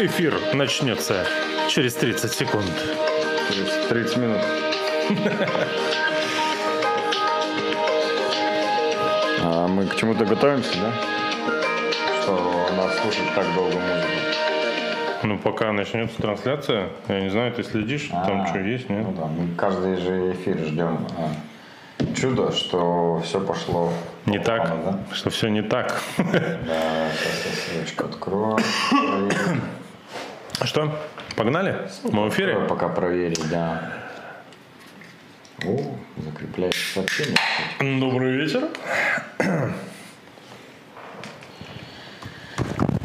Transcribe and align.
эфир 0.00 0.38
начнется 0.54 1.26
через 1.68 1.94
30 1.94 2.32
секунд. 2.32 2.70
Через 3.50 3.86
30 3.88 4.16
минут. 4.16 4.40
А 9.40 9.68
мы 9.68 9.86
к 9.86 9.94
чему-то 9.94 10.24
готовимся, 10.24 10.76
да? 10.80 10.92
Что 12.22 12.68
нас 12.76 12.98
слушать 13.00 13.34
так 13.34 13.46
долго 13.54 13.76
музыку. 13.76 14.08
Ну, 15.22 15.38
пока 15.38 15.72
начнется 15.72 16.20
трансляция, 16.20 16.88
я 17.06 17.20
не 17.20 17.30
знаю, 17.30 17.52
ты 17.52 17.62
следишь, 17.62 18.08
там 18.08 18.42
А, 18.42 18.46
что 18.48 18.58
есть, 18.58 18.90
нет? 18.90 19.04
Ну 19.06 19.12
да, 19.12 19.26
мы 19.26 19.54
каждый 19.56 19.96
же 19.96 20.32
эфир 20.32 20.58
ждем 20.58 21.06
а, 21.16 21.30
чудо, 22.14 22.52
что 22.52 23.22
все 23.24 23.40
пошло 23.40 23.92
по 24.24 24.30
Не 24.30 24.38
так, 24.38 24.66
плану, 24.66 25.04
что 25.12 25.30
все 25.30 25.48
не 25.48 25.62
так. 25.62 26.02
Да, 26.18 26.24
да 26.24 27.10
сейчас 27.14 27.46
я 27.46 27.52
ссылочку 27.52 28.04
открою. 28.06 28.58
Что, 30.64 30.98
погнали? 31.36 31.88
Мы 32.02 32.28
в 32.28 32.28
эфире? 32.30 32.66
Пока 32.68 32.88
проверить, 32.88 33.48
да. 33.48 33.92
О, 35.64 35.96
закрепляется 36.16 36.80
сообщение. 36.94 37.36
кстати. 37.36 38.00
Добрый 38.00 38.32
вечер. 38.36 38.68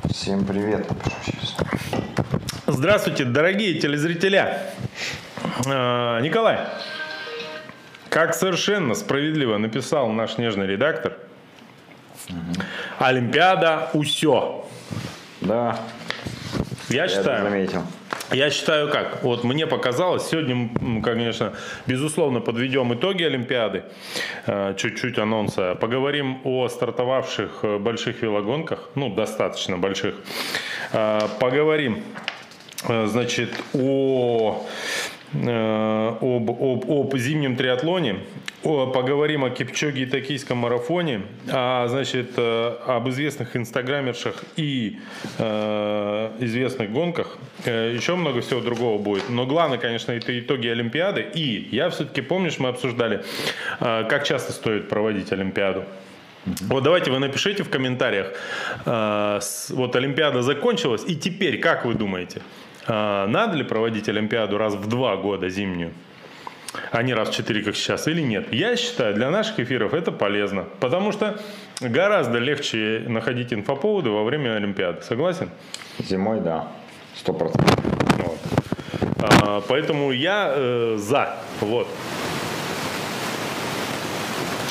Всем 0.10 0.46
привет. 0.46 0.88
Здравствуйте, 2.68 3.26
дорогие 3.26 3.80
телезрителя. 3.80 4.72
А, 5.68 6.20
Николай, 6.22 6.60
как 8.10 8.34
совершенно 8.34 8.96
справедливо 8.96 9.58
написал 9.58 10.10
наш 10.10 10.38
нежный 10.38 10.66
редактор, 10.66 11.18
Олимпиада 13.00 13.90
усё. 13.94 14.68
Да, 15.42 15.80
Я 16.94 17.04
я 17.04 17.10
считаю, 17.10 17.44
заметил. 17.44 17.84
я 18.32 18.50
считаю 18.50 18.90
как. 18.90 19.24
Вот 19.24 19.44
мне 19.44 19.66
показалось, 19.68 20.28
сегодня, 20.28 20.70
мы, 20.80 21.02
конечно, 21.02 21.54
безусловно, 21.88 22.40
подведем 22.40 22.94
итоги 22.94 23.24
Олимпиады, 23.24 23.84
э, 24.46 24.76
чуть-чуть 24.78 25.18
анонса. 25.18 25.76
Поговорим 25.76 26.40
о 26.44 26.68
стартовавших 26.68 27.60
э, 27.64 27.78
больших 27.80 28.22
велогонках, 28.22 28.90
ну, 28.96 29.14
достаточно 29.14 29.78
больших. 29.78 30.16
Э, 30.92 31.22
Поговорим, 31.40 32.04
значит, 32.88 33.50
о 33.74 34.64
об, 35.34 36.52
об, 36.52 36.92
об 36.92 37.18
зимнем 37.18 37.56
триатлоне, 37.56 38.18
о- 38.64 38.88
поговорим 38.88 39.44
о 39.44 39.50
Кипчоге 39.50 40.04
и 40.04 40.06
токийском 40.06 40.60
марафоне, 40.60 41.22
а, 41.52 41.88
значит, 41.88 42.32
э, 42.38 42.76
об 42.86 43.10
известных 43.10 43.56
инстаграмершах 43.56 44.44
и 44.56 45.00
э, 45.40 46.32
известных 46.40 46.92
гонках. 46.92 47.38
Э, 47.66 47.92
еще 47.94 48.16
много 48.16 48.42
всего 48.42 48.62
другого 48.62 48.98
будет. 49.02 49.30
Но 49.30 49.46
главное, 49.46 49.78
конечно, 49.78 50.12
это 50.12 50.38
итоги 50.40 50.68
Олимпиады. 50.68 51.26
И 51.34 51.68
я 51.72 51.90
все-таки, 51.90 52.22
помнишь, 52.22 52.60
мы 52.60 52.70
обсуждали, 52.70 53.24
э, 53.80 54.06
как 54.08 54.24
часто 54.26 54.52
стоит 54.54 54.90
проводить 54.90 55.32
Олимпиаду. 55.32 55.84
Вот 56.46 56.84
давайте 56.84 57.10
вы 57.10 57.20
напишите 57.20 57.64
в 57.64 57.70
комментариях, 57.70 58.34
э, 58.86 59.40
вот 59.70 59.96
Олимпиада 59.96 60.42
закончилась, 60.42 61.04
и 61.08 61.16
теперь, 61.16 61.60
как 61.60 61.86
вы 61.86 61.94
думаете, 61.94 62.38
э, 62.38 62.63
надо 62.88 63.56
ли 63.56 63.64
проводить 63.64 64.10
Олимпиаду 64.10 64.58
раз 64.58 64.74
в 64.76 64.88
два 64.88 65.16
года 65.16 65.50
зимнюю, 65.50 65.92
а 66.92 67.04
не 67.04 67.14
раз 67.14 67.30
в 67.30 67.34
четыре, 67.34 67.62
как 67.64 67.76
сейчас, 67.76 68.08
или 68.08 68.22
нет? 68.22 68.52
Я 68.54 68.76
считаю, 68.76 69.14
для 69.14 69.30
наших 69.30 69.60
эфиров 69.60 69.94
это 69.94 70.12
полезно, 70.12 70.66
потому 70.80 71.12
что 71.12 71.40
гораздо 71.80 72.40
легче 72.40 73.04
находить 73.08 73.54
инфоповоды 73.54 74.10
во 74.10 74.24
время 74.24 74.56
Олимпиады. 74.56 75.02
Согласен? 75.04 75.50
Зимой, 76.00 76.42
да, 76.42 76.68
сто 77.16 77.34
процентов. 77.34 77.80
Вот. 78.18 78.38
А, 79.22 79.62
Поэтому 79.68 80.12
я 80.12 80.52
э, 80.56 80.96
за. 80.98 81.36
Вот. 81.62 81.88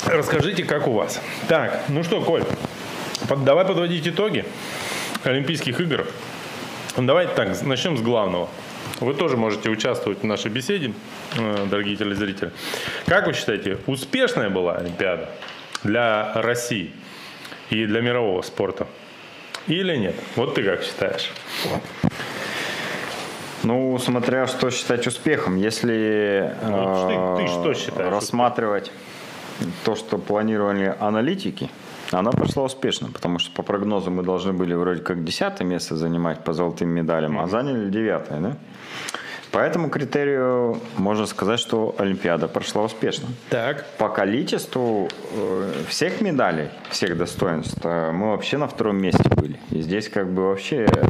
Расскажите, 0.07 0.65
как 0.65 0.89
у 0.89 0.93
вас. 0.93 1.21
Так, 1.49 1.83
ну 1.89 2.03
что, 2.03 2.21
Коль, 2.21 2.43
под- 3.29 3.45
давай 3.45 3.65
подводить 3.65 4.07
итоги 4.07 4.45
Олимпийских 5.25 5.81
игр. 5.81 6.05
Давайте 6.97 7.35
так, 7.35 7.63
начнем 7.63 7.97
с 7.97 8.03
главного. 8.03 8.49
Вы 9.01 9.15
тоже 9.15 9.37
можете 9.37 9.71
участвовать 9.71 10.21
в 10.21 10.25
нашей 10.25 10.51
беседе, 10.51 10.93
э, 11.39 11.67
дорогие 11.71 11.97
телезрители. 11.97 12.53
Как 13.07 13.27
вы 13.27 13.33
считаете, 13.33 13.79
успешная 13.87 14.51
была 14.51 14.77
Олимпиада 14.77 15.29
для 15.83 16.33
России 16.35 16.93
и 17.71 17.87
для 17.87 18.01
мирового 18.03 18.43
спорта? 18.43 18.87
Или 19.67 19.97
нет? 19.97 20.15
Вот 20.37 20.55
ты 20.55 20.63
как 20.63 20.83
считаешь? 20.83 21.31
Ну, 23.63 23.97
смотря 23.99 24.47
что 24.47 24.71
считать 24.71 25.07
успехом. 25.07 25.57
Если 25.57 26.53
Ну, 26.63 27.37
ты- 27.39 27.45
ты 27.45 27.49
э, 27.51 27.53
что 27.53 27.75
считаешь 27.75 28.11
рассматривать 28.11 28.93
то, 29.85 29.95
что 29.95 30.19
планировали 30.19 30.95
аналитики, 31.01 31.71
она 32.19 32.31
прошла 32.31 32.65
успешно, 32.65 33.09
потому 33.13 33.39
что 33.39 33.53
по 33.53 33.63
прогнозу 33.63 34.11
мы 34.11 34.23
должны 34.23 34.53
были 34.53 34.75
вроде 34.75 35.03
как 35.03 35.25
десятое 35.25 35.67
место 35.67 35.97
занимать 35.97 36.45
по 36.45 36.53
золотым 36.53 36.89
медалям, 36.89 37.39
а 37.39 37.47
заняли 37.47 37.91
девятое, 37.91 38.41
да? 38.41 38.57
По 39.53 39.59
этому 39.59 39.91
критерию 39.91 40.81
можно 40.97 41.27
сказать, 41.27 41.61
что 41.61 41.95
Олимпиада 41.99 42.49
прошла 42.49 42.85
успешно. 42.85 43.29
Так. 43.51 43.85
По 43.99 44.09
количеству 44.09 45.11
э, 45.35 45.73
всех 45.89 46.23
медалей, 46.23 46.71
всех 46.89 47.19
достоинств, 47.19 47.79
э, 47.85 48.13
мы 48.13 48.31
вообще 48.31 48.57
на 48.57 48.67
втором 48.67 48.97
месте 48.97 49.23
были. 49.37 49.59
И 49.71 49.83
здесь 49.83 50.09
как 50.09 50.33
бы 50.33 50.49
вообще 50.49 50.87
э, 50.87 51.09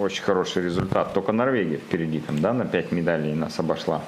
очень 0.00 0.24
хороший 0.24 0.64
результат. 0.64 1.14
Только 1.14 1.30
Норвегия 1.30 1.76
впереди 1.76 2.18
там, 2.18 2.40
да, 2.40 2.52
на 2.52 2.64
5 2.64 2.90
медалей 2.90 3.34
нас 3.34 3.60
обошла. 3.60 4.02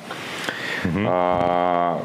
А, 1.06 2.02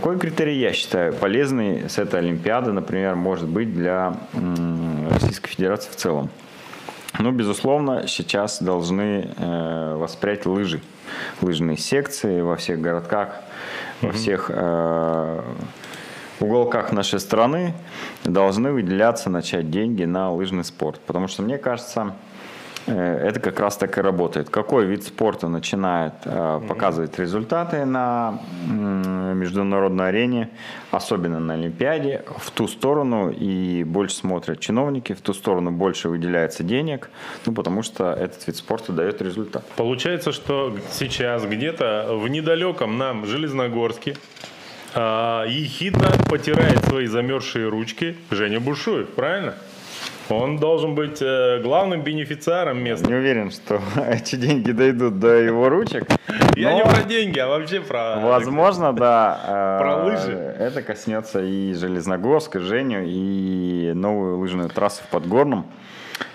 какой 0.00 0.18
критерий, 0.18 0.58
я 0.58 0.72
считаю, 0.72 1.12
полезный 1.12 1.88
с 1.88 1.98
этой 1.98 2.18
Олимпиады, 2.20 2.72
например, 2.72 3.14
может 3.14 3.48
быть 3.48 3.72
для 3.72 4.16
Российской 5.10 5.50
Федерации 5.50 5.90
в 5.90 5.96
целом? 5.96 6.30
Ну, 7.20 7.30
безусловно, 7.30 8.08
сейчас 8.08 8.60
должны 8.60 9.30
э, 9.36 9.94
воспрять 9.96 10.46
лыжи. 10.46 10.80
Лыжные 11.40 11.76
секции 11.76 12.40
во 12.40 12.56
всех 12.56 12.80
городках, 12.80 13.36
во 14.00 14.10
всех 14.10 14.50
э, 14.52 15.42
уголках 16.40 16.90
нашей 16.90 17.20
страны 17.20 17.72
должны 18.24 18.72
выделяться, 18.72 19.30
начать 19.30 19.70
деньги 19.70 20.02
на 20.02 20.32
лыжный 20.32 20.64
спорт. 20.64 20.98
Потому 21.06 21.28
что, 21.28 21.42
мне 21.42 21.56
кажется, 21.56 22.14
это 22.86 23.40
как 23.40 23.60
раз 23.60 23.76
так 23.76 23.96
и 23.98 24.00
работает. 24.00 24.50
Какой 24.50 24.84
вид 24.86 25.04
спорта 25.04 25.48
начинает 25.48 26.14
э, 26.24 26.60
показывать 26.68 27.18
результаты 27.18 27.84
на 27.84 28.40
международной 28.66 30.08
арене, 30.08 30.50
особенно 30.90 31.40
на 31.40 31.54
Олимпиаде, 31.54 32.24
в 32.38 32.50
ту 32.50 32.68
сторону 32.68 33.30
и 33.30 33.84
больше 33.84 34.16
смотрят 34.16 34.60
чиновники, 34.60 35.12
в 35.12 35.20
ту 35.20 35.32
сторону 35.34 35.70
больше 35.70 36.08
выделяется 36.08 36.62
денег, 36.62 37.10
ну, 37.46 37.52
потому 37.52 37.82
что 37.82 38.12
этот 38.12 38.46
вид 38.46 38.56
спорта 38.56 38.92
дает 38.92 39.22
результат. 39.22 39.64
Получается, 39.76 40.32
что 40.32 40.76
сейчас 40.90 41.44
где-то 41.44 42.18
в 42.20 42.28
недалеком 42.28 42.98
нам 42.98 43.26
Железногорске 43.26 44.16
а, 44.94 45.44
ехидно 45.46 46.10
потирает 46.30 46.84
свои 46.84 47.06
замерзшие 47.06 47.68
ручки 47.68 48.16
Женя 48.30 48.60
Бушуев, 48.60 49.08
правильно? 49.10 49.54
Он 50.30 50.56
должен 50.56 50.94
быть 50.94 51.20
э, 51.20 51.60
главным 51.62 52.02
бенефициаром 52.02 52.82
места. 52.82 53.06
Не 53.08 53.14
уверен, 53.14 53.50
что 53.50 53.80
эти 54.08 54.36
деньги 54.36 54.72
дойдут 54.72 55.18
до 55.18 55.34
его 55.34 55.68
ручек. 55.68 56.06
Я 56.56 56.74
не 56.74 56.82
про 56.82 57.02
деньги, 57.02 57.38
а 57.38 57.48
вообще 57.48 57.80
про... 57.80 58.18
Возможно, 58.20 58.92
да. 58.92 59.40
э, 59.46 59.78
Про 59.82 60.04
лыжи. 60.04 60.32
Это 60.32 60.82
коснется 60.82 61.42
и 61.42 61.74
Железногорска, 61.74 62.60
Женю, 62.60 63.02
и 63.04 63.92
новую 63.94 64.38
лыжную 64.38 64.68
трассу 64.70 65.02
в 65.04 65.08
Подгорном. 65.08 65.66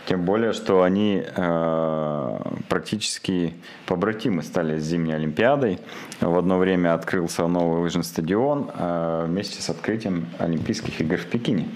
Тем 0.05 0.25
более, 0.25 0.53
что 0.53 0.81
они 0.81 1.23
э, 1.23 2.39
практически 2.67 3.53
побратимы 3.85 4.41
стали 4.41 4.79
с 4.79 4.83
зимней 4.83 5.15
Олимпиадой. 5.15 5.79
В 6.19 6.35
одно 6.37 6.57
время 6.57 6.95
открылся 6.95 7.47
новый 7.47 7.81
лыжный 7.81 8.03
стадион 8.03 8.71
э, 8.75 9.25
вместе 9.27 9.61
с 9.61 9.69
открытием 9.69 10.27
Олимпийских 10.39 10.99
игр 10.99 11.17
в 11.17 11.27
Пекине. 11.27 11.69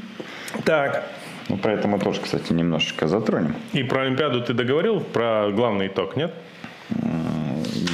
Так, 0.66 1.04
Ну, 1.50 1.57
про 1.57 1.74
это 1.74 1.88
мы 1.88 2.00
тоже, 2.00 2.22
кстати, 2.22 2.54
немножечко 2.54 3.07
затронем. 3.07 3.56
и 3.74 3.84
про 3.84 4.01
Олимпиаду 4.04 4.42
ты 4.42 4.54
договорил, 4.54 5.00
про 5.01 5.50
главный 5.51 5.88
итог, 5.88 6.16
нет? 6.16 6.34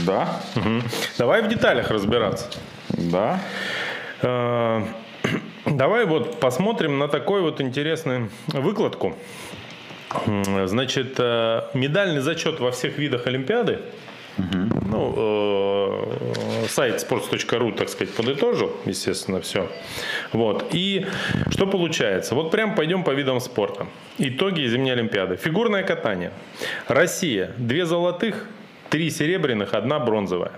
Да, 0.06 0.40
Мгм. 0.56 0.84
Давай 1.18 1.42
в 1.42 1.48
деталях 1.48 1.92
разбираться. 1.92 2.48
да. 2.90 3.40
Э, 4.22 4.81
Давай 5.66 6.06
вот 6.06 6.40
посмотрим 6.40 6.98
на 7.00 7.07
такой 7.07 7.42
вот 7.42 7.62
интересную 7.62 8.30
выкладку. 8.48 9.16
Значит, 10.66 11.16
э, 11.19 11.62
медальный 11.74 12.22
зачет 12.22 12.60
во 12.60 12.72
всех 12.72 12.98
видах 12.98 13.28
Олимпиады. 13.28 13.80
Ну, 14.38 15.13
э, 15.16 15.19
сайт 16.69 17.06
sports.ru, 17.07 17.75
так 17.75 17.89
сказать, 17.89 18.13
подытожил, 18.13 18.71
естественно, 18.86 19.42
все. 19.42 19.69
Вот. 20.31 20.68
И 20.71 21.06
что 21.50 21.68
получается? 21.68 22.36
Вот 22.36 22.51
прям 22.51 22.75
пойдем 22.75 23.04
по 23.04 23.12
видам 23.12 23.39
спорта. 23.39 23.88
Итоги 24.18 24.68
зимней 24.68 24.94
Олимпиады. 24.94 25.36
Фигурное 25.36 25.83
катание. 25.83 26.31
Россия. 26.88 27.51
Две 27.57 27.86
золотых, 27.86 28.48
три 28.89 29.10
серебряных, 29.10 29.74
одна 29.74 30.00
бронзовая 30.00 30.51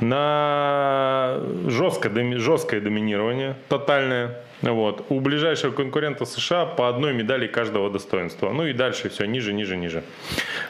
на 0.00 1.40
жесткое, 1.66 2.38
жесткое 2.38 2.80
доминирование, 2.80 3.56
тотальное. 3.68 4.40
Вот. 4.62 5.06
У 5.08 5.20
ближайшего 5.20 5.72
конкурента 5.72 6.24
США 6.24 6.66
по 6.66 6.88
одной 6.88 7.12
медали 7.12 7.46
каждого 7.46 7.90
достоинства. 7.90 8.50
Ну 8.52 8.66
и 8.66 8.72
дальше 8.72 9.08
все 9.08 9.26
ниже, 9.26 9.52
ниже, 9.52 9.76
ниже. 9.76 10.02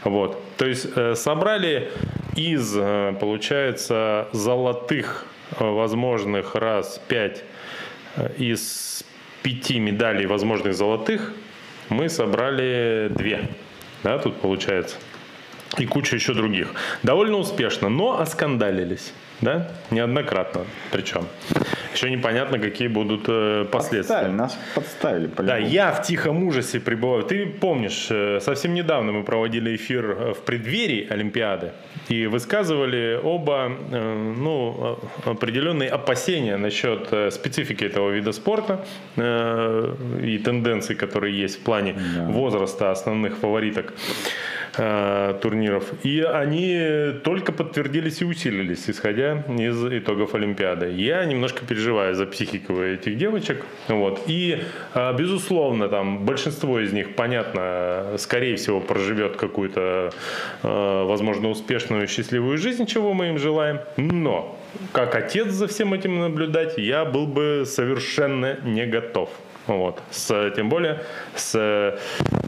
Вот. 0.02 0.40
То 0.56 0.66
есть 0.66 0.86
э, 0.96 1.14
собрали 1.14 1.90
из, 2.36 2.74
э, 2.76 3.14
получается, 3.20 4.28
золотых 4.32 5.26
э, 5.58 5.64
возможных 5.64 6.54
раз 6.54 7.00
пять 7.08 7.44
из 8.38 9.04
пяти 9.42 9.80
медалей 9.80 10.26
возможных 10.26 10.74
золотых 10.74 11.32
мы 11.88 12.08
собрали 12.08 13.10
две. 13.10 13.48
Да, 14.04 14.18
тут 14.18 14.36
получается 14.40 14.96
и 15.78 15.86
куча 15.86 16.16
еще 16.16 16.34
других. 16.34 16.68
Довольно 17.02 17.38
успешно, 17.38 17.88
но 17.88 18.20
оскандалились. 18.20 19.12
Да? 19.40 19.68
Неоднократно 19.90 20.64
причем. 20.92 21.26
Еще 21.92 22.10
непонятно, 22.10 22.58
какие 22.58 22.88
будут 22.88 23.24
э, 23.28 23.66
последствия. 23.70 24.16
Подставили, 24.16 24.36
нас 24.36 24.58
подставили. 24.74 25.30
Да, 25.38 25.56
я 25.58 25.92
в 25.92 26.02
тихом 26.02 26.44
ужасе 26.44 26.80
пребываю. 26.80 27.24
Ты 27.24 27.46
помнишь, 27.46 28.06
э, 28.10 28.40
совсем 28.40 28.74
недавно 28.74 29.12
мы 29.12 29.22
проводили 29.24 29.76
эфир 29.76 30.10
э, 30.10 30.34
в 30.34 30.38
преддверии 30.38 31.06
Олимпиады 31.08 31.72
и 32.08 32.26
высказывали 32.26 33.20
оба 33.22 33.70
э, 33.90 34.34
ну, 34.36 34.98
определенные 35.24 35.90
опасения 35.90 36.56
насчет 36.56 37.08
э, 37.12 37.30
специфики 37.30 37.84
этого 37.84 38.10
вида 38.10 38.32
спорта 38.32 38.84
э, 39.16 39.94
и 40.22 40.38
тенденций, 40.38 40.96
которые 40.96 41.38
есть 41.38 41.60
в 41.60 41.64
плане 41.64 41.94
да. 42.16 42.26
возраста 42.26 42.90
основных 42.90 43.36
фавориток. 43.36 43.94
Э, 44.76 45.34
турниров. 45.40 45.84
И 46.02 46.20
они 46.20 47.12
только 47.22 47.52
подтвердились 47.52 48.22
и 48.22 48.24
усилились, 48.24 48.90
исходя 48.90 49.44
из 49.48 49.84
итогов 49.84 50.34
Олимпиады. 50.34 50.90
Я 50.90 51.24
немножко 51.24 51.64
переживаю 51.64 52.14
за 52.14 52.26
психику 52.26 52.80
этих 52.80 53.16
девочек. 53.16 53.64
Вот. 53.88 54.22
И, 54.26 54.62
э, 54.94 55.16
безусловно, 55.16 55.88
там 55.88 56.24
большинство 56.24 56.80
из 56.80 56.92
них, 56.92 57.14
понятно, 57.14 58.16
скорее 58.18 58.56
всего, 58.56 58.80
проживет 58.80 59.36
какую-то, 59.36 60.12
э, 60.62 61.04
возможно, 61.04 61.50
успешную, 61.50 62.08
счастливую 62.08 62.58
жизнь, 62.58 62.86
чего 62.86 63.14
мы 63.14 63.28
им 63.28 63.38
желаем. 63.38 63.80
Но, 63.96 64.58
как 64.92 65.14
отец 65.14 65.48
за 65.48 65.68
всем 65.68 65.94
этим 65.94 66.18
наблюдать, 66.20 66.78
я 66.78 67.04
был 67.04 67.26
бы 67.26 67.64
совершенно 67.66 68.58
не 68.64 68.86
готов. 68.86 69.30
Вот. 69.66 70.00
С, 70.10 70.52
тем 70.56 70.68
более 70.68 71.02
с 71.36 71.98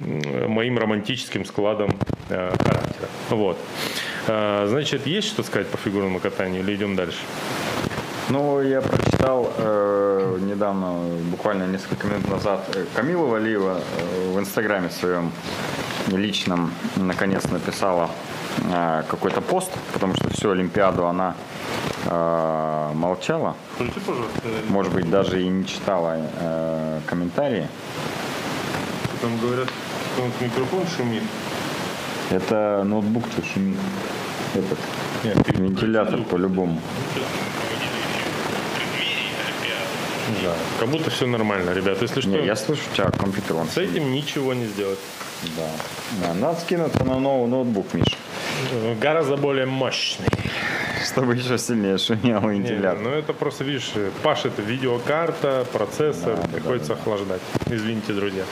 моим 0.00 0.78
романтическим 0.78 1.44
складом 1.44 1.90
э, 2.28 2.50
характера. 2.50 3.08
Вот. 3.30 3.58
Э, 4.26 4.66
значит, 4.68 5.06
есть 5.06 5.28
что 5.28 5.42
сказать 5.42 5.68
по 5.68 5.76
фигурному 5.78 6.20
катанию 6.20 6.62
или 6.62 6.74
идем 6.74 6.96
дальше? 6.96 7.18
Ну, 8.28 8.60
я 8.60 8.82
прочитал 8.82 9.52
э, 9.56 10.38
недавно, 10.40 10.94
буквально 11.30 11.66
несколько 11.68 12.08
минут 12.08 12.28
назад, 12.28 12.68
э, 12.74 12.84
Камила 12.94 13.26
Валиева 13.26 13.78
э, 13.78 14.32
в 14.32 14.38
инстаграме 14.40 14.90
своем 14.90 15.30
личном 16.08 16.72
наконец 16.96 17.44
написала 17.44 18.10
какой-то 19.08 19.40
пост, 19.40 19.70
потому 19.92 20.14
что 20.14 20.28
всю 20.30 20.50
Олимпиаду 20.50 21.06
она 21.06 21.34
э, 22.04 22.90
молчала. 22.94 23.54
Скажите, 23.74 24.00
пожалуйста. 24.00 24.40
Может 24.68 24.92
быть, 24.92 25.10
даже 25.10 25.42
и 25.42 25.48
не 25.48 25.66
читала 25.66 26.16
э, 26.18 27.00
комментарии. 27.06 27.68
Там 29.20 29.38
говорят, 29.38 29.68
что 30.14 30.44
микрофон 30.44 30.86
шумит. 30.96 31.22
Это 32.30 32.82
ноутбук 32.84 33.24
что 33.32 33.42
шумит. 33.44 33.76
Этот 34.54 34.78
Нет, 35.24 35.58
вентилятор 35.58 36.22
по-любому. 36.22 36.80
Да. 40.42 40.52
Как 40.80 40.88
будто 40.88 41.10
все 41.10 41.26
нормально, 41.26 41.70
ребят. 41.70 42.02
Если 42.02 42.20
что. 42.20 42.30
Не, 42.30 42.44
я 42.44 42.56
слышу, 42.56 42.82
у 42.90 42.94
тебя 42.94 43.10
компьютер. 43.10 43.56
С 43.72 43.78
этим 43.78 44.12
ничего 44.12 44.54
не 44.54 44.66
сделать. 44.66 44.98
Да. 45.56 45.68
да. 46.22 46.34
Надо 46.34 46.60
скинуться 46.60 47.04
на 47.04 47.18
новый 47.20 47.48
ноутбук, 47.48 47.94
Миша. 47.94 48.15
Гораздо 49.00 49.36
более 49.36 49.66
мощный. 49.66 50.26
Чтобы 51.04 51.34
еще 51.34 51.58
сильнее 51.58 51.98
шумел 51.98 52.48
вентилятор. 52.48 52.98
Не, 52.98 53.04
ну 53.04 53.10
это 53.10 53.32
просто, 53.32 53.64
видишь, 53.64 53.92
пашет 54.22 54.52
видеокарта, 54.58 55.64
процессор, 55.72 56.36
да, 56.36 56.48
приходится 56.48 56.90
да, 56.90 56.94
да. 56.94 57.00
охлаждать. 57.00 57.40
Извините, 57.70 58.12
друзья. 58.12 58.44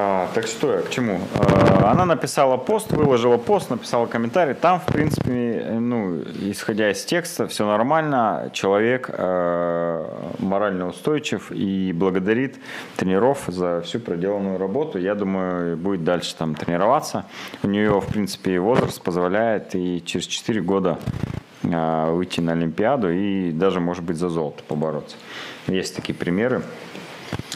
А, 0.00 0.28
так 0.32 0.46
что 0.46 0.74
я 0.74 0.82
к 0.82 0.90
чему? 0.90 1.18
А, 1.34 1.90
она 1.90 2.04
написала 2.04 2.56
пост, 2.56 2.92
выложила 2.92 3.36
пост, 3.36 3.68
написала 3.68 4.06
комментарий. 4.06 4.54
Там, 4.54 4.78
в 4.78 4.86
принципе, 4.86 5.76
ну, 5.80 6.22
исходя 6.40 6.92
из 6.92 7.04
текста, 7.04 7.48
все 7.48 7.66
нормально. 7.66 8.50
Человек 8.52 9.10
э, 9.12 10.06
морально 10.38 10.86
устойчив 10.86 11.50
и 11.50 11.92
благодарит 11.92 12.58
тренеров 12.96 13.44
за 13.48 13.80
всю 13.80 13.98
проделанную 13.98 14.58
работу. 14.58 14.98
Я 14.98 15.16
думаю, 15.16 15.76
будет 15.76 16.04
дальше 16.04 16.36
там 16.36 16.54
тренироваться. 16.54 17.24
У 17.64 17.66
нее, 17.66 18.00
в 18.00 18.06
принципе, 18.06 18.60
возраст 18.60 19.02
позволяет 19.02 19.74
и 19.74 20.00
через 20.06 20.26
4 20.26 20.60
года 20.60 21.00
э, 21.64 22.10
выйти 22.12 22.40
на 22.40 22.52
Олимпиаду 22.52 23.10
и 23.10 23.50
даже, 23.50 23.80
может 23.80 24.04
быть, 24.04 24.16
за 24.16 24.28
золото 24.28 24.62
побороться. 24.68 25.16
Есть 25.66 25.96
такие 25.96 26.14
примеры. 26.14 26.62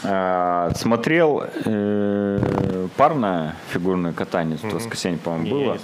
А, 0.05 0.71
смотрел 0.75 1.43
э, 1.65 2.87
парное 2.97 3.55
фигурное 3.69 4.11
катание, 4.11 4.57
в 4.57 4.63
воскресенье, 4.63 5.17
по-моему, 5.17 5.49
было. 5.49 5.77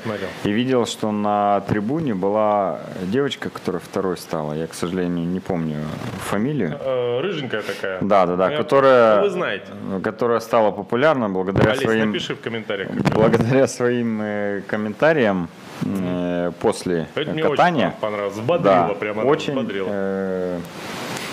И 0.44 0.52
видел, 0.52 0.86
что 0.86 1.12
на 1.12 1.62
трибуне 1.62 2.14
была 2.14 2.82
девочка, 3.04 3.50
которая 3.50 3.82
второй 3.82 4.18
стала. 4.18 4.54
Я, 4.54 4.68
к 4.68 4.74
сожалению, 4.74 5.26
не 5.26 5.40
помню 5.40 5.78
фамилию. 6.20 6.78
Э, 6.82 7.22
рыженькая 7.22 7.62
такая. 7.62 8.00
Да, 8.02 8.26
да, 8.26 8.36
да. 8.36 8.50
Которая, 8.50 9.18
ну, 9.18 9.24
вы 9.24 9.30
знаете. 9.30 9.66
которая 10.04 10.40
стала 10.40 10.72
популярна 10.72 11.30
благодаря 11.30 11.72
Олесь, 11.72 11.84
своим... 11.84 12.08
напиши 12.08 12.36
в 12.36 12.42
комментариях. 12.42 12.90
Благодаря 13.14 13.68
своим 13.68 14.22
э, 14.22 14.62
комментариям 14.68 15.50
э, 15.86 16.52
после 16.60 17.08
Это 17.16 17.32
мне 17.32 17.44
катания. 17.44 17.88
очень 17.88 18.00
понравилось. 18.00 18.34
Взбодрило 18.34 18.88
да, 18.90 18.94
прямо. 18.96 19.22
Очень 19.22 19.66
э, 19.88 20.60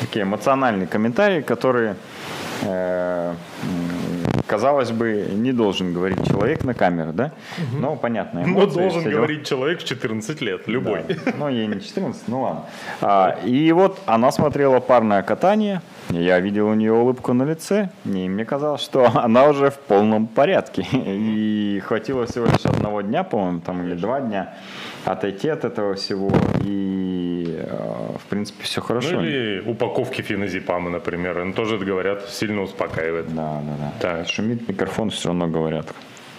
такие 0.00 0.22
эмоциональные 0.22 0.86
комментарии, 0.86 1.40
которые 1.40 1.96
Э, 1.96 2.15
казалось 4.46 4.90
бы, 4.90 5.28
не 5.32 5.52
должен 5.52 5.92
говорить 5.92 6.26
человек 6.26 6.64
на 6.64 6.74
камеру, 6.74 7.12
да? 7.12 7.32
Угу. 7.58 7.80
Но 7.80 7.96
понятно. 7.96 8.46
Но 8.46 8.66
должен 8.66 9.04
говорить 9.04 9.46
человек 9.46 9.80
в 9.80 9.84
14 9.84 10.40
лет, 10.40 10.68
любой. 10.68 11.02
Да. 11.08 11.32
Ну, 11.38 11.48
ей 11.48 11.66
не 11.66 11.80
14, 11.80 12.28
ну 12.28 12.42
ладно. 12.42 12.64
А, 13.00 13.38
и 13.44 13.72
вот 13.72 13.98
она 14.06 14.32
смотрела 14.32 14.80
парное 14.80 15.22
катание, 15.22 15.82
я 16.10 16.40
видел 16.40 16.68
у 16.68 16.74
нее 16.74 16.92
улыбку 16.92 17.32
на 17.32 17.44
лице, 17.44 17.90
и 18.04 18.28
мне 18.28 18.44
казалось, 18.44 18.82
что 18.82 19.10
она 19.14 19.48
уже 19.48 19.70
в 19.70 19.78
полном 19.78 20.26
порядке. 20.26 20.86
И 20.92 21.80
хватило 21.84 22.26
всего 22.26 22.46
лишь 22.46 22.64
одного 22.64 23.00
дня, 23.02 23.24
по-моему, 23.24 23.60
там 23.60 23.82
или 23.82 23.94
два 23.94 24.20
дня 24.20 24.54
отойти 25.06 25.48
от 25.48 25.64
этого 25.64 25.94
всего, 25.94 26.30
и 26.60 27.56
э, 27.58 28.16
в 28.18 28.26
принципе 28.28 28.64
все 28.64 28.80
хорошо. 28.80 29.12
Ну 29.12 29.24
или 29.24 29.62
упаковки 29.64 30.20
феназепама, 30.20 30.90
например, 30.90 31.38
они 31.38 31.52
тоже 31.52 31.78
говорят, 31.78 32.28
сильно 32.28 32.62
успокаивает. 32.62 33.34
Да, 33.34 33.62
да, 33.62 33.76
да. 33.78 33.92
Так. 34.00 34.28
Шумит 34.28 34.68
микрофон, 34.68 35.10
все 35.10 35.28
равно 35.28 35.46
говорят. 35.46 35.86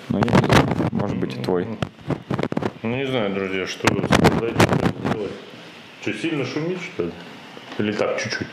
Ну, 0.10 0.20
не 0.20 0.30
знаю, 0.30 0.90
может 0.92 1.18
быть 1.18 1.38
и 1.38 1.42
твой. 1.42 1.68
Ну, 2.84 2.96
не 2.96 3.06
знаю, 3.06 3.34
друзья, 3.34 3.66
что 3.66 3.88
сказать, 3.88 4.54
что 4.62 5.14
делать. 5.14 5.32
Что, 6.02 6.14
сильно 6.14 6.46
шумит, 6.46 6.80
что 6.82 7.04
ли? 7.04 7.12
Или 7.80 7.92
так, 7.92 8.20
чуть-чуть? 8.20 8.48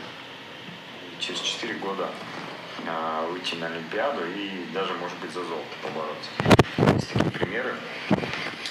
Через 1.19 1.39
4 1.39 1.73
года 1.75 2.07
а, 2.87 3.27
выйти 3.31 3.55
на 3.55 3.67
Олимпиаду 3.67 4.21
и 4.25 4.73
даже, 4.73 4.93
может 4.93 5.17
быть, 5.19 5.31
за 5.31 5.41
золото 5.43 5.75
побороться. 5.81 6.95
Есть 6.95 7.13
такие 7.13 7.31
примеры. 7.31 7.73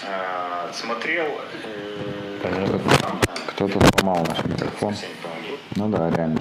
А, 0.07 0.44
смотрел... 0.73 1.27
Э, 2.43 2.79
Кто-то 3.49 3.81
сломал 3.99 4.25
наш 4.29 4.45
микрофон. 4.45 4.95
Ну 5.77 5.89
да, 5.89 6.11
реально. 6.11 6.39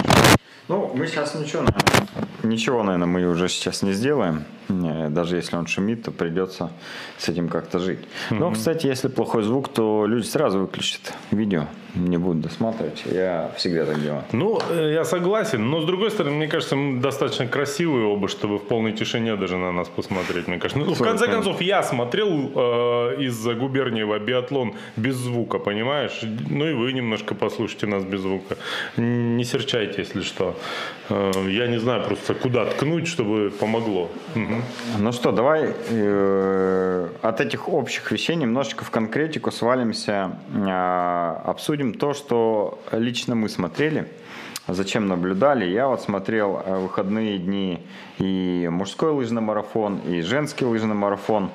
Ну, 0.68 0.92
мы 0.96 1.08
сейчас 1.08 1.36
ничего, 1.36 1.64
наверное, 1.64 2.28
ничего, 2.44 2.84
наверное, 2.84 3.08
мы 3.08 3.26
уже 3.28 3.50
сейчас 3.50 3.82
не 3.82 3.94
сделаем. 3.94 4.46
Э, 4.70 5.10
даже 5.10 5.36
если 5.36 5.58
он 5.58 5.68
шумит, 5.68 6.04
то 6.04 6.12
придется 6.12 6.72
с 7.18 7.30
этим 7.30 7.50
как-то 7.50 7.80
жить. 7.80 8.00
Но, 8.30 8.52
кстати, 8.52 8.88
если 8.88 9.08
плохой 9.08 9.44
звук, 9.44 9.70
то 9.70 10.06
люди 10.08 10.26
сразу 10.26 10.60
выключат 10.60 11.14
видео, 11.32 11.68
не 11.96 12.18
будут 12.18 12.42
досматривать. 12.42 13.04
Я 13.06 13.52
всегда 13.58 13.86
так 13.86 14.02
делаю. 14.02 14.24
Ну, 14.32 14.60
э, 14.70 14.94
я 14.94 15.06
согласен, 15.06 15.70
но 15.70 15.82
с 15.82 15.86
другой 15.86 16.10
стороны, 16.12 16.36
мне 16.36 16.48
кажется, 16.48 16.76
мы 16.76 17.02
достаточно 17.02 17.48
красивые 17.48 18.06
оба, 18.06 18.28
чтобы 18.28 18.58
в 18.58 18.64
полной 18.64 18.94
тишине 18.94 19.36
даже 19.36 19.58
на 19.58 19.72
нас 19.72 19.90
посмотреть, 19.90 20.48
мне 20.48 20.58
кажется. 20.58 20.84
Ну, 20.84 20.94
в 20.94 21.00
конце 21.00 21.28
концов, 21.28 21.62
я 21.62 21.84
смотрел 21.84 22.52
э, 22.56 23.24
из-за 23.26 23.54
Губерниева 23.54 24.20
биатлон 24.20 24.74
без 24.96 25.16
звука, 25.16 25.60
понимаешь? 25.60 26.22
Ну 26.50 26.68
и 26.68 26.74
вы 26.74 26.94
немножко 26.94 27.36
послушайте 27.36 27.88
нас 27.88 28.04
без 28.04 28.22
звука. 28.22 28.58
Не 28.98 29.44
серчайте, 29.44 29.96
если 30.00 30.22
что. 30.22 30.56
Э, 31.10 31.32
я 31.50 31.68
не 31.68 31.80
знаю 31.80 32.04
просто, 32.04 32.34
куда 32.34 32.66
ткнуть, 32.66 33.08
чтобы 33.08 33.52
помогло. 33.60 34.10
Ну 34.98 35.12
что, 35.12 35.32
давай 35.32 35.74
э, 35.90 37.10
от 37.22 37.42
этих 37.42 37.70
общих 37.70 38.12
вещей 38.12 38.36
немножечко 38.36 38.84
в 38.84 38.92
конкретику 38.92 39.52
свалимся, 39.52 40.32
э, 40.54 41.42
обсудим 41.46 41.94
то, 41.94 42.14
что 42.14 42.80
лично 42.92 43.36
мы 43.36 43.50
смотрели, 43.50 44.08
зачем 44.68 45.08
наблюдали. 45.08 45.66
Я 45.66 45.88
вот 45.88 46.02
смотрел 46.02 46.62
э, 46.66 46.78
выходные 46.78 47.38
дни 47.38 47.86
и 48.18 48.68
мужской 48.72 49.12
лыжный 49.12 49.42
марафон, 49.42 49.98
и 50.00 50.22
женский 50.22 50.66
лыжный 50.66 50.96
марафон. 50.96 51.50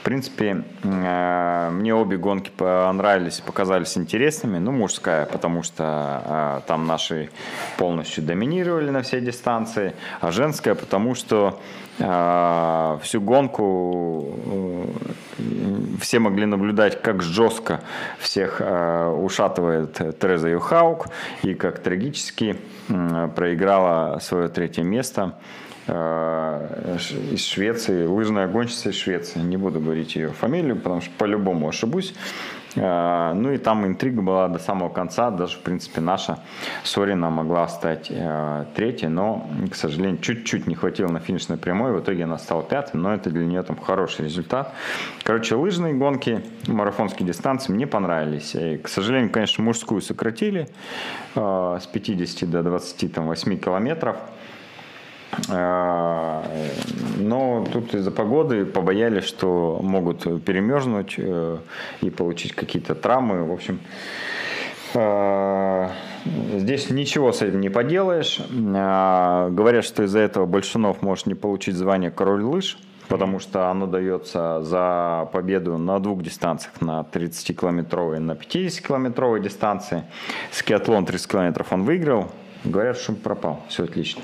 В 0.00 0.02
принципе, 0.02 0.64
э, 0.82 1.70
мне 1.72 1.94
обе 1.94 2.16
гонки 2.16 2.50
понравились, 2.56 3.40
показались 3.40 3.96
интересными. 3.98 4.58
Ну, 4.58 4.72
мужская, 4.72 5.26
потому 5.26 5.62
что 5.62 6.22
э, 6.24 6.60
там 6.66 6.86
наши 6.86 7.30
полностью 7.76 8.24
доминировали 8.24 8.90
на 8.90 9.02
всей 9.02 9.20
дистанции, 9.20 9.94
а 10.20 10.30
женская, 10.30 10.74
потому 10.74 11.14
что 11.14 11.60
всю 12.00 13.20
гонку 13.20 14.34
все 16.00 16.18
могли 16.18 16.46
наблюдать, 16.46 17.02
как 17.02 17.22
жестко 17.22 17.80
всех 18.18 18.60
ушатывает 18.60 20.18
Тереза 20.18 20.48
Юхаук 20.48 21.08
и 21.42 21.54
как 21.54 21.80
трагически 21.80 22.56
проиграла 22.88 24.18
свое 24.20 24.48
третье 24.48 24.82
место 24.82 25.34
Э, 25.92 26.98
из 27.32 27.44
Швеции, 27.44 28.04
лыжная 28.06 28.46
гонщица 28.46 28.90
из 28.90 28.96
Швеции. 28.96 29.40
Не 29.40 29.56
буду 29.56 29.80
говорить 29.80 30.14
ее 30.14 30.28
фамилию, 30.28 30.76
потому 30.76 31.00
что 31.00 31.10
по-любому 31.18 31.68
ошибусь. 31.68 32.14
Э, 32.76 33.32
ну 33.34 33.52
и 33.52 33.58
там 33.58 33.86
интрига 33.86 34.22
была 34.22 34.48
до 34.48 34.58
самого 34.58 34.88
конца. 34.88 35.30
Даже, 35.30 35.56
в 35.56 35.60
принципе, 35.60 36.00
наша 36.00 36.38
Сорина 36.84 37.30
могла 37.30 37.66
стать 37.68 38.08
э, 38.10 38.64
третьей, 38.74 39.08
но, 39.08 39.48
к 39.70 39.74
сожалению, 39.74 40.20
чуть-чуть 40.20 40.66
не 40.66 40.74
хватило 40.74 41.08
на 41.08 41.20
финишной 41.20 41.58
прямой. 41.58 41.92
В 41.92 42.00
итоге 42.00 42.24
она 42.24 42.38
стала 42.38 42.62
пятой, 42.62 42.96
но 42.96 43.14
это 43.14 43.30
для 43.30 43.44
нее 43.44 43.62
там 43.62 43.76
хороший 43.76 44.24
результат. 44.24 44.72
Короче, 45.22 45.54
лыжные 45.54 45.94
гонки, 45.94 46.42
марафонские 46.66 47.26
дистанции 47.26 47.72
мне 47.72 47.86
понравились. 47.86 48.54
И, 48.54 48.78
к 48.78 48.88
сожалению, 48.88 49.30
конечно, 49.30 49.64
мужскую 49.64 50.00
сократили 50.00 50.68
с 51.34 51.88
50 51.92 52.50
до 52.50 52.62
28 52.62 53.58
километров. 53.58 54.16
А, 55.48 56.44
но 57.18 57.66
тут 57.72 57.94
из-за 57.94 58.10
погоды 58.10 58.64
побоялись, 58.64 59.24
что 59.24 59.80
могут 59.82 60.22
перемерзнуть 60.44 61.14
э, 61.18 61.58
и 62.02 62.10
получить 62.10 62.54
какие-то 62.54 62.94
травмы. 62.94 63.44
В 63.44 63.52
общем, 63.52 63.80
а, 64.94 65.90
Здесь 66.54 66.90
ничего 66.90 67.32
с 67.32 67.42
этим 67.42 67.60
не 67.60 67.70
поделаешь. 67.70 68.40
А, 68.74 69.48
говорят, 69.50 69.84
что 69.84 70.02
из-за 70.02 70.18
этого 70.18 70.46
Большунов 70.46 71.02
может 71.02 71.26
не 71.26 71.34
получить 71.34 71.74
звание 71.74 72.10
король 72.10 72.42
лыж, 72.42 72.78
потому 73.08 73.38
что 73.38 73.70
оно 73.70 73.86
дается 73.86 74.62
за 74.62 75.28
победу 75.32 75.78
на 75.78 75.98
двух 75.98 76.22
дистанциях, 76.22 76.80
на 76.80 77.06
30-километровой 77.10 78.18
и 78.18 78.20
на 78.20 78.32
50-километровой 78.32 79.40
дистанции. 79.40 80.04
Скиатлон 80.52 81.06
30 81.06 81.30
километров 81.30 81.72
он 81.72 81.84
выиграл. 81.84 82.30
Говорят, 82.64 82.98
что 82.98 83.14
пропал. 83.14 83.62
Все 83.68 83.84
отлично. 83.84 84.20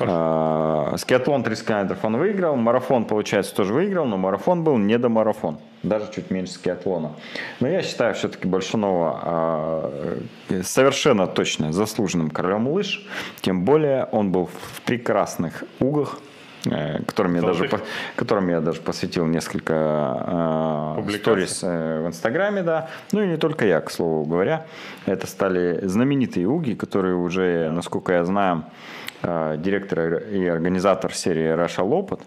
А, 0.00 0.94
скиатлон 0.96 1.42
30 1.42 1.66
километров 1.66 2.04
он 2.04 2.16
выиграл, 2.16 2.56
марафон, 2.56 3.04
получается, 3.04 3.54
тоже 3.54 3.72
выиграл, 3.72 4.06
но 4.06 4.16
марафон 4.16 4.62
был 4.62 4.78
не 4.78 4.96
до 4.98 5.08
марафон, 5.08 5.58
даже 5.82 6.10
чуть 6.12 6.30
меньше 6.30 6.52
скиатлона. 6.52 7.12
Но 7.60 7.68
я 7.68 7.82
считаю 7.82 8.14
все-таки 8.14 8.46
Большунова 8.46 9.20
а, 9.22 10.18
совершенно 10.62 11.26
точно 11.26 11.72
заслуженным 11.72 12.30
королем 12.30 12.68
лыж, 12.68 13.06
тем 13.40 13.64
более 13.64 14.04
он 14.12 14.30
был 14.30 14.46
в 14.46 14.82
прекрасных 14.82 15.64
угах, 15.80 16.20
э, 16.66 17.02
которым 17.02 17.34
я, 17.34 17.42
даже, 17.42 17.68
которым 18.14 18.48
я 18.48 18.60
даже 18.60 18.80
посвятил 18.80 19.26
несколько 19.26 20.96
э, 21.04 21.18
сторис 21.18 21.60
э, 21.64 22.02
в 22.04 22.06
Инстаграме, 22.06 22.62
да. 22.62 22.88
Ну 23.10 23.22
и 23.22 23.26
не 23.26 23.36
только 23.36 23.66
я, 23.66 23.80
к 23.80 23.90
слову 23.90 24.24
говоря. 24.24 24.66
Это 25.06 25.26
стали 25.26 25.80
знаменитые 25.82 26.46
уги, 26.46 26.74
которые 26.74 27.16
уже, 27.16 27.70
насколько 27.70 28.12
я 28.12 28.24
знаю, 28.24 28.64
Э, 28.64 28.97
директор 29.22 30.14
и 30.14 30.46
организатор 30.46 31.12
серии 31.12 31.54
Russia 31.54 31.84
Lopet, 31.84 32.20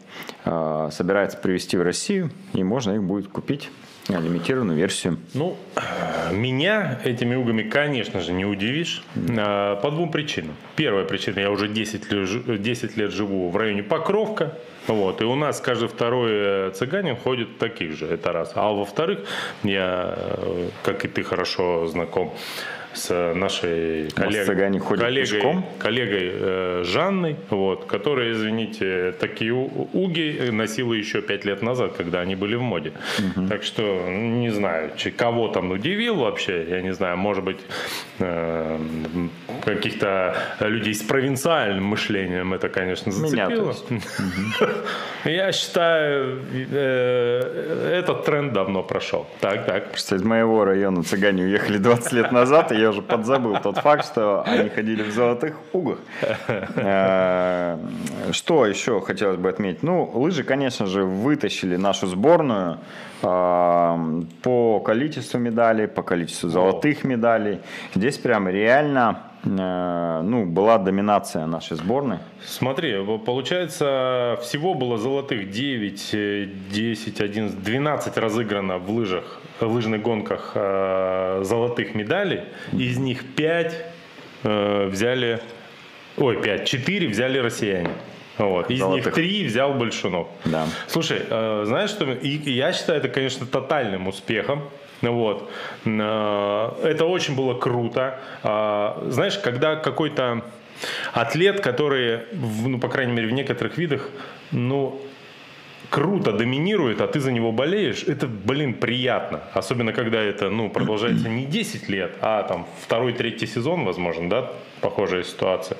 э, 0.45 0.89
собирается 0.91 1.38
привезти 1.38 1.77
в 1.77 1.81
Россию, 1.81 2.31
и 2.53 2.63
можно 2.63 2.91
их 2.93 3.03
будет 3.03 3.27
купить 3.27 3.69
лимитированную 4.10 4.77
версию. 4.77 5.19
Ну, 5.33 5.55
меня 6.31 7.00
этими 7.03 7.36
угами, 7.36 7.63
конечно 7.63 8.19
же, 8.19 8.33
не 8.33 8.45
удивишь. 8.45 9.03
Э, 9.15 9.77
по 9.81 9.91
двум 9.91 10.12
причинам. 10.12 10.55
Первая 10.75 11.05
причина, 11.05 11.39
я 11.39 11.51
уже 11.51 11.67
10 11.67 12.12
лет, 12.12 12.62
10 12.62 12.98
лет 12.98 13.12
живу 13.12 13.50
в 13.50 13.57
районе 13.57 13.83
Покровка. 13.83 14.57
Вот, 14.88 15.21
и 15.21 15.25
у 15.25 15.36
нас 15.36 15.62
каждый 15.62 15.88
второй 15.88 16.71
цыганин 16.71 17.15
ходит 17.15 17.50
в 17.50 17.57
таких 17.57 17.93
же, 17.93 18.07
это 18.07 18.31
раз. 18.31 18.51
А 18.55 18.71
во-вторых, 18.71 19.19
я, 19.63 20.17
как 20.83 21.05
и 21.05 21.07
ты 21.07 21.24
хорошо 21.24 21.86
знаком 21.88 22.33
с 22.93 23.33
нашей 23.33 24.10
коллег, 24.12 24.45
коллегой, 24.45 25.21
пешком? 25.21 25.65
коллегой 25.79 26.31
э, 26.33 26.83
Жанной, 26.86 27.36
вот, 27.50 27.86
которая, 27.86 28.33
извините, 28.33 29.13
такие 29.19 29.53
уги 29.53 30.50
носила 30.51 30.93
еще 30.93 31.21
пять 31.21 31.45
лет 31.45 31.62
назад, 31.62 31.93
когда 31.98 32.21
они 32.21 32.36
были 32.36 32.55
в 32.55 32.62
моде. 32.62 32.93
Угу. 33.19 33.48
Так 33.48 33.63
что 33.63 34.07
не 34.10 34.50
знаю, 34.50 34.91
кого 35.17 35.48
там 35.48 35.71
удивил 35.71 36.15
вообще, 36.15 36.65
я 36.69 36.81
не 36.81 36.93
знаю, 36.93 37.17
может 37.17 37.43
быть, 37.43 37.60
э, 38.19 38.79
каких-то 39.63 40.36
людей 40.60 40.93
с 40.93 41.01
провинциальным 41.01 41.86
мышлением 41.86 42.53
это, 42.53 42.69
конечно, 42.69 43.12
зацепило. 43.12 43.74
Меня, 43.89 44.01
Я 45.24 45.51
считаю, 45.51 46.41
э, 46.53 48.00
этот 48.00 48.25
тренд 48.25 48.53
давно 48.53 48.83
прошел. 48.83 49.27
Так, 49.39 49.65
так. 49.65 49.89
Просто 49.89 50.15
из 50.15 50.24
моего 50.24 50.65
района 50.65 51.03
цыгане 51.03 51.43
уехали 51.43 51.77
20 51.77 52.13
лет 52.13 52.31
назад, 52.31 52.71
и 52.71 52.80
я 52.81 52.89
уже 52.89 53.01
подзабыл 53.01 53.57
тот 53.57 53.77
факт, 53.77 54.05
что 54.05 54.43
они 54.43 54.69
ходили 54.69 55.03
в 55.03 55.11
золотых 55.11 55.55
угах. 55.73 56.00
Э, 56.75 57.77
что 58.31 58.65
еще 58.65 59.01
хотелось 59.01 59.38
бы 59.38 59.50
отметить? 59.50 59.83
Ну, 59.83 60.09
лыжи, 60.13 60.43
конечно 60.43 60.85
же, 60.85 61.03
вытащили 61.03 61.75
нашу 61.75 62.07
сборную 62.07 62.77
э, 63.21 64.23
по 64.41 64.79
количеству 64.79 65.39
медалей, 65.39 65.88
по 65.88 66.03
количеству 66.03 66.50
золотых 66.50 67.03
медалей. 67.03 67.59
Здесь 67.95 68.17
прям 68.17 68.47
реально 68.47 69.30
ну, 69.43 70.45
была 70.45 70.77
доминация 70.77 71.48
нашей 71.48 71.75
сборной. 71.77 72.19
Смотри, 72.45 72.95
получается, 73.25 74.38
всего 74.41 74.74
было 74.74 74.98
золотых 74.98 75.50
9, 75.50 76.69
10, 76.71 77.21
11, 77.21 77.63
12 77.63 78.17
разыграно 78.17 78.77
в 78.77 78.91
лыжах, 78.91 79.41
в 79.60 79.67
лыжных 79.67 80.01
гонках 80.01 80.51
э, 80.55 81.41
золотых 81.43 81.95
медалей. 81.95 82.41
Из 82.71 82.98
них 82.98 83.25
5 83.36 83.86
э, 84.43 84.88
взяли, 84.88 85.41
ой, 86.17 86.41
5, 86.41 86.67
4 86.67 87.07
взяли 87.07 87.39
россияне. 87.39 87.89
Вот. 88.38 88.69
Из 88.69 88.79
Золотых. 88.79 89.05
них 89.05 89.13
три 89.13 89.45
взял 89.45 89.74
Большунов. 89.74 90.27
Да. 90.45 90.65
Слушай, 90.88 91.21
э, 91.29 91.63
знаешь 91.65 91.89
что? 91.89 92.05
Я 92.05 92.74
считаю 92.74 93.00
это, 93.00 93.10
конечно, 93.10 93.45
тотальным 93.45 94.07
успехом. 94.07 94.63
Вот. 95.01 95.50
Э, 95.86 96.72
это 96.84 97.05
очень 97.05 97.36
было 97.36 97.53
круто. 97.53 98.20
А, 98.43 99.03
знаешь, 99.08 99.38
когда 99.38 99.75
какой-то 99.75 100.43
атлет, 101.13 101.62
который, 101.62 102.22
ну, 102.31 102.79
по 102.79 102.89
крайней 102.89 103.13
мере, 103.13 103.27
в 103.27 103.31
некоторых 103.31 103.77
видах, 103.77 104.10
ну, 104.51 105.01
круто 105.89 106.31
доминирует, 106.31 107.01
а 107.01 107.07
ты 107.07 107.19
за 107.19 107.31
него 107.31 107.51
болеешь, 107.51 108.03
это, 108.03 108.27
блин, 108.27 108.73
приятно. 108.73 109.41
Особенно, 109.53 109.93
когда 109.93 110.21
это, 110.21 110.50
ну, 110.50 110.69
продолжается 110.69 111.29
не 111.29 111.45
10 111.45 111.89
лет, 111.89 112.11
а 112.21 112.43
там 112.43 112.67
второй, 112.81 113.13
третий 113.13 113.47
сезон, 113.47 113.85
возможно, 113.85 114.29
да, 114.29 114.51
похожая 114.81 115.23
ситуация. 115.23 115.77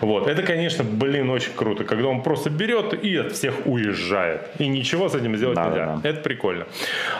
Вот. 0.00 0.28
Это, 0.28 0.42
конечно, 0.42 0.84
блин, 0.84 1.30
очень 1.30 1.52
круто, 1.54 1.84
когда 1.84 2.08
он 2.08 2.22
просто 2.22 2.50
берет 2.50 3.04
и 3.04 3.16
от 3.16 3.32
всех 3.32 3.66
уезжает. 3.66 4.50
И 4.58 4.68
ничего 4.68 5.08
с 5.08 5.14
этим 5.14 5.36
сделать 5.36 5.56
да, 5.56 5.66
нельзя. 5.66 6.00
Да. 6.02 6.08
Это 6.08 6.20
прикольно. 6.20 6.66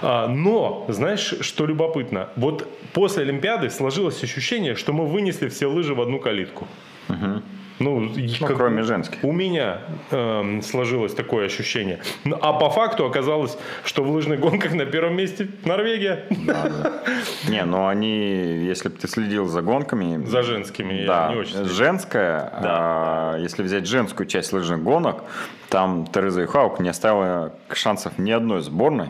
А, 0.02 0.28
но, 0.28 0.86
знаешь, 0.88 1.34
что 1.40 1.66
любопытно? 1.66 2.28
Вот 2.36 2.68
после 2.92 3.22
Олимпиады 3.22 3.70
сложилось 3.70 4.22
ощущение, 4.22 4.74
что 4.74 4.92
мы 4.92 5.06
вынесли 5.06 5.48
все 5.48 5.66
лыжи 5.66 5.94
в 5.94 6.00
одну 6.00 6.18
калитку. 6.18 6.66
Угу. 7.08 7.42
Ну, 7.80 8.00
ну 8.00 8.46
как, 8.46 8.56
кроме 8.56 8.82
женских. 8.82 9.24
У 9.24 9.32
меня 9.32 9.80
э, 10.10 10.60
сложилось 10.62 11.14
такое 11.14 11.46
ощущение. 11.46 12.00
Ну, 12.24 12.38
а 12.40 12.52
по 12.52 12.68
факту 12.68 13.06
оказалось, 13.06 13.56
что 13.84 14.04
в 14.04 14.10
лыжных 14.10 14.38
гонках 14.38 14.74
на 14.74 14.84
первом 14.84 15.16
месте 15.16 15.48
Норвегия. 15.64 16.26
Да, 16.28 16.68
да. 16.68 17.02
Не, 17.48 17.64
ну 17.64 17.86
они, 17.88 18.64
если 18.66 18.90
бы 18.90 18.96
ты 18.96 19.08
следил 19.08 19.46
за 19.46 19.62
гонками... 19.62 20.22
За 20.26 20.42
женскими, 20.42 21.06
да, 21.06 21.28
я 21.28 21.34
не 21.34 21.40
очень 21.40 21.64
Женская, 21.64 22.52
да. 22.62 22.62
а, 22.62 23.38
если 23.38 23.62
взять 23.62 23.86
женскую 23.86 24.26
часть 24.26 24.52
лыжных 24.52 24.82
гонок, 24.82 25.24
там 25.70 26.06
Тереза 26.06 26.44
Ихаук 26.44 26.80
не 26.80 26.90
оставила 26.90 27.54
шансов 27.72 28.18
ни 28.18 28.30
одной 28.30 28.60
сборной. 28.60 29.08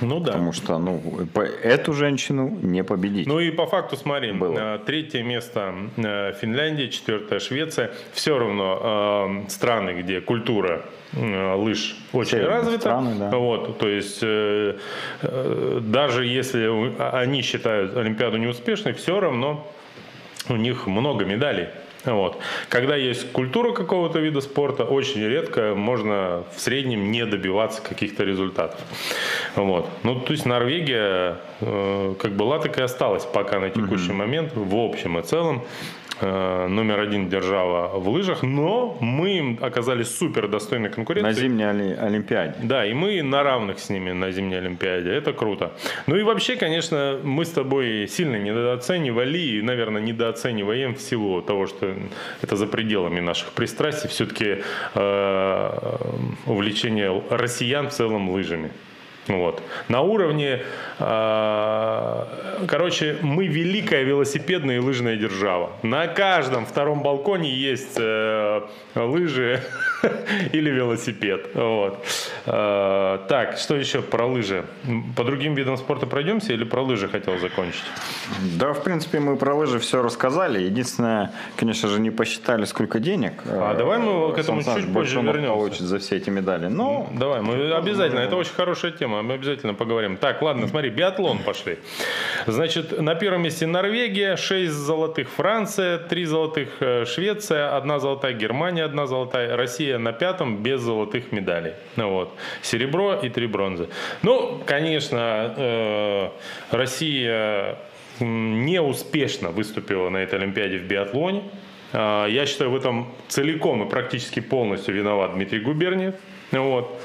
Ну 0.00 0.20
да. 0.20 0.32
Потому 0.32 0.52
что 0.52 0.78
ну, 0.78 1.02
эту 1.62 1.92
женщину 1.92 2.48
не 2.62 2.84
победить. 2.84 3.26
Ну 3.26 3.40
и 3.40 3.50
по 3.50 3.66
факту 3.66 3.96
смотри, 3.96 4.32
Было. 4.32 4.76
Э, 4.76 4.78
третье 4.84 5.22
место 5.22 5.74
э, 5.96 6.32
Финляндия, 6.40 6.88
четвертое 6.88 7.38
Швеция. 7.38 7.92
Все 8.12 8.38
равно 8.38 9.44
э, 9.46 9.50
страны, 9.50 10.00
где 10.00 10.20
культура 10.20 10.84
лыж 11.12 11.96
очень 12.12 12.30
Северные 12.30 12.56
развита. 12.58 12.80
Страны, 12.80 13.14
да. 13.18 13.36
Вот, 13.36 13.78
то 13.78 13.88
есть 13.88 14.20
э, 14.22 14.76
э, 15.22 15.80
даже 15.82 16.24
если 16.24 16.92
они 17.16 17.42
считают 17.42 17.96
Олимпиаду 17.96 18.36
неуспешной, 18.36 18.92
все 18.92 19.18
равно 19.18 19.66
у 20.48 20.56
них 20.56 20.86
много 20.86 21.24
медалей. 21.24 21.68
Вот. 22.04 22.38
Когда 22.68 22.96
есть 22.96 23.30
культура 23.32 23.72
какого-то 23.72 24.20
вида 24.20 24.40
спорта, 24.40 24.84
очень 24.84 25.22
редко 25.26 25.74
можно 25.74 26.44
в 26.54 26.60
среднем 26.60 27.10
не 27.10 27.26
добиваться 27.26 27.82
каких-то 27.82 28.24
результатов. 28.24 28.80
Вот. 29.56 29.88
Ну, 30.02 30.20
то 30.20 30.32
есть 30.32 30.46
Норвегия 30.46 31.38
э, 31.60 32.14
как 32.18 32.32
была, 32.32 32.58
так 32.58 32.78
и 32.78 32.82
осталась 32.82 33.24
пока 33.24 33.60
на 33.60 33.70
текущий 33.70 34.10
угу. 34.10 34.18
момент 34.18 34.52
в 34.54 34.74
общем 34.76 35.18
и 35.18 35.22
целом. 35.22 35.62
Э, 36.20 36.66
номер 36.66 37.00
один 37.00 37.28
держава 37.28 37.98
в 37.98 38.08
лыжах, 38.08 38.42
но 38.42 38.96
мы 39.00 39.38
им 39.38 39.58
оказались 39.60 40.14
супер 40.14 40.48
достойной 40.48 40.90
конкуренцией. 40.90 41.34
На 41.34 41.40
зимней 41.40 41.94
Олимпиаде. 41.94 42.54
Да, 42.62 42.84
и 42.84 42.92
мы 42.92 43.22
на 43.22 43.42
равных 43.42 43.78
с 43.78 43.88
ними 43.88 44.12
на 44.12 44.30
зимней 44.30 44.58
Олимпиаде. 44.58 45.10
Это 45.10 45.32
круто. 45.32 45.72
Ну 46.06 46.16
и 46.16 46.22
вообще, 46.22 46.56
конечно, 46.56 47.18
мы 47.22 47.44
с 47.44 47.50
тобой 47.50 48.06
сильно 48.06 48.36
недооценивали 48.36 49.38
и, 49.38 49.62
наверное, 49.62 50.02
недооцениваем 50.02 50.94
в 50.94 51.00
силу 51.00 51.40
того, 51.40 51.66
что 51.66 51.94
это 52.42 52.56
за 52.56 52.66
пределами 52.66 53.20
наших 53.20 53.52
пристрастий, 53.52 54.08
все-таки 54.08 54.62
э, 54.94 55.70
увлечение 56.46 57.22
россиян 57.30 57.88
в 57.88 57.92
целом 57.92 58.30
лыжами. 58.30 58.70
Вот. 59.30 59.62
На 59.88 60.00
уровне, 60.00 60.62
э, 60.98 62.24
короче, 62.66 63.16
мы 63.22 63.46
великая 63.46 64.02
велосипедная 64.02 64.76
и 64.76 64.78
лыжная 64.78 65.16
держава. 65.16 65.70
На 65.82 66.08
каждом 66.08 66.66
втором 66.66 67.02
балконе 67.02 67.54
есть 67.54 67.96
э, 67.98 68.62
лыжи 68.94 69.62
или 70.52 70.70
велосипед. 70.70 71.50
Вот. 71.54 72.04
Э, 72.46 73.18
так, 73.28 73.58
что 73.58 73.76
еще 73.76 74.02
про 74.02 74.26
лыжи? 74.26 74.64
По 75.16 75.24
другим 75.24 75.54
видам 75.54 75.76
спорта 75.76 76.06
пройдемся 76.06 76.52
или 76.52 76.64
про 76.64 76.82
лыжи 76.82 77.08
хотел 77.08 77.38
закончить? 77.38 77.84
Да, 78.58 78.72
в 78.72 78.82
принципе, 78.82 79.20
мы 79.20 79.36
про 79.36 79.54
лыжи 79.54 79.78
все 79.78 80.02
рассказали. 80.02 80.60
Единственное, 80.60 81.32
конечно 81.56 81.88
же, 81.88 82.00
не 82.00 82.10
посчитали, 82.10 82.64
сколько 82.64 82.98
денег. 82.98 83.32
А 83.46 83.74
давай 83.74 83.98
мы 83.98 84.32
к 84.32 84.38
этому 84.38 84.62
чуть 84.62 84.92
позже 84.92 85.20
вернемся. 85.20 85.48
получит 85.48 85.82
за 85.82 85.98
все 85.98 86.16
эти 86.16 86.30
медали. 86.30 86.66
Но... 86.66 87.08
Давай, 87.12 87.40
мы 87.42 87.72
обязательно. 87.72 88.20
Это 88.20 88.36
очень 88.36 88.54
хорошая 88.54 88.92
тема. 88.92 89.19
Мы 89.22 89.34
обязательно 89.34 89.74
поговорим. 89.74 90.16
Так, 90.16 90.42
ладно, 90.42 90.66
смотри, 90.68 90.90
биатлон 90.90 91.38
пошли. 91.38 91.78
Значит, 92.46 93.00
на 93.00 93.14
первом 93.14 93.42
месте 93.42 93.66
Норвегия, 93.66 94.36
6 94.36 94.72
золотых 94.72 95.28
Франция, 95.28 95.98
3 95.98 96.24
золотых 96.24 96.68
э, 96.80 97.04
Швеция, 97.06 97.76
1 97.76 98.00
золотая 98.00 98.32
Германия, 98.32 98.84
1 98.84 99.06
золотая 99.06 99.56
Россия 99.56 99.98
на 99.98 100.12
пятом 100.12 100.62
без 100.62 100.80
золотых 100.80 101.32
медалей. 101.32 101.72
Ну, 101.96 102.10
вот. 102.10 102.32
Серебро 102.62 103.14
и 103.14 103.28
3 103.28 103.46
бронзы. 103.46 103.88
Ну, 104.22 104.62
конечно, 104.66 105.54
э, 105.56 106.28
Россия 106.70 107.78
неуспешно 108.20 109.50
выступила 109.50 110.08
на 110.10 110.18
этой 110.18 110.38
Олимпиаде 110.38 110.78
в 110.78 110.84
биатлоне. 110.84 111.42
Э, 111.92 112.26
я 112.28 112.46
считаю, 112.46 112.70
в 112.70 112.76
этом 112.76 113.12
целиком 113.28 113.86
и 113.86 113.90
практически 113.90 114.40
полностью 114.40 114.94
виноват 114.94 115.34
Дмитрий 115.34 115.60
Губерниев. 115.60 116.14
Вот. 116.52 117.00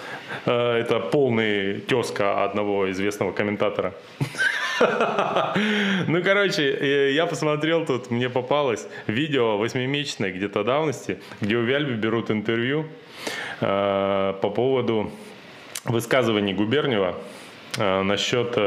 Э, 0.46 0.78
это 0.78 1.00
полный 1.00 1.80
тезка 1.82 2.44
одного 2.44 2.90
известного 2.92 3.32
комментатора. 3.32 3.94
Ну, 6.08 6.22
короче, 6.22 7.14
я 7.14 7.28
посмотрел 7.28 7.86
тут, 7.86 8.12
мне 8.12 8.30
попалось 8.30 8.86
видео 9.08 9.58
восьмимесячной 9.58 10.34
где-то 10.34 10.66
давности, 10.66 11.22
где 11.40 11.56
у 11.56 11.62
Вяльби 11.62 11.94
берут 11.94 12.30
интервью 12.30 12.86
э, 13.62 14.34
по 14.42 14.50
поводу 14.50 15.12
высказываний 15.86 16.54
Губерниева 16.54 17.16
э, 17.16 17.16
насчет 17.78 18.58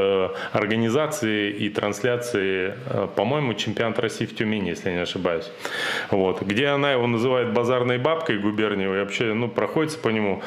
организации 0.52 1.50
и 1.50 1.68
трансляции, 1.70 2.74
по-моему, 3.16 3.54
чемпионата 3.54 4.02
России 4.02 4.26
в 4.26 4.34
Тюмени, 4.34 4.70
если 4.70 4.90
я 4.90 4.96
не 4.96 5.02
ошибаюсь. 5.02 5.50
Вот. 6.10 6.42
Где 6.42 6.68
она 6.68 6.92
его 6.92 7.06
называет 7.06 7.52
базарной 7.52 7.98
бабкой 7.98 8.38
Губерниева 8.38 8.96
и 8.96 8.98
вообще 9.00 9.32
ну, 9.34 9.48
проходится 9.48 9.98
по 9.98 10.08
нему 10.08 10.42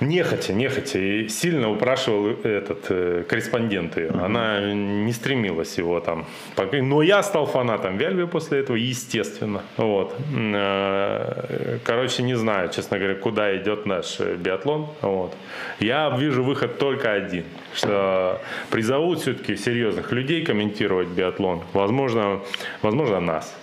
Нехотя, 0.00 0.52
нехотя. 0.52 0.98
И 0.98 1.28
сильно 1.28 1.70
упрашивал 1.70 2.28
этот 2.42 2.84
э, 2.90 3.24
корреспондент 3.26 3.96
ее. 3.96 4.08
Mm-hmm. 4.08 4.24
Она 4.24 4.74
не 4.74 5.12
стремилась 5.12 5.78
его 5.78 6.00
там. 6.00 6.26
Но 6.72 7.00
я 7.00 7.22
стал 7.22 7.46
фанатом 7.46 7.96
Вельви 7.96 8.26
после 8.26 8.60
этого, 8.60 8.76
естественно. 8.76 9.62
Вот. 9.78 10.14
Э, 10.36 11.78
короче, 11.82 12.22
не 12.22 12.34
знаю, 12.34 12.68
честно 12.68 12.98
говоря, 12.98 13.14
куда 13.14 13.56
идет 13.56 13.86
наш 13.86 14.20
э, 14.20 14.36
биатлон. 14.36 14.88
Вот. 15.00 15.34
Я 15.80 16.14
вижу 16.18 16.44
выход 16.44 16.78
только 16.78 17.12
один. 17.12 17.44
Что 17.74 18.42
призовут 18.70 19.20
все-таки 19.20 19.56
серьезных 19.56 20.12
людей 20.12 20.44
комментировать 20.44 21.08
биатлон. 21.08 21.62
Возможно, 21.72 22.40
возможно 22.82 23.20
нас. 23.20 23.56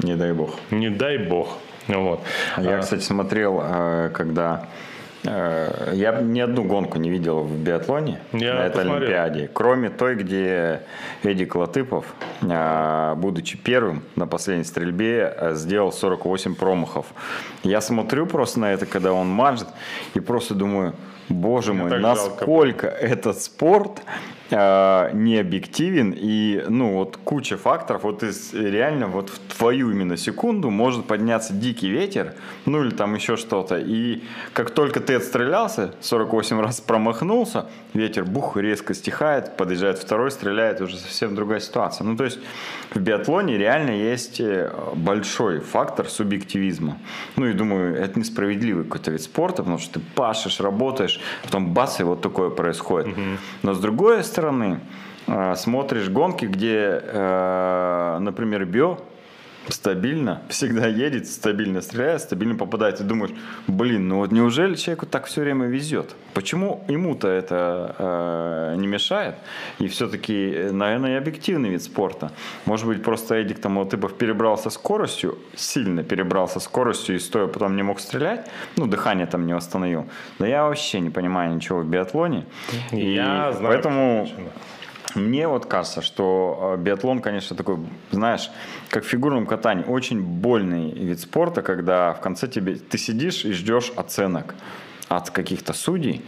Не 0.00 0.16
дай 0.16 0.32
бог. 0.32 0.58
Не 0.72 0.90
дай 0.90 1.18
бог. 1.18 1.58
Вот. 1.86 2.20
Я, 2.58 2.78
а 2.78 2.80
кстати, 2.80 3.02
смотрел, 3.02 3.62
э, 3.62 4.10
когда 4.12 4.66
Э, 4.66 4.93
я 5.24 6.20
ни 6.20 6.40
одну 6.40 6.64
гонку 6.64 6.98
не 6.98 7.08
видел 7.10 7.40
в 7.42 7.58
биатлоне 7.58 8.20
Я 8.32 8.54
на 8.54 8.58
этой 8.66 8.82
посмотрел. 8.82 8.96
Олимпиаде, 8.96 9.50
кроме 9.52 9.90
той, 9.90 10.16
где 10.16 10.82
Эдик 11.22 11.54
Латыпов, 11.54 12.04
э, 12.42 13.14
будучи 13.16 13.56
первым 13.56 14.02
на 14.16 14.26
последней 14.26 14.64
стрельбе, 14.64 15.34
э, 15.36 15.54
сделал 15.54 15.92
48 15.92 16.54
промахов. 16.54 17.06
Я 17.62 17.80
смотрю 17.80 18.26
просто 18.26 18.60
на 18.60 18.72
это, 18.72 18.84
когда 18.84 19.12
он 19.12 19.28
мажет, 19.28 19.68
и 20.14 20.20
просто 20.20 20.54
думаю, 20.54 20.94
боже 21.28 21.72
Мне 21.72 21.84
мой, 21.84 22.00
насколько 22.00 22.90
жалко. 22.90 23.06
этот 23.06 23.40
спорт 23.40 24.02
э, 24.50 25.10
не 25.12 25.38
объективен 25.38 26.14
и 26.16 26.64
ну 26.68 26.94
вот 26.94 27.16
куча 27.16 27.56
факторов 27.56 28.04
вот 28.04 28.22
из 28.22 28.52
реально 28.52 29.06
вот 29.06 29.30
в 29.30 29.38
твою 29.56 29.90
именно 29.90 30.16
секунду 30.16 30.70
может 30.70 31.06
подняться 31.06 31.52
дикий 31.52 31.88
ветер 31.88 32.34
ну 32.66 32.82
или 32.84 32.90
там 32.90 33.14
еще 33.14 33.36
что-то. 33.36 33.78
И 33.78 34.22
как 34.52 34.70
только 34.70 35.00
ты 35.00 35.14
отстрелялся 35.14 35.94
48 36.00 36.60
раз 36.60 36.80
промахнулся 36.80 37.66
ветер 37.94 38.24
бух 38.24 38.56
резко 38.56 38.94
стихает 38.94 39.56
подъезжает 39.56 39.98
второй 39.98 40.30
стреляет 40.30 40.80
уже 40.80 40.96
совсем 40.96 41.34
другая 41.34 41.60
ситуация. 41.60 42.04
Ну 42.04 42.16
то 42.16 42.24
есть 42.24 42.38
в 42.92 43.00
биатлоне 43.00 43.58
реально 43.58 43.90
есть 43.90 44.40
э, 44.40 44.70
большой 44.94 45.60
фактор 45.60 46.08
субъективизма. 46.08 46.98
Ну 47.36 47.46
и 47.46 47.52
думаю 47.52 47.96
это 47.96 48.18
несправедливый 48.18 48.84
какой-то 48.84 49.10
вид 49.10 49.22
спорта 49.22 49.62
потому 49.62 49.78
что 49.78 49.94
ты 49.94 50.00
пашешь 50.14 50.60
работаешь 50.60 51.20
потом 51.42 51.72
бац 51.72 52.00
и 52.00 52.02
вот 52.02 52.20
такое 52.20 52.50
происходит. 52.50 53.08
Угу. 53.08 53.20
но 53.62 53.74
с 53.74 53.78
другой 53.78 54.22
стороны 54.22 54.33
стороны, 54.34 54.80
э, 55.28 55.54
смотришь 55.54 56.08
гонки, 56.08 56.46
где, 56.46 57.00
э, 57.02 58.18
например, 58.20 58.64
Био 58.64 58.98
стабильно, 59.68 60.42
всегда 60.48 60.86
едет, 60.86 61.26
стабильно 61.26 61.80
стреляет, 61.80 62.20
стабильно 62.20 62.54
попадает. 62.54 63.00
И 63.00 63.04
думаешь, 63.04 63.32
блин, 63.66 64.08
ну 64.08 64.16
вот 64.18 64.32
неужели 64.32 64.74
человеку 64.74 65.06
так 65.06 65.26
все 65.26 65.42
время 65.42 65.66
везет? 65.66 66.14
Почему 66.34 66.84
ему-то 66.88 67.28
это 67.28 67.94
э, 67.98 68.76
не 68.76 68.86
мешает? 68.86 69.36
И 69.78 69.88
все-таки, 69.88 70.68
наверное, 70.70 71.14
и 71.14 71.16
объективный 71.16 71.70
вид 71.70 71.82
спорта. 71.82 72.30
Может 72.66 72.86
быть, 72.86 73.02
просто 73.02 73.36
Эдик 73.36 73.60
там 73.60 73.76
вот 73.76 73.90
типа 73.90 74.08
перебрался 74.08 74.70
скоростью, 74.70 75.38
сильно 75.54 76.02
перебрался 76.02 76.60
скоростью 76.60 77.16
и 77.16 77.18
стоя 77.18 77.46
потом 77.46 77.76
не 77.76 77.82
мог 77.82 78.00
стрелять, 78.00 78.46
ну, 78.76 78.86
дыхание 78.86 79.26
там 79.26 79.46
не 79.46 79.54
восстановил. 79.54 80.06
Да 80.38 80.46
я 80.46 80.64
вообще 80.64 81.00
не 81.00 81.10
понимаю 81.10 81.54
ничего 81.54 81.80
в 81.80 81.86
биатлоне. 81.86 82.44
Я 82.92 83.50
и 83.50 83.52
знаю, 83.52 83.56
поэтому... 83.62 84.22
Причина. 84.24 84.50
Мне 85.14 85.46
вот 85.48 85.66
кажется, 85.66 86.02
что 86.02 86.76
э, 86.76 86.82
биатлон, 86.82 87.20
конечно, 87.20 87.56
такой, 87.56 87.78
знаешь, 88.10 88.50
как 88.90 89.04
в 89.04 89.06
фигурном 89.06 89.46
катании, 89.46 89.84
очень 89.84 90.20
больный 90.20 90.90
вид 90.90 91.20
спорта, 91.20 91.62
когда 91.62 92.12
в 92.14 92.20
конце 92.20 92.48
тебе 92.48 92.76
ты 92.76 92.98
сидишь 92.98 93.44
и 93.44 93.52
ждешь 93.52 93.92
оценок 93.96 94.54
от 95.16 95.30
каких-то 95.30 95.72
судей. 95.72 96.22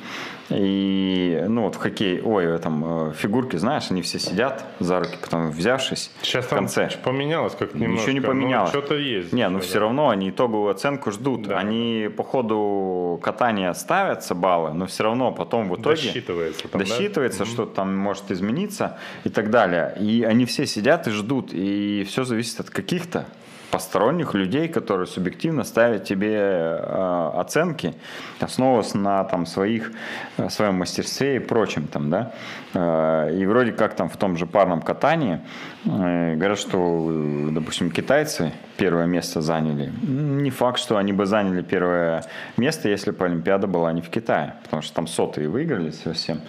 И, 0.49 1.45
ну, 1.49 1.63
вот 1.63 1.75
в 1.75 1.79
хоккее, 1.79 2.23
ой, 2.23 2.47
в 2.47 2.55
этом 2.55 3.09
э, 3.11 3.13
фигурке, 3.15 3.59
знаешь, 3.59 3.87
они 3.91 4.01
все 4.03 4.21
сидят 4.21 4.65
за 4.79 5.01
руки, 5.01 5.17
потом 5.21 5.51
взявшись 5.51 6.13
Сейчас 6.23 6.45
в 6.45 6.51
конце. 6.51 6.89
там 6.89 7.01
поменялось 7.03 7.55
как-то 7.55 7.77
немножко. 7.77 8.11
Ничего 8.11 8.13
не 8.13 8.21
поменялось. 8.27 8.71
Что-то 8.71 8.95
есть. 8.95 9.33
Не, 9.33 9.49
ну 9.49 9.59
Да. 9.59 9.65
все 9.65 9.81
равно 9.81 10.09
они 10.09 10.31
итоговую 10.31 10.71
оценку 10.71 11.11
ждут. 11.11 11.49
Да. 11.49 11.59
Они 11.59 12.09
по 12.17 12.23
ходу 12.23 13.19
катания 13.23 13.73
ставятся 13.73 14.37
баллы, 14.37 14.73
но 14.73 14.87
все 14.87 15.03
равно 15.03 15.33
потом 15.33 15.69
в 15.69 15.75
итоге 15.81 15.97
Досчитывается 15.97 16.69
там, 16.69 16.81
да? 16.81 16.87
досчитывается, 16.87 17.45
что 17.45 17.67
там 17.67 17.97
может 17.97 18.31
измениться 18.31 18.99
и 19.25 19.31
так 19.31 19.51
далее. 19.51 19.97
И 19.99 20.23
они 20.23 20.45
все 20.47 20.65
сидят 20.67 21.09
и 21.09 21.11
ждут, 21.11 21.51
и 21.53 22.05
все 22.09 22.23
зависит 22.23 22.61
от 22.61 22.71
каких-то 22.71 23.27
посторонних 23.71 24.35
людей, 24.35 24.69
которые 24.69 25.07
субъективно 25.07 25.65
ставят 25.65 26.05
тебе 26.05 26.35
э, 26.35 27.31
оценки, 27.35 27.95
основываясь 28.41 28.95
на 28.95 29.25
там 29.25 29.47
своих 29.47 29.93
э, 30.37 30.49
своем 30.49 30.75
мастерстве 30.75 31.37
и 31.37 31.39
прочем 31.39 31.87
там, 31.87 32.11
да. 32.11 32.33
Э, 32.75 33.37
и 33.37 33.47
вроде 33.47 33.73
как 33.73 33.95
там 33.95 34.09
в 34.09 34.17
том 34.17 34.37
же 34.37 34.47
парном 34.47 34.83
катании 34.83 35.41
э, 35.85 36.35
говорят, 36.37 36.59
что, 36.59 37.49
допустим, 37.51 37.91
китайцы 37.91 38.53
первое 38.77 39.07
место 39.07 39.41
заняли. 39.41 39.93
Не 40.03 40.51
факт, 40.51 40.79
что 40.79 40.97
они 40.97 41.13
бы 41.13 41.27
заняли 41.27 41.63
первое 41.63 42.25
место, 42.57 42.89
если 42.89 43.11
бы 43.11 43.25
Олимпиада 43.25 43.67
была 43.67 43.93
не 43.93 44.03
в 44.03 44.11
Китае, 44.11 44.55
потому 44.63 44.83
что 44.83 44.95
там 44.95 45.07
сотые 45.07 45.49
выиграли 45.49 45.91
совсем. 45.91 46.41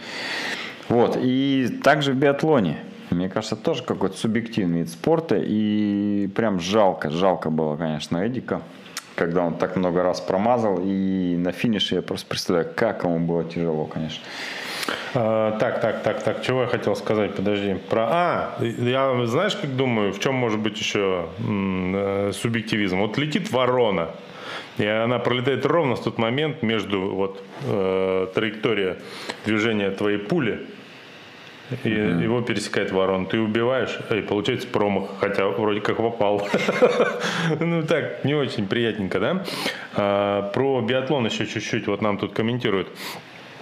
Вот, 0.89 1.17
и 1.21 1.79
также 1.83 2.13
в 2.13 2.15
биатлоне. 2.15 2.77
Мне 3.09 3.29
кажется, 3.29 3.55
тоже 3.55 3.83
какой-то 3.83 4.17
субъективный 4.17 4.79
вид 4.79 4.89
спорта. 4.89 5.37
И 5.39 6.29
прям 6.35 6.59
жалко, 6.59 7.09
жалко 7.09 7.49
было, 7.49 7.75
конечно, 7.75 8.25
Эдика, 8.25 8.61
когда 9.15 9.43
он 9.43 9.55
так 9.55 9.75
много 9.75 10.03
раз 10.03 10.19
промазал. 10.19 10.79
И 10.83 11.35
на 11.37 11.51
финише 11.51 11.95
я 11.95 12.01
просто 12.01 12.27
представляю, 12.27 12.67
как 12.75 13.03
ему 13.03 13.19
было 13.19 13.43
тяжело, 13.43 13.85
конечно. 13.85 14.23
А, 15.13 15.57
так, 15.57 15.81
так, 15.81 16.03
так, 16.03 16.23
так, 16.23 16.43
чего 16.43 16.61
я 16.61 16.67
хотел 16.67 16.95
сказать, 16.95 17.35
подожди. 17.35 17.75
Про... 17.89 18.07
А, 18.09 18.57
я 18.61 19.25
знаешь, 19.25 19.55
как 19.55 19.75
думаю, 19.75 20.13
в 20.13 20.19
чем 20.19 20.35
может 20.35 20.59
быть 20.59 20.77
еще 20.77 21.27
э, 21.39 22.31
субъективизм? 22.33 22.99
Вот 22.99 23.17
летит 23.17 23.51
ворона, 23.51 24.09
и 24.77 24.85
она 24.85 25.19
пролетает 25.19 25.65
ровно 25.65 25.95
в 25.95 26.03
тот 26.03 26.17
момент 26.17 26.61
между 26.61 27.01
вот 27.09 27.43
э, 27.65 28.27
траектория 28.33 28.97
движения 29.45 29.91
твоей 29.91 30.19
пули, 30.19 30.67
и 31.83 31.89
его 31.89 32.41
пересекает 32.41 32.91
ворон. 32.91 33.25
Ты 33.25 33.39
убиваешь, 33.39 33.99
и 34.09 34.21
получается 34.21 34.67
промах, 34.67 35.09
хотя 35.19 35.47
вроде 35.47 35.81
как 35.81 35.97
попал. 35.97 36.47
Ну 37.59 37.83
так, 37.83 38.23
не 38.23 38.35
очень 38.35 38.67
приятненько, 38.67 39.19
да? 39.19 39.43
А, 39.95 40.51
Про 40.53 40.81
биатлон 40.81 41.25
еще 41.25 41.45
чуть-чуть, 41.45 41.87
вот 41.87 42.01
нам 42.01 42.17
тут 42.17 42.33
комментируют. 42.33 42.87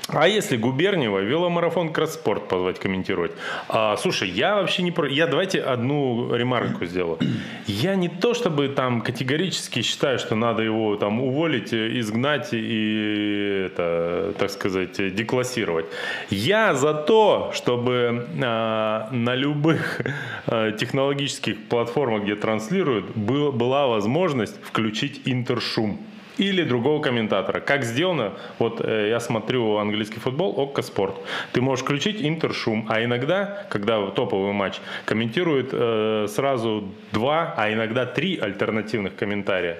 А 0.10 0.28
если 0.28 0.56
Губерниева 0.56 1.20
веломарафон 1.20 1.92
Кросспорт 1.92 2.48
позвать 2.48 2.80
комментировать? 2.80 3.32
А, 3.68 3.98
слушай, 3.98 4.30
я 4.30 4.56
вообще 4.56 4.84
не 4.84 4.92
про... 4.92 5.08
Я 5.08 5.26
давайте 5.26 5.62
одну 5.62 6.34
ремарку 6.36 6.86
сделаю. 6.86 7.18
Я 7.66 7.96
не 7.96 8.08
то 8.08 8.36
чтобы 8.36 8.70
там 8.70 9.02
категорически 9.02 9.82
считаю, 9.82 10.20
что 10.20 10.36
надо 10.36 10.62
его 10.62 10.96
там 10.96 11.22
уволить, 11.22 11.74
э, 11.74 12.00
изгнать 12.00 12.50
и 12.52 13.66
это, 13.66 14.34
так 14.38 14.52
сказать, 14.52 15.16
деклассировать. 15.16 15.88
Я 16.30 16.76
за 16.76 16.94
то, 16.94 17.52
чтобы 17.56 18.28
а, 18.44 19.10
на 19.12 19.34
любых 19.34 20.02
а, 20.46 20.72
технологических 20.72 21.64
платформах, 21.68 22.24
где 22.24 22.36
транслируют, 22.36 23.06
был- 23.16 23.52
была 23.52 23.88
возможность 23.88 24.64
включить 24.64 25.22
интершум 25.26 26.00
или 26.38 26.64
другого 26.64 27.02
комментатора. 27.02 27.60
Как 27.60 27.84
сделано, 27.84 28.34
вот 28.60 28.82
э, 28.82 29.10
я 29.10 29.20
смотрю 29.20 29.78
английский 29.78 30.20
футбол, 30.20 30.60
Окко 30.60 30.82
Спорт. 30.82 31.16
Ты 31.54 31.62
можешь 31.62 31.84
включить 31.84 32.22
интершум, 32.22 32.86
а 32.90 33.04
иногда, 33.04 33.66
когда 33.70 34.06
топовый 34.08 34.54
матч, 34.54 34.76
комментирует 35.06 35.70
э, 35.72 36.28
сразу 36.30 36.90
два, 37.12 37.54
а 37.58 37.72
иногда 37.72 38.06
три 38.06 38.38
альтернативных 38.38 39.16
комментария. 39.16 39.80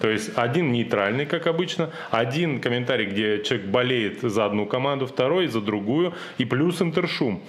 То 0.00 0.08
есть 0.08 0.32
один 0.36 0.72
нейтральный, 0.72 1.26
как 1.26 1.46
обычно, 1.46 1.90
один 2.10 2.60
комментарий, 2.60 3.06
где 3.06 3.42
человек 3.42 3.66
болеет 3.66 4.20
за 4.22 4.44
одну 4.44 4.66
команду, 4.66 5.06
второй 5.06 5.46
за 5.46 5.60
другую, 5.60 6.14
и 6.38 6.44
плюс 6.44 6.82
интершум. 6.82 7.42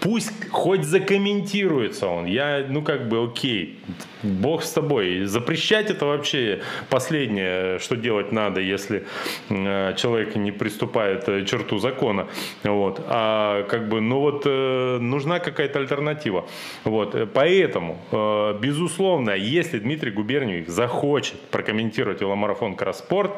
Пусть 0.00 0.48
хоть 0.50 0.84
закомментируется 0.84 2.06
он. 2.08 2.24
Я, 2.26 2.64
ну, 2.68 2.82
как 2.82 3.08
бы, 3.08 3.22
окей. 3.24 3.78
Бог 4.22 4.62
с 4.62 4.72
тобой. 4.72 5.24
Запрещать 5.24 5.90
это 5.90 6.06
вообще 6.06 6.60
последнее, 6.90 7.78
что 7.78 7.96
делать 7.96 8.32
надо, 8.32 8.60
если 8.60 9.04
э, 9.48 9.94
человек 9.96 10.36
не 10.36 10.52
приступает 10.52 11.28
э, 11.28 11.44
черту 11.44 11.78
закона. 11.78 12.26
Вот. 12.62 13.02
А 13.08 13.62
как 13.64 13.88
бы, 13.88 14.00
ну 14.00 14.20
вот, 14.20 14.42
э, 14.46 14.98
нужна 15.00 15.38
какая-то 15.38 15.78
альтернатива. 15.78 16.46
Вот. 16.84 17.16
Поэтому, 17.32 17.98
э, 18.12 18.58
безусловно, 18.60 19.30
если 19.30 19.78
Дмитрий 19.78 20.10
Губерниев 20.10 20.68
захочет 20.68 21.40
прокомментировать 21.50 22.20
веломарафон 22.20 22.74
Кросспорт, 22.74 23.32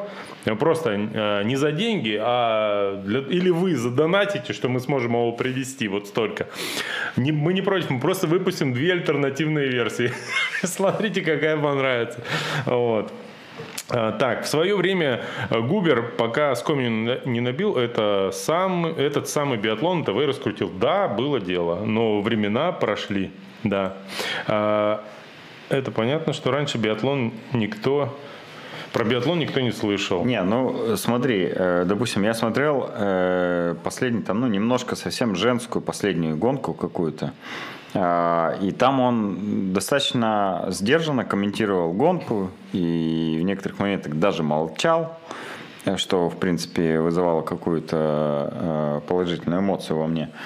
э, 0.45 0.55
просто 0.55 0.91
э, 0.91 1.43
не 1.43 1.55
за 1.55 1.71
деньги, 1.71 2.17
а 2.21 3.01
для- 3.05 3.21
или 3.21 3.49
вы 3.49 3.75
задонатите, 3.75 4.53
что 4.53 4.69
мы 4.69 4.79
сможем 4.81 5.13
его 5.13 5.31
привести 5.31 5.87
вот 5.87 6.07
столько. 6.07 6.47
Не- 7.17 7.31
мы 7.31 7.53
не 7.53 7.61
против, 7.61 7.89
мы 7.89 7.99
просто 7.99 8.27
выпустим 8.27 8.73
две 8.73 8.93
альтернативные 8.93 9.67
версии. 9.69 10.11
Смотрите, 10.63 11.21
какая 11.21 11.57
понравится. 11.57 12.19
Вот. 12.65 13.11
А, 13.89 14.11
Так, 14.13 14.43
в 14.43 14.47
свое 14.47 14.75
время 14.75 15.21
э, 15.49 15.59
Губер, 15.59 16.13
пока 16.17 16.55
Скомин 16.55 17.19
не 17.25 17.39
набил, 17.41 17.77
это 17.77 18.31
сам, 18.33 18.85
этот 18.85 19.27
самый 19.27 19.57
биатлон 19.57 20.03
ТВ 20.03 20.15
раскрутил. 20.25 20.69
Да, 20.69 21.07
было 21.07 21.39
дело, 21.39 21.83
но 21.85 22.21
времена 22.21 22.71
прошли, 22.71 23.31
да. 23.63 23.97
А, 24.47 25.03
Это 25.69 25.91
понятно, 25.91 26.33
что 26.33 26.51
раньше 26.51 26.77
биатлон 26.77 27.31
никто, 27.53 28.17
про 28.93 29.03
биатлон 29.03 29.39
никто 29.39 29.59
не 29.59 29.71
слышал. 29.71 30.23
Не, 30.23 30.41
ну 30.43 30.95
смотри, 30.97 31.51
э, 31.51 31.83
допустим, 31.85 32.23
я 32.23 32.33
смотрел 32.35 32.89
э, 32.93 33.75
последний, 33.83 34.21
там, 34.21 34.39
ну, 34.39 34.47
немножко 34.47 34.95
совсем 34.95 35.35
женскую 35.35 35.81
последнюю 35.81 36.37
гонку 36.37 36.73
какую-то. 36.73 37.33
А, 37.95 38.55
И 38.61 38.71
там 38.71 38.99
он 38.99 39.73
достаточно 39.73 40.67
сдержанно 40.69 41.25
комментировал 41.25 41.91
гонку 41.93 42.49
и 42.71 43.37
в 43.39 43.43
некоторых 43.43 43.79
моментах 43.79 44.13
даже 44.13 44.43
молчал, 44.43 45.17
э, 45.85 45.97
что, 45.97 46.29
в 46.29 46.37
принципе, 46.37 46.99
вызывало 46.99 47.41
какую-то 47.41 48.49
э, 48.51 49.01
положительную 49.07 49.61
эмоцию 49.61 49.97
во 49.97 50.07
мне. 50.07 50.29
А, 50.29 50.37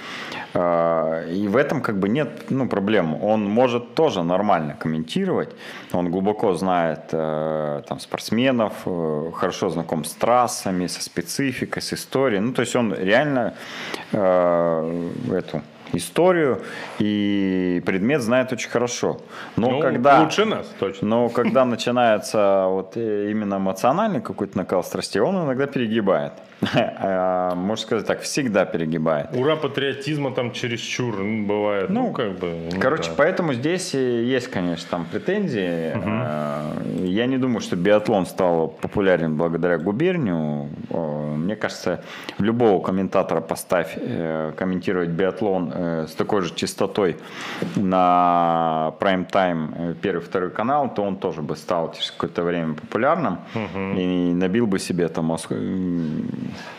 И 0.54 1.48
в 1.48 1.56
этом 1.58 1.82
как 1.82 2.00
бы 2.00 2.10
нет 2.10 2.50
ну, 2.50 2.68
проблем. 2.68 3.24
Он 3.24 3.46
может 3.46 3.96
тоже 3.96 4.24
нормально 4.24 4.76
комментировать. 4.80 5.50
Он 5.92 6.10
глубоко 6.10 6.54
знает 6.54 7.10
э, 7.12 7.82
там, 7.88 8.00
спортсменов, 8.00 8.74
э, 8.86 9.32
хорошо 9.34 9.70
знаком 9.70 10.04
с 10.04 10.14
трассами, 10.14 10.88
со 10.88 11.02
спецификой, 11.04 11.82
с 11.82 11.94
историей. 11.94 12.40
Ну, 12.40 12.54
то 12.54 12.62
есть 12.62 12.76
он 12.76 12.94
реально 12.94 13.54
э, 14.12 15.12
эту 15.32 15.62
историю 15.94 16.62
и 17.00 17.82
предмет 17.86 18.22
знает 18.22 18.52
очень 18.54 18.70
хорошо. 18.70 19.20
Но 19.56 19.70
Ну, 19.72 19.80
когда... 19.80 20.22
лучше 20.22 20.46
нас, 20.46 20.68
точно. 20.80 21.08
Но 21.08 21.30
когда 21.30 21.66
начинается 21.66 22.66
вот 22.68 22.94
э, 22.98 23.30
именно 23.32 23.56
эмоциональный 23.56 24.22
какой-то 24.22 24.58
накал 24.58 24.84
страстей, 24.84 25.22
он 25.22 25.36
иногда 25.46 25.68
перегибает. 25.68 26.34
А, 27.00 27.54
Можно 27.56 27.84
сказать 27.86 28.08
так, 28.08 28.22
всегда 28.22 28.66
перегибает. 28.66 29.28
Ура 29.36 29.56
патриотизма 29.56 30.32
там 30.32 30.52
чересчур 30.52 31.16
бывает. 31.48 31.90
Ну, 31.90 32.08
Ну, 32.08 32.14
как 32.14 32.32
бы. 32.40 32.70
ну, 32.74 32.80
Короче, 32.82 33.10
да. 33.10 33.16
поэтому 33.18 33.54
здесь 33.54 33.94
и 33.94 34.24
есть, 34.36 34.48
конечно, 34.48 34.88
там 34.90 35.06
претензии. 35.12 35.94
Э, 35.94 36.72
Я 37.06 37.26
не 37.28 37.38
думаю, 37.38 37.62
что 37.62 37.76
биатлон 37.76 38.26
стал 38.26 38.68
популярен 38.70 39.36
благодаря 39.38 39.78
губернию. 39.78 40.70
Э, 40.90 41.36
Мне 41.36 41.56
кажется, 41.56 42.00
любого 42.40 42.82
комментатора 42.84 43.42
поставь 43.42 43.94
э, 43.96 44.52
комментировать 44.58 45.10
биатлон 45.10 45.72
э, 45.74 45.77
с 45.78 46.16
такой 46.16 46.42
же 46.42 46.54
частотой 46.56 47.18
на 47.76 48.94
прайм-тайм 49.00 49.74
э, 49.76 49.94
первый, 50.02 50.22
второй 50.22 50.50
канал, 50.50 50.94
то 50.94 51.04
он 51.04 51.16
тоже 51.18 51.42
бы 51.42 51.56
стал 51.56 51.94
через 51.94 52.12
какое-то 52.12 52.44
время 52.44 52.74
популярным 52.74 53.38
и 53.98 54.34
набил 54.34 54.68
бы 54.68 54.80
себе 54.80 55.08
там 55.08 55.26
мозг- 55.26 55.52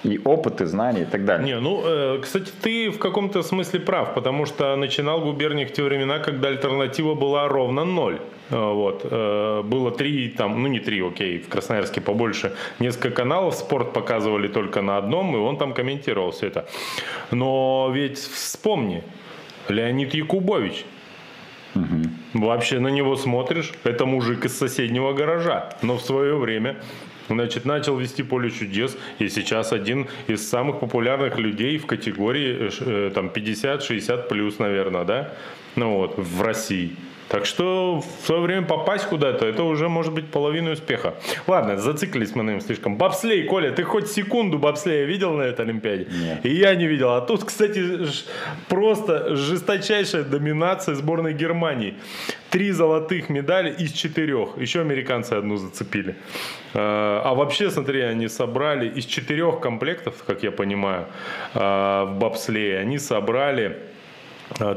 и 0.04 0.20
опыт, 0.24 0.60
и 0.60 0.64
знания, 0.66 1.02
и 1.02 1.04
так 1.04 1.24
далее. 1.24 1.46
Не, 1.46 1.60
ну, 1.60 1.82
э, 1.84 2.18
кстати, 2.22 2.50
ты 2.62 2.90
в 2.90 2.98
каком-то 2.98 3.42
смысле 3.42 3.80
прав, 3.80 4.14
потому 4.14 4.46
что 4.46 4.76
начинал 4.76 5.20
губерник 5.20 5.70
в 5.70 5.72
те 5.72 5.82
времена, 5.82 6.18
когда 6.18 6.48
альтернатива 6.48 7.14
была 7.14 7.48
ровно 7.48 7.84
ноль. 7.84 8.18
Э, 8.50 8.72
Вот. 8.72 9.00
э, 9.04 9.62
Было 9.64 9.90
три, 9.90 10.28
там, 10.28 10.62
ну 10.62 10.68
не 10.68 10.80
три, 10.80 11.00
окей, 11.00 11.38
в 11.38 11.48
Красноярске 11.48 12.00
побольше, 12.00 12.52
несколько 12.78 13.10
каналов 13.10 13.54
спорт 13.54 13.92
показывали 13.92 14.48
только 14.48 14.82
на 14.82 14.96
одном, 14.98 15.34
и 15.34 15.38
он 15.38 15.56
там 15.56 15.74
комментировал 15.74 16.30
все 16.30 16.46
это. 16.46 16.68
Но 17.30 17.90
ведь 17.94 18.18
вспомни, 18.18 19.02
Леонид 19.68 20.14
Якубович, 20.14 20.84
Вообще 22.34 22.80
на 22.80 22.88
него 22.88 23.16
смотришь, 23.16 23.72
это 23.84 24.04
мужик 24.04 24.44
из 24.44 24.58
соседнего 24.58 25.12
гаража. 25.12 25.70
Но 25.82 25.96
в 25.96 26.02
свое 26.02 26.36
время 26.36 26.76
Значит, 27.28 27.66
начал 27.66 27.96
вести 27.98 28.22
поле 28.22 28.50
чудес, 28.50 28.96
и 29.18 29.28
сейчас 29.28 29.72
один 29.72 30.08
из 30.28 30.48
самых 30.48 30.80
популярных 30.80 31.38
людей 31.38 31.76
в 31.76 31.84
категории 31.84 32.70
э, 32.80 33.10
там 33.14 33.26
50-60 33.26 34.28
плюс, 34.28 34.58
наверное, 34.58 35.04
да, 35.04 35.34
ну 35.76 35.96
вот, 35.98 36.14
в 36.16 36.42
России. 36.42 36.96
Так 37.28 37.44
что 37.44 38.00
в 38.00 38.26
свое 38.26 38.40
время 38.40 38.66
попасть 38.66 39.06
куда-то, 39.06 39.46
это 39.46 39.62
уже 39.62 39.88
может 39.88 40.12
быть 40.12 40.30
половина 40.30 40.70
успеха. 40.70 41.14
Ладно, 41.46 41.76
зациклились 41.76 42.34
мы 42.34 42.42
на 42.42 42.50
нем 42.50 42.60
слишком. 42.60 42.96
Бобслей, 42.96 43.44
Коля, 43.44 43.70
ты 43.70 43.82
хоть 43.82 44.08
секунду 44.08 44.58
бобслея 44.58 45.04
видел 45.04 45.34
на 45.34 45.42
этой 45.42 45.66
Олимпиаде? 45.66 46.06
Нет. 46.10 46.44
И 46.44 46.54
я 46.54 46.74
не 46.74 46.86
видел. 46.86 47.10
А 47.10 47.20
тут, 47.20 47.44
кстати, 47.44 48.06
просто 48.68 49.36
жесточайшая 49.36 50.24
доминация 50.24 50.94
сборной 50.94 51.34
Германии. 51.34 51.94
Три 52.50 52.70
золотых 52.70 53.28
медали 53.28 53.70
из 53.70 53.92
четырех. 53.92 54.56
Еще 54.56 54.80
американцы 54.80 55.34
одну 55.34 55.56
зацепили. 55.56 56.16
А, 56.72 57.22
а 57.24 57.34
вообще, 57.34 57.70
смотри, 57.70 58.00
они 58.00 58.28
собрали 58.28 58.88
из 58.88 59.04
четырех 59.04 59.60
комплектов, 59.60 60.24
как 60.26 60.42
я 60.42 60.50
понимаю, 60.50 61.06
а, 61.54 62.06
в 62.06 62.18
бобслее, 62.18 62.78
они 62.78 62.98
собрали 62.98 63.76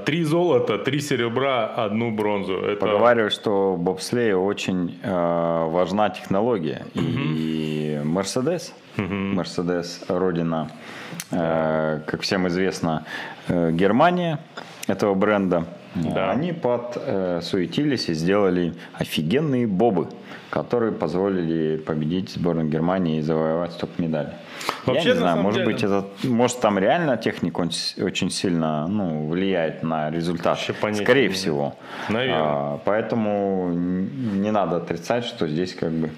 три 0.06 0.24
золота, 0.24 0.78
три 0.78 1.00
серебра, 1.00 1.66
одну 1.66 2.12
бронзу. 2.12 2.58
Это... 2.58 2.82
Поговаривают, 2.82 3.34
что 3.34 3.74
в 3.74 3.80
бобслее 3.80 4.38
очень 4.38 5.00
э, 5.02 5.68
важна 5.70 6.10
технология. 6.10 6.86
Угу. 6.96 7.04
И 7.06 8.02
Мерседес, 8.04 8.74
Мерседес, 8.98 10.04
родина, 10.08 10.70
э, 11.32 12.02
как 12.06 12.22
всем 12.22 12.48
известно, 12.48 13.06
э, 13.48 13.72
Германия 13.72 14.40
этого 14.88 15.14
бренда. 15.16 15.66
Да. 15.96 16.32
Они 16.32 16.54
подсуетились 16.54 18.08
э, 18.10 18.12
и 18.12 18.16
сделали 18.16 18.74
офигенные 18.94 19.68
бобы, 19.68 20.08
которые 20.50 20.92
позволили 20.92 21.78
победить 21.78 22.30
сборную 22.30 22.70
Германии 22.70 23.20
и 23.20 23.22
завоевать 23.22 23.78
топ-медали. 23.78 24.34
Вообще, 24.86 25.10
Я 25.10 25.14
не 25.14 25.20
знаю, 25.20 25.42
может 25.42 25.62
деле... 25.62 25.74
быть, 25.74 25.84
это, 25.84 26.06
может 26.24 26.60
там 26.60 26.80
реально 26.80 27.18
техника 27.18 27.62
очень 27.62 28.30
сильно 28.30 28.88
ну, 28.88 29.28
влияет 29.28 29.84
на 29.84 30.10
результат. 30.10 30.60
Скорее 30.60 31.28
не 31.28 31.34
всего. 31.34 31.76
Наверное. 32.10 32.42
А, 32.42 32.82
поэтому 32.84 33.72
не 33.74 34.52
надо 34.52 34.78
отрицать, 34.78 35.26
что 35.26 35.48
здесь 35.48 35.76
как 35.76 35.92
бы 35.92 36.10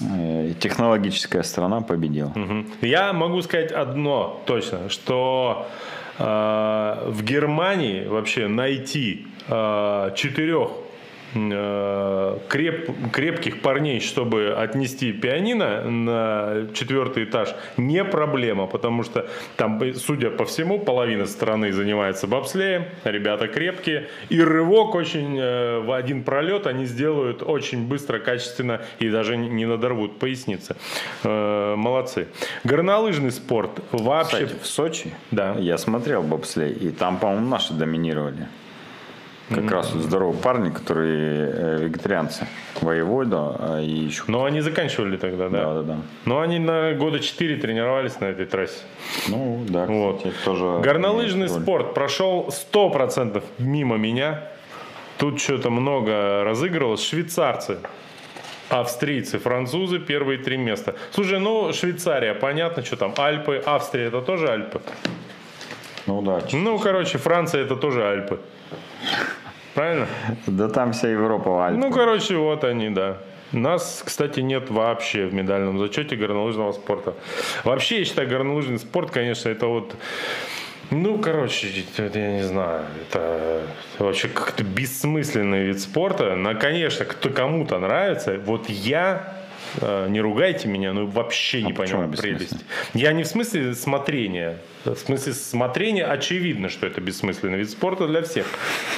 э, 0.00 0.52
технологическая 0.60 1.42
страна 1.42 1.80
победила. 1.80 2.32
Угу. 2.34 2.86
Я 2.86 3.12
могу 3.12 3.42
сказать 3.42 3.72
одно 3.72 4.42
точно, 4.46 4.88
что 4.88 5.66
э, 6.18 6.24
в 7.08 7.22
Германии 7.24 8.06
вообще 8.06 8.46
найти 8.48 9.26
э, 9.48 10.10
четырех 10.14 10.70
креп, 11.32 12.90
крепких 13.12 13.60
парней, 13.60 14.00
чтобы 14.00 14.54
отнести 14.56 15.12
пианино 15.12 15.90
на 15.90 16.66
четвертый 16.74 17.24
этаж, 17.24 17.54
не 17.76 18.04
проблема, 18.04 18.66
потому 18.66 19.02
что 19.02 19.28
там, 19.56 19.80
судя 19.94 20.30
по 20.30 20.44
всему, 20.44 20.78
половина 20.78 21.26
страны 21.26 21.72
занимается 21.72 22.26
бобслеем, 22.26 22.84
ребята 23.04 23.48
крепкие, 23.48 24.08
и 24.28 24.40
рывок 24.42 24.94
очень 24.94 25.38
э, 25.38 25.80
в 25.80 25.92
один 25.92 26.22
пролет 26.22 26.66
они 26.66 26.86
сделают 26.86 27.42
очень 27.42 27.86
быстро, 27.86 28.18
качественно 28.18 28.82
и 28.98 29.08
даже 29.08 29.36
не 29.36 29.66
надорвут 29.66 30.18
поясницы. 30.18 30.76
Э, 31.24 31.74
молодцы. 31.76 32.28
Горнолыжный 32.64 33.32
спорт 33.32 33.70
вообще... 33.92 34.46
Кстати, 34.46 34.62
в 34.62 34.66
Сочи 34.66 35.12
да. 35.30 35.54
я 35.58 35.78
смотрел 35.78 36.22
бобслей, 36.22 36.72
и 36.72 36.90
там, 36.90 37.18
по-моему, 37.18 37.48
наши 37.48 37.72
доминировали. 37.74 38.46
Как 39.48 39.58
mm-hmm. 39.58 39.70
раз 39.70 39.92
вот 39.92 40.02
здоровые 40.02 40.42
парни, 40.42 40.70
которые 40.70 41.50
э, 41.52 41.78
вегетарианцы. 41.80 42.46
Воевода 42.82 43.56
а, 43.58 43.80
и 43.80 43.90
еще. 43.90 44.24
Но 44.26 44.44
они 44.44 44.60
заканчивали 44.60 45.16
тогда, 45.16 45.48
да? 45.48 45.64
Да, 45.64 45.74
да, 45.74 45.82
да. 45.82 45.96
Но 46.26 46.40
они 46.40 46.58
на 46.58 46.92
года 46.92 47.18
4 47.18 47.56
тренировались 47.56 48.20
на 48.20 48.26
этой 48.26 48.44
трассе. 48.44 48.80
Ну, 49.28 49.64
да, 49.68 49.82
кстати, 49.82 49.98
вот. 49.98 50.34
тоже... 50.44 50.82
Горнолыжный 50.82 51.48
спорт 51.48 51.94
прошел 51.94 52.50
100% 52.72 53.42
мимо 53.58 53.96
меня. 53.96 54.44
Тут 55.16 55.40
что-то 55.40 55.70
много 55.70 56.44
разыгрывалось. 56.44 57.02
Швейцарцы 57.02 57.78
австрийцы, 58.68 59.38
французы 59.38 59.98
первые 59.98 60.38
три 60.38 60.56
места. 60.56 60.94
Слушай, 61.10 61.40
ну 61.40 61.72
Швейцария, 61.72 62.34
понятно, 62.34 62.84
что 62.84 62.96
там 62.96 63.14
Альпы, 63.16 63.62
Австрия 63.64 64.04
это 64.04 64.20
тоже 64.20 64.48
Альпы. 64.48 64.82
Ну 66.06 66.22
да. 66.22 66.40
Ну, 66.52 66.78
короче, 66.78 67.18
Франция 67.18 67.62
это 67.62 67.76
тоже 67.76 68.06
Альпы. 68.06 68.40
Правильно? 69.78 70.08
Да 70.48 70.68
там 70.68 70.92
вся 70.92 71.08
Европа 71.08 71.50
в 71.50 71.60
Альпах. 71.60 71.80
Ну, 71.80 71.92
короче, 71.92 72.34
вот 72.34 72.64
они, 72.64 72.90
да. 72.90 73.18
Нас, 73.52 74.02
кстати, 74.04 74.40
нет 74.40 74.70
вообще 74.70 75.26
в 75.26 75.34
медальном 75.34 75.78
зачете 75.78 76.16
горнолыжного 76.16 76.72
спорта. 76.72 77.14
Вообще, 77.62 78.00
я 78.00 78.04
считаю, 78.04 78.28
горнолыжный 78.28 78.80
спорт, 78.80 79.12
конечно, 79.12 79.48
это 79.48 79.68
вот... 79.68 79.94
Ну, 80.90 81.18
короче, 81.18 81.68
это, 81.96 82.18
я 82.18 82.32
не 82.32 82.42
знаю, 82.42 82.86
это 83.08 83.62
вообще 84.00 84.26
как-то 84.26 84.64
бессмысленный 84.64 85.62
вид 85.62 85.78
спорта. 85.80 86.34
Но, 86.34 86.56
конечно, 86.56 87.04
кто 87.04 87.30
кому-то 87.30 87.78
нравится. 87.78 88.36
Вот 88.44 88.68
я 88.68 89.37
не 90.08 90.20
ругайте 90.20 90.68
меня, 90.68 90.92
но 90.92 91.06
вообще 91.06 91.62
не 91.62 91.72
а 91.72 91.74
понимаю 91.74 92.10
прелесть. 92.10 92.64
Я 92.94 93.12
не 93.12 93.22
в 93.22 93.26
смысле 93.26 93.74
смотрения. 93.74 94.58
В 94.84 94.96
смысле 94.96 95.32
смотрения 95.32 96.04
очевидно, 96.04 96.68
что 96.68 96.86
это 96.86 97.00
бессмысленный 97.00 97.58
вид 97.58 97.70
спорта 97.70 98.06
для 98.06 98.22
всех. 98.22 98.46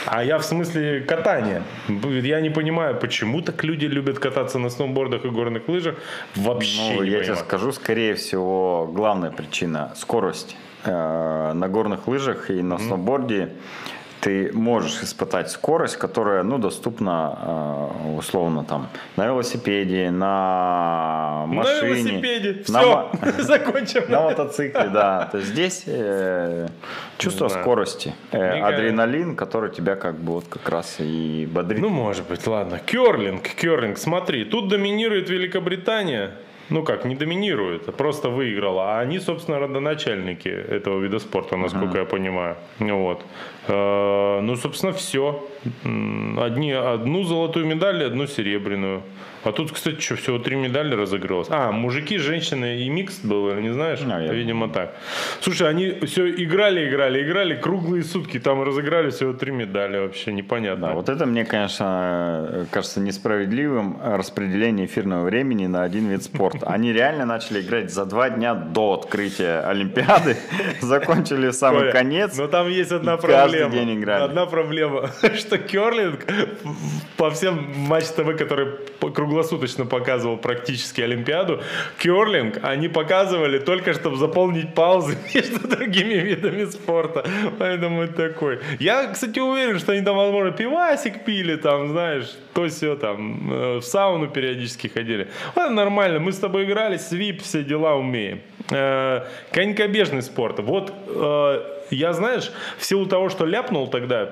А 0.06 0.22
я 0.22 0.38
в 0.38 0.44
смысле 0.44 1.00
катания. 1.00 1.62
Я 1.88 2.40
не 2.40 2.50
понимаю, 2.50 2.96
почему 2.96 3.40
так 3.42 3.64
люди 3.64 3.86
любят 3.86 4.18
кататься 4.18 4.58
на 4.58 4.70
сноубордах 4.70 5.24
и 5.24 5.28
горных 5.28 5.68
лыжах. 5.68 5.96
Вообще 6.36 6.94
ну, 6.96 7.02
не 7.02 7.10
я 7.10 7.18
понимаю. 7.18 7.24
тебе 7.24 7.36
скажу, 7.36 7.72
скорее 7.72 8.14
всего, 8.14 8.90
главная 8.92 9.30
причина– 9.30 9.92
скорость. 9.96 10.56
Э, 10.82 11.52
на 11.52 11.68
горных 11.68 12.08
лыжах 12.08 12.50
и 12.50 12.62
на 12.62 12.74
mm-hmm. 12.74 12.86
сноуборде 12.86 13.50
ты 14.20 14.50
можешь 14.52 15.02
испытать 15.02 15.50
скорость, 15.50 15.96
которая, 15.96 16.42
ну, 16.42 16.58
доступна 16.58 17.38
э, 17.42 18.16
условно 18.18 18.64
там 18.64 18.88
на 19.16 19.26
велосипеде, 19.26 20.10
на 20.10 21.44
машине. 21.46 21.80
На 21.80 21.86
велосипеде, 21.86 22.62
все, 22.62 23.10
закончим. 23.38 24.10
На 24.10 24.22
мотоцикле, 24.22 24.88
да. 24.88 25.26
То 25.26 25.38
есть 25.38 25.50
здесь 25.50 25.84
э, 25.86 26.68
чувство 27.18 27.48
скорости, 27.48 28.14
э, 28.32 28.60
адреналин, 28.60 29.36
который 29.36 29.70
тебя 29.70 29.96
как 29.96 30.16
бы 30.16 30.34
вот 30.34 30.44
как 30.48 30.68
раз 30.68 30.96
и 30.98 31.48
бодрит. 31.50 31.80
Ну, 31.80 31.88
может 31.88 32.28
быть, 32.28 32.46
ладно. 32.46 32.78
Керлинг, 32.78 33.48
керлинг, 33.48 33.98
смотри, 33.98 34.44
тут 34.44 34.68
доминирует 34.68 35.30
Великобритания 35.30 36.32
ну 36.70 36.82
как, 36.82 37.04
не 37.04 37.14
доминирует, 37.14 37.88
а 37.88 37.92
просто 37.92 38.28
выиграла. 38.28 38.96
А 38.96 39.00
они, 39.00 39.18
собственно, 39.18 39.58
родоначальники 39.58 40.48
этого 40.48 41.00
вида 41.00 41.18
спорта, 41.18 41.56
насколько 41.56 41.98
uh-huh. 41.98 42.00
я 42.00 42.04
понимаю. 42.04 42.56
Вот. 42.78 43.24
Э, 43.68 44.40
ну, 44.40 44.56
собственно, 44.56 44.92
все. 44.92 45.46
Одни, 45.84 46.72
одну 46.72 47.24
золотую 47.24 47.66
медаль, 47.66 48.04
одну 48.04 48.26
серебряную. 48.26 49.02
А 49.42 49.52
тут, 49.52 49.72
кстати, 49.72 50.00
что, 50.00 50.16
всего 50.16 50.38
три 50.38 50.56
медали 50.56 50.94
разыгралось. 50.94 51.48
А, 51.50 51.72
мужики, 51.72 52.18
женщины 52.18 52.80
и 52.80 52.90
микс 52.90 53.20
был, 53.20 53.54
не 53.54 53.72
знаешь? 53.72 54.00
Наверное. 54.00 54.36
Видимо, 54.36 54.68
так. 54.68 54.94
Слушай, 55.40 55.70
они 55.70 55.90
все 56.06 56.28
играли, 56.30 56.88
играли, 56.88 57.22
играли, 57.22 57.54
круглые 57.54 58.02
сутки 58.02 58.38
там 58.38 58.62
разыграли 58.62 59.08
всего 59.10 59.32
три 59.32 59.50
медали, 59.52 59.98
вообще 59.98 60.32
непонятно. 60.32 60.88
Да, 60.88 60.94
вот 60.94 61.08
это 61.08 61.24
мне, 61.24 61.46
конечно, 61.46 62.66
кажется 62.70 63.00
несправедливым 63.00 63.98
распределение 64.02 64.86
эфирного 64.86 65.24
времени 65.24 65.66
на 65.66 65.84
один 65.84 66.08
вид 66.08 66.22
спорта. 66.22 66.59
Они 66.66 66.92
реально 66.92 67.24
начали 67.24 67.60
играть 67.60 67.90
за 67.90 68.04
два 68.04 68.30
дня 68.30 68.54
до 68.54 68.94
открытия 68.94 69.60
Олимпиады, 69.60 70.36
закончили 70.80 71.48
в 71.48 71.52
самый 71.52 71.92
конец. 71.92 72.36
Но 72.36 72.46
там 72.46 72.68
есть 72.68 72.92
одна 72.92 73.16
проблема. 73.16 73.42
Каждый 73.42 73.70
день 73.70 74.00
играли. 74.00 74.24
Одна 74.24 74.46
проблема, 74.46 75.10
что 75.36 75.58
керлинг 75.58 76.26
по 77.16 77.30
всем 77.30 77.72
матч 77.76 78.06
ТВ, 78.06 78.36
которые 78.36 78.76
круглосуточно 79.14 79.86
показывал 79.86 80.36
практически 80.36 81.00
Олимпиаду, 81.00 81.60
керлинг 81.98 82.58
они 82.62 82.88
показывали 82.88 83.58
только, 83.58 83.94
чтобы 83.94 84.16
заполнить 84.16 84.74
паузы 84.74 85.16
между 85.34 85.68
другими 85.68 86.14
видами 86.14 86.64
спорта. 86.64 87.24
Поэтому 87.58 88.02
это 88.02 88.28
такой. 88.28 88.60
Я, 88.78 89.06
кстати, 89.08 89.38
уверен, 89.38 89.78
что 89.78 89.92
они 89.92 90.02
там, 90.02 90.16
возможно, 90.16 90.50
пивасик 90.52 91.24
пили, 91.24 91.56
там, 91.56 91.88
знаешь, 91.88 92.30
то 92.54 92.66
все 92.68 92.96
там, 92.96 93.52
э, 93.52 93.76
в 93.78 93.82
сауну 93.82 94.28
периодически 94.28 94.88
ходили. 94.88 95.28
Ладно, 95.56 95.76
нормально, 95.76 96.18
мы 96.18 96.32
с 96.32 96.38
тобой 96.38 96.49
играли, 96.56 96.96
свип, 96.96 97.42
все 97.42 97.62
дела 97.62 97.96
умеем. 97.96 98.40
Э, 98.70 99.24
конькобежный 99.52 100.22
спорт. 100.22 100.60
Вот 100.60 100.92
э, 101.08 101.80
я, 101.90 102.12
знаешь, 102.12 102.52
в 102.78 102.84
силу 102.84 103.06
того, 103.06 103.28
что 103.28 103.44
ляпнул 103.44 103.88
тогда 103.88 104.30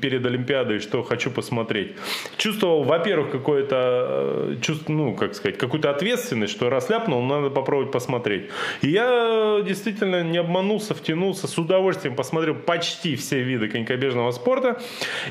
перед 0.00 0.24
Олимпиадой, 0.26 0.80
что 0.80 1.02
хочу 1.02 1.30
посмотреть, 1.30 1.92
чувствовал, 2.36 2.82
во-первых, 2.82 3.30
какое-то, 3.30 4.06
э, 4.08 4.56
чувство, 4.60 4.92
ну, 4.92 5.14
как 5.14 5.34
сказать, 5.34 5.58
какую-то 5.58 5.90
ответственность, 5.90 6.52
что 6.52 6.68
раз 6.68 6.90
ляпнул, 6.90 7.22
надо 7.22 7.50
попробовать 7.50 7.92
посмотреть. 7.92 8.50
И 8.82 8.90
я 8.90 9.60
действительно 9.64 10.22
не 10.22 10.38
обманулся, 10.38 10.94
втянулся, 10.94 11.46
с 11.46 11.56
удовольствием 11.56 12.14
посмотрел 12.14 12.54
почти 12.54 13.16
все 13.16 13.40
виды 13.42 13.68
конькобежного 13.68 14.32
спорта. 14.32 14.80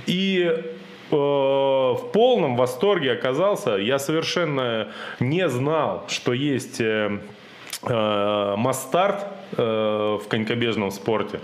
И 0.08 0.64
в 1.10 2.10
полном 2.14 2.58
восторге 2.58 3.14
оказался. 3.14 3.76
Я 3.76 4.00
совершенно 4.00 4.88
не 5.20 5.48
знал, 5.50 6.04
что 6.08 6.34
есть 6.34 6.82
Мастарт 7.84 9.26
Э, 9.56 10.18
в 10.22 10.28
конькобежном 10.28 10.92
спорте. 10.92 11.40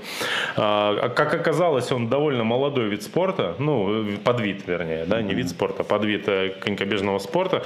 А, 0.57 1.07
как 1.09 1.33
оказалось, 1.33 1.89
он 1.91 2.09
довольно 2.09 2.43
молодой 2.43 2.89
вид 2.89 3.01
спорта, 3.01 3.55
ну, 3.59 4.05
подвид, 4.25 4.67
вернее, 4.67 5.05
да, 5.05 5.21
не 5.21 5.33
вид 5.33 5.49
спорта, 5.49 5.83
а 5.83 5.85
подвид 5.85 6.27
э, 6.27 6.49
конькобежного 6.49 7.19
спорта. 7.19 7.63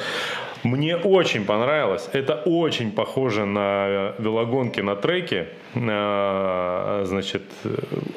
Мне 0.62 0.96
очень 0.96 1.44
понравилось. 1.44 2.08
Это 2.14 2.36
очень 2.46 2.92
похоже 2.92 3.46
на 3.46 4.14
велогонки 4.20 4.80
на 4.80 4.96
треке. 4.96 5.48
А, 5.76 7.02
значит, 7.06 7.44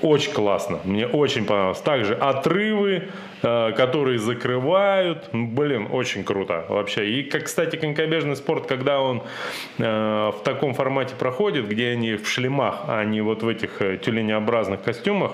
очень 0.02 0.32
классно. 0.32 0.80
Мне 0.84 1.06
очень 1.06 1.46
понравилось. 1.46 1.80
Также 1.80 2.14
отрывы, 2.14 2.90
э, 2.92 3.02
которые 3.42 4.18
закрывают. 4.18 5.28
Блин, 5.32 5.88
очень 5.90 6.24
круто 6.24 6.64
вообще. 6.68 7.10
И, 7.10 7.22
как, 7.22 7.44
кстати, 7.44 7.76
конькобежный 7.76 8.36
спорт, 8.36 8.66
когда 8.66 9.00
он 9.00 9.22
в 9.78 10.36
таком 10.44 10.74
формате 10.74 11.14
проходит, 11.18 11.68
где 11.68 11.90
они 11.90 12.14
в 12.14 12.28
шлемах, 12.28 12.84
а 12.86 13.04
не 13.04 13.20
вот 13.20 13.42
в 13.42 13.48
этих 13.48 13.80
э, 13.82 13.98
тюленеобразных 13.98 14.82
костюмах, 14.82 15.32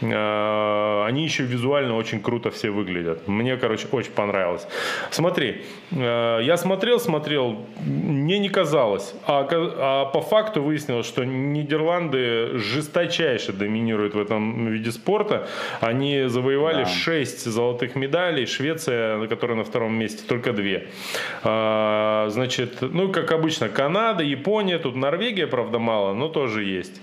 э, 0.00 1.04
они 1.06 1.24
еще 1.24 1.44
визуально 1.44 1.96
очень 1.96 2.20
круто 2.20 2.50
все 2.50 2.70
выглядят. 2.70 3.28
Мне, 3.28 3.56
короче, 3.56 3.86
очень 3.92 4.12
понравилось. 4.12 4.66
Смотри, 5.10 5.62
э, 5.90 6.40
я 6.42 6.56
смотрел, 6.56 7.00
смотрел, 7.00 7.66
мне 7.84 8.38
не 8.38 8.48
казалось, 8.48 9.14
а, 9.26 9.46
а 9.50 10.04
по 10.06 10.20
факту 10.20 10.62
выяснилось, 10.62 11.06
что 11.06 11.24
Нидерланды 11.24 12.58
жесточайше 12.58 13.52
доминируют 13.52 14.14
в 14.14 14.20
этом 14.20 14.68
виде 14.68 14.90
спорта. 14.90 15.46
Они 15.80 16.24
завоевали 16.28 16.84
да. 16.84 16.88
6 16.88 17.43
золотых 17.50 17.94
медалей, 17.96 18.46
Швеция, 18.46 19.26
которая 19.26 19.56
на 19.56 19.64
втором 19.64 19.94
месте, 19.94 20.22
только 20.26 20.52
2. 20.52 22.30
Значит, 22.30 22.78
ну, 22.80 23.12
как 23.12 23.32
обычно, 23.32 23.68
Канада, 23.68 24.22
Япония, 24.22 24.78
тут 24.78 24.96
Норвегия, 24.96 25.46
правда, 25.46 25.78
мало, 25.78 26.14
но 26.14 26.28
тоже 26.28 26.64
есть. 26.64 27.00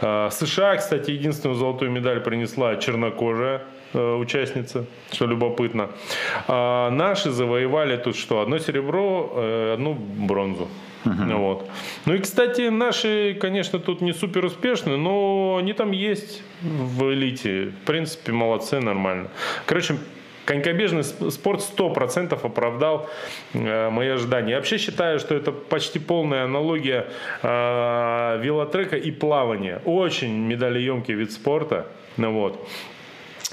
А, 0.00 0.30
США, 0.30 0.76
кстати, 0.76 1.10
единственную 1.10 1.56
золотую 1.56 1.90
медаль 1.90 2.20
принесла 2.20 2.76
чернокожая 2.76 3.62
э, 3.92 4.14
участница, 4.16 4.84
что 5.12 5.26
любопытно. 5.26 5.90
А 6.48 6.90
наши 6.90 7.30
завоевали 7.30 7.96
тут 7.96 8.16
что? 8.16 8.40
Одно 8.40 8.58
серебро, 8.58 9.32
э, 9.34 9.74
одну 9.74 9.94
бронзу. 9.94 10.68
Uh-huh. 11.04 11.36
Вот. 11.36 11.70
Ну 12.06 12.14
и, 12.14 12.18
кстати, 12.18 12.68
наши, 12.68 13.36
конечно, 13.40 13.78
тут 13.78 14.00
не 14.00 14.12
супер 14.12 14.44
успешны, 14.44 14.96
но 14.96 15.56
они 15.60 15.72
там 15.72 15.90
есть 15.92 16.42
в 16.62 17.12
элите. 17.12 17.72
В 17.82 17.86
принципе, 17.86 18.32
молодцы, 18.32 18.80
нормально. 18.80 19.28
Короче, 19.66 19.96
конькобежный 20.44 21.04
спорт 21.04 21.60
100% 21.60 22.38
оправдал 22.42 23.08
э, 23.52 23.90
мои 23.90 24.08
ожидания. 24.08 24.50
Я 24.50 24.56
вообще 24.56 24.78
считаю, 24.78 25.18
что 25.18 25.34
это 25.34 25.52
почти 25.52 25.98
полная 25.98 26.44
аналогия 26.44 27.06
э, 27.42 28.40
велотрека 28.42 28.96
и 28.96 29.10
плавания. 29.10 29.80
Очень 29.84 30.36
медалеемкий 30.38 31.14
вид 31.14 31.32
спорта. 31.32 31.86
Ну, 32.16 32.32
вот. 32.32 32.68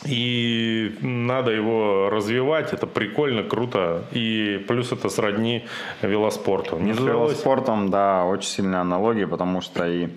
И 0.06 0.98
надо 1.02 1.52
его 1.52 2.10
развивать, 2.10 2.74
это 2.74 2.88
прикольно, 2.88 3.44
круто. 3.44 4.06
И 4.12 4.64
плюс 4.68 4.92
это 4.92 5.10
сродни 5.10 5.66
велоспорту. 6.02 6.80
Не 6.80 6.94
С 6.94 7.00
велоспортом, 7.00 7.90
да, 7.92 8.26
очень 8.26 8.50
сильная 8.50 8.82
аналогия, 8.82 9.28
потому 9.28 9.62
что 9.62 9.86
и 9.88 10.10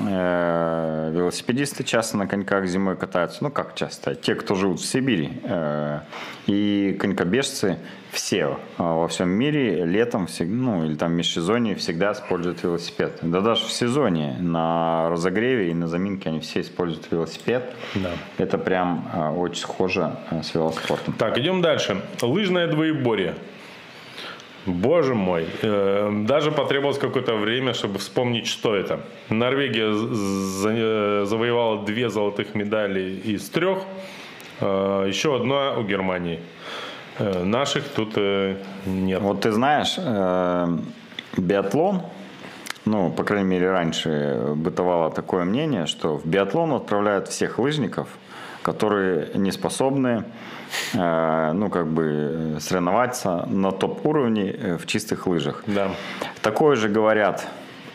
э, 0.00 1.12
велосипедисты 1.14 1.84
часто 1.84 2.16
на 2.16 2.26
коньках 2.26 2.66
зимой 2.66 2.96
катаются. 2.96 3.44
Ну, 3.44 3.50
как 3.50 3.76
часто? 3.76 4.16
Те, 4.16 4.34
кто 4.34 4.56
живут 4.56 4.80
в 4.80 4.84
Сибири. 4.84 5.40
Э, 5.44 6.00
и 6.46 6.96
конькобежцы 6.98 7.78
все 8.14 8.58
а, 8.78 8.94
во 8.94 9.08
всем 9.08 9.28
мире 9.28 9.84
летом, 9.84 10.28
ну 10.40 10.84
или 10.84 10.94
там 10.94 11.12
в 11.12 11.14
межсезонье 11.14 11.74
всегда 11.74 12.12
используют 12.12 12.62
велосипед. 12.62 13.18
Да 13.22 13.40
даже 13.40 13.64
в 13.64 13.72
сезоне 13.72 14.36
на 14.40 15.10
разогреве 15.10 15.70
и 15.70 15.74
на 15.74 15.88
заминке 15.88 16.30
они 16.30 16.40
все 16.40 16.60
используют 16.60 17.10
велосипед. 17.10 17.74
Да. 17.94 18.10
Это 18.38 18.56
прям 18.56 19.10
а, 19.12 19.32
очень 19.32 19.60
схоже 19.60 20.16
а, 20.30 20.42
с 20.42 20.54
велоспортом. 20.54 21.14
Так, 21.14 21.36
идем 21.38 21.60
дальше. 21.60 22.00
Лыжное 22.22 22.68
двоеборье. 22.68 23.34
Боже 24.66 25.14
мой, 25.14 25.46
э, 25.60 26.10
даже 26.26 26.50
потребовалось 26.50 26.98
какое-то 26.98 27.34
время, 27.34 27.74
чтобы 27.74 27.98
вспомнить, 27.98 28.46
что 28.46 28.74
это. 28.74 29.00
Норвегия 29.28 29.90
э, 29.92 31.24
завоевала 31.26 31.84
две 31.84 32.08
золотых 32.08 32.54
медали 32.54 33.20
из 33.24 33.50
трех, 33.50 33.80
э, 34.60 35.04
еще 35.06 35.36
одна 35.36 35.76
у 35.76 35.82
Германии. 35.82 36.40
Э, 37.18 37.44
наших 37.44 37.88
тут 37.88 38.14
э, 38.16 38.56
нет. 38.86 39.20
Вот 39.20 39.42
ты 39.42 39.52
знаешь, 39.52 39.94
э, 39.98 40.78
биатлон, 41.36 42.02
ну, 42.84 43.10
по 43.10 43.24
крайней 43.24 43.48
мере, 43.48 43.70
раньше 43.70 44.52
бытовало 44.56 45.10
такое 45.10 45.44
мнение, 45.44 45.86
что 45.86 46.18
в 46.18 46.26
биатлон 46.26 46.72
отправляют 46.72 47.28
всех 47.28 47.58
лыжников, 47.58 48.08
которые 48.62 49.30
не 49.34 49.52
способны, 49.52 50.24
ну, 50.92 51.70
как 51.70 51.86
бы, 51.86 52.56
соревноваться 52.60 53.46
на 53.46 53.70
топ-уровне 53.70 54.76
в 54.78 54.86
чистых 54.86 55.26
лыжах. 55.26 55.62
Да. 55.66 55.90
Такое 56.42 56.76
же 56.76 56.88
говорят 56.88 57.46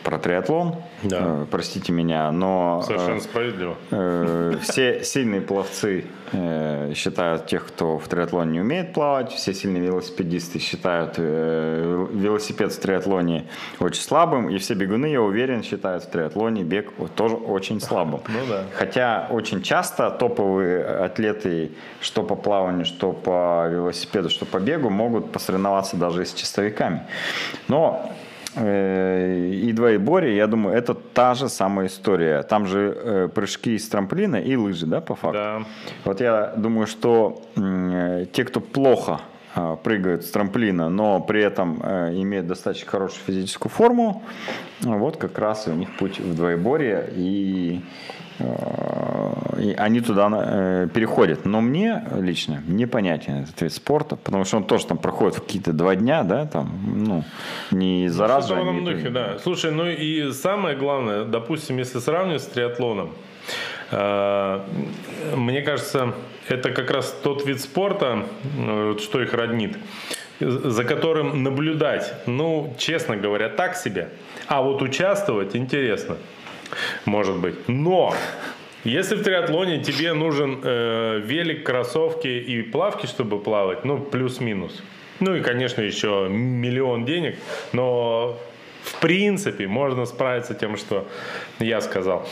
про 0.02 0.18
триатлон, 0.18 0.76
да. 1.02 1.18
э, 1.20 1.46
простите 1.50 1.92
меня, 1.92 2.30
но... 2.32 2.82
Совершенно 2.86 3.18
э, 3.18 3.20
справедливо. 3.20 3.76
Э, 3.90 4.54
все 4.62 5.04
сильные 5.04 5.40
пловцы 5.40 6.04
э, 6.32 6.92
считают 6.94 7.46
тех, 7.46 7.66
кто 7.66 7.98
в 7.98 8.08
триатлоне 8.08 8.52
не 8.52 8.60
умеет 8.60 8.92
плавать, 8.92 9.32
все 9.32 9.52
сильные 9.52 9.82
велосипедисты 9.82 10.58
считают 10.58 11.14
э, 11.18 12.06
велосипед 12.12 12.72
в 12.72 12.80
триатлоне 12.80 13.46
очень 13.78 14.02
слабым, 14.02 14.48
и 14.50 14.58
все 14.58 14.74
бегуны, 14.74 15.06
я 15.06 15.22
уверен, 15.22 15.62
считают 15.62 16.04
в 16.04 16.10
триатлоне 16.10 16.62
бег 16.62 16.92
тоже 17.14 17.36
очень 17.36 17.80
слабым. 17.80 18.20
Ну 18.28 18.40
да. 18.48 18.64
Хотя 18.74 19.26
очень 19.30 19.62
часто 19.62 20.10
топовые 20.10 20.84
атлеты, 20.84 21.72
что 22.00 22.22
по 22.22 22.36
плаванию, 22.36 22.84
что 22.84 23.12
по 23.12 23.68
велосипеду, 23.68 24.30
что 24.30 24.46
по 24.46 24.58
бегу, 24.58 24.90
могут 24.90 25.32
посоревноваться 25.32 25.96
даже 25.96 26.24
с 26.24 26.32
чистовиками. 26.32 27.02
Но 27.68 28.10
и 28.56 29.72
двоеборье, 29.72 30.36
я 30.36 30.46
думаю, 30.46 30.76
это 30.76 30.94
та 30.94 31.34
же 31.34 31.48
самая 31.48 31.86
история. 31.86 32.42
Там 32.42 32.66
же 32.66 32.96
э, 32.96 33.28
прыжки 33.28 33.74
из 33.76 33.88
трамплина 33.88 34.36
и 34.36 34.56
лыжи, 34.56 34.86
да, 34.86 35.00
по 35.00 35.14
факту? 35.14 35.38
Да. 35.38 35.62
Вот 36.04 36.20
я 36.20 36.52
думаю, 36.56 36.86
что 36.86 37.42
э, 37.56 38.26
те, 38.32 38.44
кто 38.44 38.60
плохо 38.60 39.20
э, 39.54 39.76
прыгают 39.82 40.24
с 40.24 40.30
трамплина, 40.30 40.88
но 40.88 41.20
при 41.20 41.42
этом 41.42 41.80
э, 41.82 42.14
имеют 42.14 42.48
достаточно 42.48 42.90
хорошую 42.90 43.22
физическую 43.24 43.70
форму, 43.70 44.22
вот 44.80 45.16
как 45.16 45.38
раз 45.38 45.68
у 45.68 45.72
них 45.72 45.96
путь 45.96 46.18
в 46.18 46.34
двоеборье. 46.34 47.08
И 47.14 47.80
и 49.60 49.74
они 49.76 50.00
туда 50.00 50.28
э, 50.32 50.88
переходят. 50.92 51.44
Но 51.44 51.60
мне 51.60 52.02
лично 52.18 52.62
непонятен 52.66 53.42
этот 53.42 53.60
вид 53.60 53.72
спорта, 53.72 54.16
потому 54.16 54.44
что 54.44 54.56
он 54.56 54.64
тоже 54.64 54.86
там 54.86 54.98
проходит 54.98 55.36
в 55.36 55.42
какие-то 55.42 55.72
два 55.72 55.96
дня, 55.96 56.22
да, 56.22 56.46
там, 56.46 56.70
ну, 56.84 57.24
не 57.70 58.08
за 58.08 58.26
раз 58.26 58.48
же. 58.48 58.54
Они... 58.54 58.80
Духе, 58.80 59.10
да. 59.10 59.38
Слушай, 59.42 59.72
ну 59.72 59.86
и 59.86 60.32
самое 60.32 60.76
главное, 60.76 61.24
допустим, 61.24 61.76
если 61.78 61.98
сравнивать 61.98 62.42
с 62.42 62.46
триатлоном, 62.46 63.10
э, 63.90 64.60
мне 65.36 65.62
кажется, 65.62 66.14
это 66.48 66.70
как 66.70 66.90
раз 66.90 67.14
тот 67.22 67.46
вид 67.46 67.60
спорта, 67.60 68.24
э, 68.58 68.96
что 68.98 69.22
их 69.22 69.34
роднит, 69.34 69.76
за 70.40 70.84
которым 70.84 71.42
наблюдать, 71.42 72.14
ну, 72.26 72.74
честно 72.78 73.16
говоря, 73.16 73.50
так 73.50 73.76
себе. 73.76 74.08
А 74.46 74.62
вот 74.62 74.80
участвовать 74.80 75.54
интересно. 75.54 76.16
Может 77.04 77.36
быть. 77.36 77.68
Но 77.68 78.14
если 78.84 79.16
в 79.16 79.22
триатлоне 79.22 79.82
тебе 79.82 80.12
нужен 80.12 80.60
э, 80.62 81.20
велик, 81.22 81.64
кроссовки 81.64 82.28
и 82.28 82.62
плавки, 82.62 83.06
чтобы 83.06 83.38
плавать, 83.38 83.84
ну, 83.84 83.98
плюс-минус. 83.98 84.82
Ну 85.20 85.34
и, 85.34 85.42
конечно, 85.42 85.82
еще 85.82 86.28
миллион 86.30 87.04
денег, 87.04 87.36
но 87.72 88.38
в 88.82 89.00
принципе 89.00 89.66
можно 89.66 90.06
справиться 90.06 90.54
тем, 90.54 90.78
что 90.78 91.06
я 91.58 91.82
сказал 91.82 92.26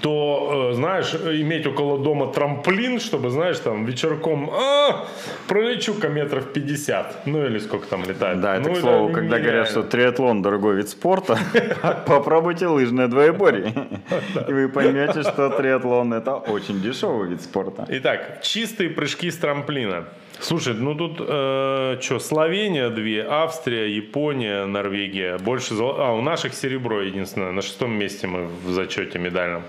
то, 0.00 0.70
э, 0.72 0.74
знаешь, 0.74 1.14
иметь 1.14 1.66
около 1.66 1.98
дома 1.98 2.32
трамплин, 2.32 3.00
чтобы, 3.00 3.30
знаешь, 3.30 3.58
там 3.58 3.84
вечерком 3.84 4.50
а, 4.50 5.06
пролечу-ка 5.46 6.08
метров 6.08 6.52
50, 6.52 7.26
ну 7.26 7.44
или 7.44 7.58
сколько 7.58 7.86
там 7.86 8.04
летает. 8.04 8.40
Да, 8.40 8.56
это, 8.56 8.68
ну, 8.68 8.74
к 8.74 8.78
слову, 8.78 9.08
когда 9.08 9.38
нереально. 9.38 9.46
говорят, 9.46 9.68
что 9.68 9.82
триатлон 9.82 10.42
дорогой 10.42 10.76
вид 10.76 10.88
спорта, 10.88 11.38
попробуйте 12.06 12.66
лыжное 12.66 13.08
двоеборье, 13.08 13.72
и 14.48 14.52
вы 14.52 14.68
поймете, 14.68 15.22
что 15.22 15.50
триатлон 15.50 16.12
это 16.12 16.34
очень 16.34 16.80
дешевый 16.80 17.28
вид 17.28 17.42
спорта. 17.42 17.86
Итак, 17.88 18.42
чистые 18.42 18.90
прыжки 18.90 19.30
с 19.30 19.36
трамплина. 19.36 20.04
Слушай, 20.40 20.74
ну 20.74 20.94
тут 20.94 21.16
э, 21.20 21.98
что, 22.00 22.18
Словения 22.20 22.90
две, 22.90 23.26
Австрия, 23.28 23.94
Япония, 23.94 24.66
Норвегия. 24.66 25.36
Больше 25.38 25.74
зол... 25.74 25.96
А, 25.98 26.12
у 26.12 26.20
наших 26.20 26.54
серебро 26.54 27.02
единственное. 27.02 27.50
На 27.50 27.60
шестом 27.60 27.92
месте 27.92 28.28
мы 28.28 28.46
в 28.46 28.70
зачете 28.70 29.18
медальном. 29.18 29.64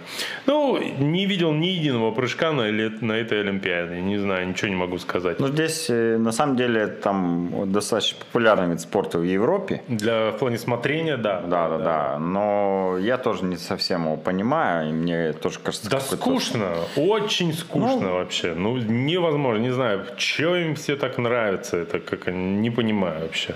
Ну, 0.45 0.79
не 0.99 1.25
видел 1.25 1.53
ни 1.53 1.67
единого 1.67 2.12
прыжка 2.12 2.51
на, 2.51 2.71
на 2.71 3.13
этой 3.13 3.41
Олимпиаде. 3.41 4.01
Не 4.01 4.17
знаю, 4.17 4.47
ничего 4.47 4.69
не 4.69 4.75
могу 4.75 4.97
сказать. 4.97 5.39
Ну, 5.39 5.47
здесь, 5.47 5.89
э, 5.89 6.17
на 6.17 6.31
самом 6.31 6.55
деле, 6.55 6.88
там 6.88 7.71
достаточно 7.71 8.19
популярный 8.19 8.69
вид 8.69 8.81
спорта 8.81 9.19
в 9.19 9.23
Европе. 9.23 9.81
Для 9.87 10.31
в 10.31 10.37
плане 10.37 10.58
смотрения, 10.58 11.17
да. 11.17 11.41
Да, 11.41 11.69
да, 11.69 11.77
да. 11.77 11.83
да. 11.83 12.19
Но 12.19 12.97
я 13.00 13.17
тоже 13.17 13.45
не 13.45 13.58
совсем 13.58 14.06
его 14.06 14.17
понимаю, 14.17 14.89
и 14.89 14.93
мне 14.93 15.33
тоже 15.33 15.60
кажется... 15.60 15.89
Да 15.89 16.00
скучно, 16.00 16.69
очень 16.95 17.54
скучно 17.54 18.00
ну, 18.02 18.13
вообще. 18.15 18.54
Ну, 18.54 18.77
невозможно, 18.77 19.62
не 19.62 19.71
знаю, 19.71 20.06
что 20.17 20.56
им 20.56 20.75
все 20.75 20.95
так 20.95 21.17
нравится, 21.17 21.77
это 21.77 22.00
как 22.00 22.27
не 22.27 22.69
понимаю 22.69 23.21
вообще. 23.21 23.56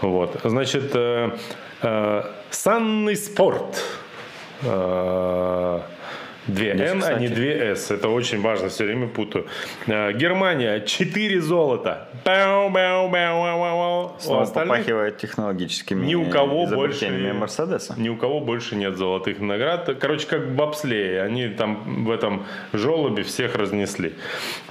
Вот, 0.00 0.40
значит, 0.44 0.90
э, 0.94 1.30
э, 1.82 2.22
санный 2.50 3.16
спорт. 3.16 3.82
Э, 4.62 5.80
Две 6.46 6.70
N, 6.70 7.02
а 7.04 7.14
не 7.14 7.28
две 7.28 7.72
S. 7.72 7.90
Это 7.90 8.08
очень 8.08 8.40
важно, 8.40 8.68
все 8.68 8.84
время 8.84 9.08
путаю. 9.08 9.46
Э, 9.86 10.12
Германия, 10.12 10.80
4 10.80 11.40
золота. 11.40 12.08
Бау, 12.24 12.70
бау, 12.70 13.08
бау. 13.08 14.16
Снова 14.18 14.46
попахивает 14.46 15.18
технологическими 15.18 16.04
ни 16.04 16.14
у 16.14 16.28
кого 16.30 16.66
больше 16.66 17.10
Мерседеса. 17.10 17.94
Ни 17.96 18.08
у 18.08 18.16
кого 18.16 18.40
больше 18.40 18.76
нет 18.76 18.96
золотых 18.96 19.40
наград. 19.40 19.96
Короче, 20.00 20.26
как 20.26 20.40
в 20.40 20.54
бобслее. 20.54 21.22
Они 21.22 21.48
там 21.48 22.04
в 22.04 22.10
этом 22.10 22.46
желобе 22.72 23.22
всех 23.22 23.54
разнесли. 23.56 24.14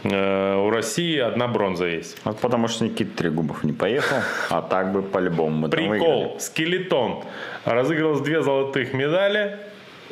Э, 0.03 0.55
у 0.57 0.69
России 0.69 1.17
одна 1.19 1.47
бронза 1.47 1.85
есть. 1.85 2.17
Вот 2.23 2.39
потому 2.39 2.67
что 2.67 2.85
Никита 2.85 3.17
Трегубов 3.17 3.63
не 3.63 3.73
поехал, 3.73 4.17
а 4.49 4.61
так 4.61 4.91
бы 4.91 5.01
по-любому 5.01 5.69
Прикол. 5.69 6.37
Скелетон. 6.39 7.23
Разыгралось 7.65 8.21
две 8.21 8.41
золотых 8.41 8.93
медали 8.93 9.59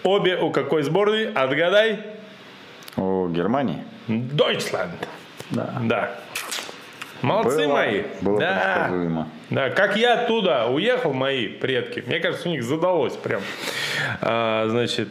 Обе 0.03 0.37
у 0.37 0.51
какой 0.51 0.83
сборной? 0.83 1.31
Отгадай. 1.33 1.99
У 2.95 3.27
Германии. 3.29 3.83
Deutschland. 4.07 4.91
Да. 5.51 5.73
Да. 5.83 6.11
Молодцы 7.21 7.65
было, 7.65 7.73
мои. 7.73 8.03
Было 8.21 8.39
да. 8.39 9.27
Да, 9.49 9.69
как 9.69 9.97
я 9.97 10.21
оттуда 10.21 10.67
уехал, 10.67 11.13
мои 11.13 11.47
предки. 11.47 12.03
Мне 12.05 12.19
кажется, 12.19 12.47
у 12.47 12.51
них 12.51 12.63
задалось 12.63 13.13
прям. 13.13 13.41
А, 14.21 14.67
значит, 14.67 15.09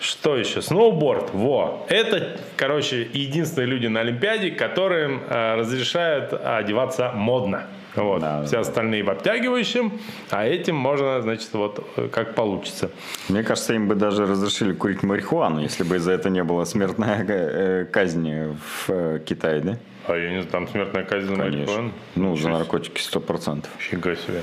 что 0.00 0.36
еще? 0.36 0.60
Сноуборд. 0.60 1.30
Во. 1.32 1.86
Это, 1.88 2.38
короче, 2.56 3.08
единственные 3.12 3.68
люди 3.68 3.86
на 3.86 4.00
Олимпиаде, 4.00 4.50
которым 4.50 5.22
а, 5.28 5.56
разрешают 5.56 6.32
одеваться 6.32 7.12
модно. 7.12 7.66
Вот. 7.96 8.20
Да, 8.20 8.42
Все 8.44 8.56
да. 8.56 8.60
остальные 8.60 9.02
в 9.02 9.10
обтягивающем, 9.10 9.92
а 10.30 10.46
этим 10.46 10.76
можно, 10.76 11.20
значит, 11.22 11.48
вот 11.52 11.86
как 12.12 12.34
получится. 12.34 12.90
Мне 13.28 13.42
кажется, 13.42 13.74
им 13.74 13.88
бы 13.88 13.94
даже 13.94 14.26
разрешили 14.26 14.72
курить 14.72 15.02
марихуану, 15.02 15.60
если 15.60 15.82
бы 15.82 15.98
за 15.98 16.12
это 16.12 16.30
не 16.30 16.44
было 16.44 16.64
смертной 16.64 17.08
э, 17.26 17.84
казни 17.90 18.56
в 18.56 18.90
э, 18.90 19.20
Китае, 19.24 19.60
да? 19.60 19.78
А 20.08 20.16
я 20.16 20.30
не 20.30 20.42
знаю, 20.42 20.46
там 20.46 20.68
смертная 20.68 21.04
казнь 21.04 21.26
за 21.26 21.34
марихуану? 21.34 21.92
Ну, 22.14 22.36
за 22.36 22.48
наркотики 22.48 23.00
сто 23.00 23.20
процентов. 23.20 23.70
Фига 23.78 24.16
себе. 24.16 24.42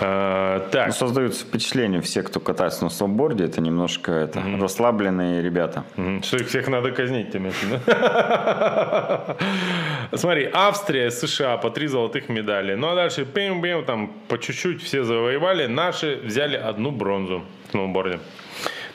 А, 0.00 0.68
так. 0.70 0.88
Ну, 0.88 0.92
создаются 0.92 1.44
впечатление, 1.44 2.00
все, 2.00 2.22
кто 2.22 2.40
катается 2.40 2.84
на 2.84 2.90
сноуборде, 2.90 3.44
это 3.44 3.60
немножко 3.60 4.12
это, 4.12 4.38
mm-hmm. 4.38 4.60
расслабленные 4.60 5.42
ребята. 5.42 5.84
Mm-hmm. 5.96 6.24
Что 6.24 6.36
их 6.38 6.48
всех 6.48 6.68
надо 6.68 6.92
казнить, 6.92 7.30
ты 7.30 7.40
Смотри, 10.16 10.50
Австрия, 10.52 11.10
США 11.10 11.56
по 11.58 11.70
три 11.70 11.86
золотых 11.86 12.28
медали. 12.28 12.74
Ну 12.74 12.88
а 12.88 12.94
дальше 12.94 13.24
пим-пим, 13.24 13.84
там 13.84 14.12
по 14.28 14.38
чуть-чуть 14.38 14.82
все 14.82 15.04
завоевали. 15.04 15.66
Наши 15.66 16.20
взяли 16.24 16.56
одну 16.56 16.90
бронзу 16.90 17.44
в 17.68 17.70
сноуборде. 17.70 18.18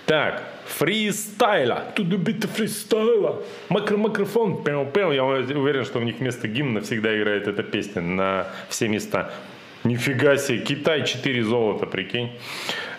Так, 0.06 0.44
фристайла. 0.78 1.84
Туду 1.96 2.18
бита 2.18 2.48
фристайла. 2.48 3.42
Макро-макрофон. 3.70 4.64
Пэу-пэу. 4.64 5.14
Я 5.14 5.24
уверен, 5.24 5.86
что 5.86 6.00
у 6.00 6.04
них 6.04 6.20
вместо 6.20 6.48
гимна 6.48 6.82
всегда 6.82 7.18
играет 7.18 7.48
эта 7.48 7.64
песня 7.64 8.02
на 8.02 8.48
все 8.70 8.88
места. 8.88 9.32
Нифига 9.86 10.38
себе, 10.38 10.60
Китай 10.60 11.06
4 11.06 11.44
золота, 11.44 11.86
прикинь. 11.86 12.32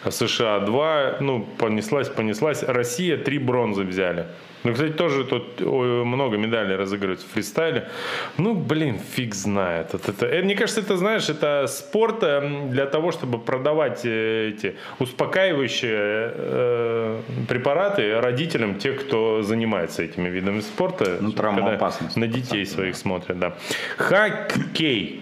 США 0.09 0.61
2, 0.61 1.17
ну, 1.21 1.45
понеслась, 1.59 2.09
понеслась. 2.09 2.63
Россия 2.63 3.17
3 3.17 3.39
бронзы 3.39 3.83
взяли. 3.83 4.27
Ну, 4.63 4.73
кстати, 4.73 4.93
тоже 4.93 5.25
тут 5.25 5.61
много 5.61 6.37
медалей 6.37 6.77
разыгрываются 6.77 7.27
в 7.27 7.31
фристайле. 7.31 7.89
Ну, 8.37 8.55
блин, 8.55 8.99
фиг 8.99 9.35
знает. 9.35 9.95
Это, 9.95 10.11
это, 10.11 10.27
это, 10.27 10.45
мне 10.45 10.57
кажется, 10.57 10.81
это, 10.81 10.97
знаешь, 10.97 11.29
это 11.29 11.67
спорт 11.69 12.23
э, 12.23 12.69
для 12.71 12.87
того, 12.87 13.13
чтобы 13.13 13.39
продавать 13.39 14.05
э, 14.05 14.49
эти 14.49 14.75
успокаивающие 14.99 16.33
э, 16.35 17.21
препараты 17.49 18.21
родителям, 18.21 18.75
тех, 18.77 19.07
кто 19.07 19.43
занимается 19.43 20.03
этими 20.03 20.29
видами 20.29 20.61
спорта. 20.61 21.19
Ну, 21.21 21.31
травмоопасность. 21.33 22.17
На 22.17 22.27
детей 22.27 22.67
своих 22.67 22.97
смотрят, 22.97 23.39
да. 23.39 23.57
Хоккей. 23.99 25.21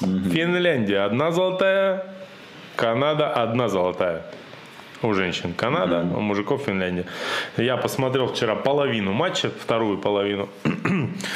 Финляндия 0.00 1.00
одна 1.00 1.30
золотая, 1.30 2.04
Канада 2.76 3.30
одна 3.30 3.68
золотая. 3.68 4.22
У 5.02 5.12
женщин 5.12 5.52
Канада, 5.52 5.96
mm-hmm. 5.96 6.16
у 6.16 6.20
мужиков 6.20 6.62
Финляндия. 6.62 7.04
Я 7.58 7.76
посмотрел 7.76 8.28
вчера 8.28 8.54
половину 8.54 9.12
матча, 9.12 9.50
вторую 9.50 9.98
половину. 9.98 10.48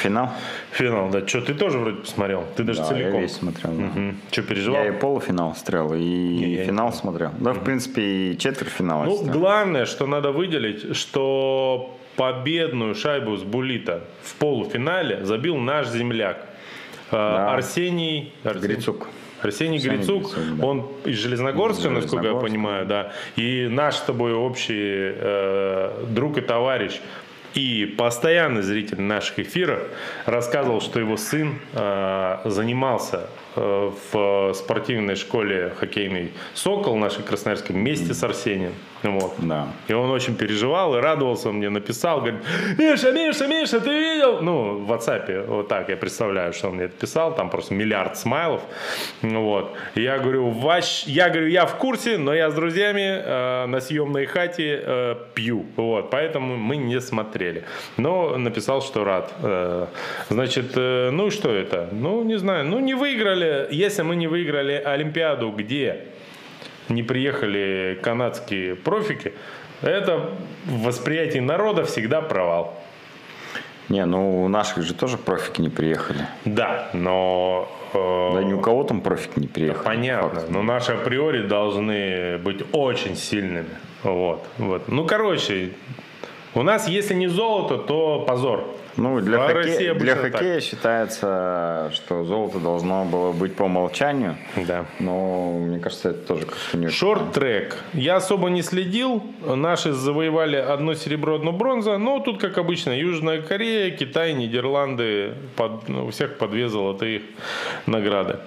Финал? 0.02 0.32
Финал, 0.70 1.11
да. 1.11 1.26
Что, 1.26 1.42
ты 1.42 1.52
тоже 1.52 1.78
вроде 1.78 1.98
посмотрел? 1.98 2.44
Ты 2.56 2.62
даже 2.62 2.80
да, 2.80 2.86
целиком? 2.86 3.14
я 3.14 3.20
весь 3.20 3.32
смотрел. 3.32 3.72
Да. 3.72 3.84
Угу. 3.84 4.14
Что, 4.30 4.42
переживал? 4.42 4.82
Я 4.82 4.88
и 4.88 4.92
полуфинал 4.92 5.54
смотрел, 5.54 5.92
и 5.92 5.98
не, 5.98 6.64
финал 6.64 6.92
смотрел. 6.94 7.30
Да, 7.40 7.52
в 7.52 7.62
принципе, 7.62 8.02
и 8.02 8.38
четвертьфинал. 8.38 9.04
Ну, 9.04 9.24
главное, 9.24 9.84
что 9.84 10.06
надо 10.06 10.32
выделить, 10.32 10.96
что 10.96 11.94
победную 12.16 12.94
шайбу 12.94 13.36
с 13.36 13.42
Булита 13.42 14.04
в 14.22 14.34
полуфинале 14.36 15.24
забил 15.24 15.56
наш 15.56 15.88
земляк. 15.88 16.47
Да. 17.11 17.54
Арсений, 17.54 18.32
Арсений 18.44 18.74
Грицук. 18.74 19.09
Арсений, 19.42 19.78
Грицук, 19.78 20.22
Грицук 20.24 20.59
да. 20.59 20.66
он 20.66 20.86
из 21.04 21.18
Железногорска, 21.18 21.88
из 21.88 21.92
насколько 21.92 22.26
я 22.26 22.34
понимаю, 22.34 22.86
да. 22.86 23.12
И 23.36 23.68
наш 23.70 23.96
с 23.96 24.00
тобой 24.00 24.32
общий 24.32 24.74
э, 24.76 26.04
друг 26.11 26.38
и 26.38 26.40
товарищ 26.40 27.00
и 27.54 27.86
постоянный 27.86 28.62
зритель 28.62 29.00
наших 29.00 29.38
эфиров 29.40 29.80
рассказывал, 30.26 30.80
что 30.80 31.00
его 31.00 31.16
сын 31.16 31.59
э, 31.72 32.40
занимался 32.44 33.16
э, 33.16 33.47
в 33.59 34.52
спортивной 34.54 35.16
школе 35.16 35.72
хоккейной 35.78 36.32
«Сокол» 36.54 36.96
нашей 36.96 37.22
Красноярской 37.22 37.74
вместе 37.74 38.14
с 38.14 38.22
Арсением. 38.22 38.72
Вот. 39.02 39.34
Да. 39.38 39.68
И 39.86 39.92
он 39.92 40.11
очень 40.11 40.36
переживал 40.36 40.96
и 40.96 41.00
радовался, 41.00 41.52
мне 41.52 41.70
написал, 41.70 42.18
говорит, 42.20 42.40
Миша, 42.78 43.12
Миша, 43.12 43.46
Миша, 43.46 43.80
ты 43.80 43.90
видел? 43.90 44.40
Ну, 44.42 44.78
в 44.78 44.92
WhatsApp, 44.92 45.46
вот 45.46 45.68
так 45.68 45.88
я 45.88 45.96
представляю, 45.96 46.52
что 46.52 46.68
он 46.68 46.74
мне 46.74 46.84
это 46.84 46.96
писал, 46.96 47.34
там 47.34 47.50
просто 47.50 47.74
миллиард 47.74 48.16
смайлов. 48.16 48.62
Вот. 49.22 49.72
И 49.94 50.02
я 50.02 50.18
говорю, 50.18 50.48
ваш, 50.48 51.04
я 51.06 51.28
говорю, 51.28 51.46
я 51.46 51.66
в 51.66 51.76
курсе, 51.76 52.18
но 52.18 52.34
я 52.34 52.50
с 52.50 52.54
друзьями 52.54 53.22
э, 53.24 53.66
на 53.66 53.80
съемной 53.80 54.26
хате 54.26 54.82
э, 54.84 55.14
пью. 55.34 55.66
Вот. 55.76 56.11
Поэтому 56.11 56.56
мы 56.56 56.76
не 56.76 57.00
смотрели. 57.00 57.64
Но 57.96 58.36
написал, 58.36 58.82
что 58.82 59.04
рад. 59.04 59.32
Э, 59.42 59.86
значит, 60.28 60.72
э, 60.76 61.11
ну 61.11 61.30
что 61.30 61.50
это? 61.50 61.88
Ну, 61.92 62.24
не 62.24 62.38
знаю, 62.38 62.64
ну 62.64 62.80
не 62.80 62.94
выиграли. 62.94 63.47
Если 63.70 64.03
мы 64.03 64.16
не 64.16 64.26
выиграли 64.26 64.72
Олимпиаду, 64.72 65.51
где 65.51 66.05
не 66.88 67.03
приехали 67.03 67.99
канадские 68.03 68.76
профики, 68.76 69.32
это 69.82 70.30
в 70.64 70.84
восприятии 70.84 71.38
народа 71.38 71.84
всегда 71.84 72.20
провал. 72.20 72.74
Не, 73.88 74.05
ну 74.05 74.44
у 74.44 74.49
наших 74.49 74.82
же 74.82 74.92
тоже 74.92 75.16
профики 75.16 75.61
не 75.61 75.70
приехали. 75.70 76.26
Да, 76.44 76.90
но... 76.92 77.68
Э, 77.94 78.32
да 78.34 78.42
ни 78.42 78.53
у 78.53 78.61
кого 78.61 78.84
там 78.84 79.01
профики 79.01 79.38
не 79.38 79.46
приехали. 79.46 79.84
понятно, 79.84 80.40
факт. 80.40 80.51
но 80.51 80.62
наши 80.62 80.92
априори 80.92 81.46
должны 81.46 82.36
быть 82.38 82.64
очень 82.72 83.16
сильными. 83.16 83.70
Вот, 84.03 84.44
вот. 84.59 84.88
Ну, 84.88 85.07
короче, 85.07 85.70
у 86.55 86.62
нас, 86.62 86.86
если 86.86 87.14
не 87.14 87.28
золото, 87.28 87.78
то 87.78 88.24
позор. 88.26 88.64
Ну, 88.99 89.20
для, 89.20 89.44
а 89.44 89.94
для 89.94 90.16
хоккея 90.16 90.55
так. 90.57 90.62
считается, 90.64 91.90
что 91.94 92.24
золото 92.24 92.59
должно 92.59 93.05
было 93.05 93.30
быть 93.30 93.55
по 93.55 93.62
умолчанию. 93.62 94.36
Да. 94.57 94.86
Но 94.99 95.53
мне 95.53 95.78
кажется, 95.78 96.11
это 96.11 96.26
тоже 96.26 96.46
как-то 96.46 96.76
не 96.76 96.88
Шорт-трек. 96.88 97.76
Я 97.92 98.16
особо 98.16 98.51
не 98.51 98.62
следил. 98.62 99.22
Наши 99.46 99.92
завоевали 99.92 100.57
одно 100.57 100.94
серебро, 100.94 101.36
одно 101.36 101.53
бронза. 101.53 101.96
Но 101.96 102.18
тут, 102.18 102.40
как 102.40 102.59
обычно, 102.59 102.90
Южная 102.90 103.40
Корея, 103.40 103.96
Китай, 103.96 104.34
Нидерланды. 104.34 105.34
Под... 105.55 105.88
Ну, 105.88 106.07
у 106.07 106.11
всех 106.11 106.36
по 106.36 106.49
две 106.49 106.68
золотые 106.68 107.22
награды. 107.86 108.38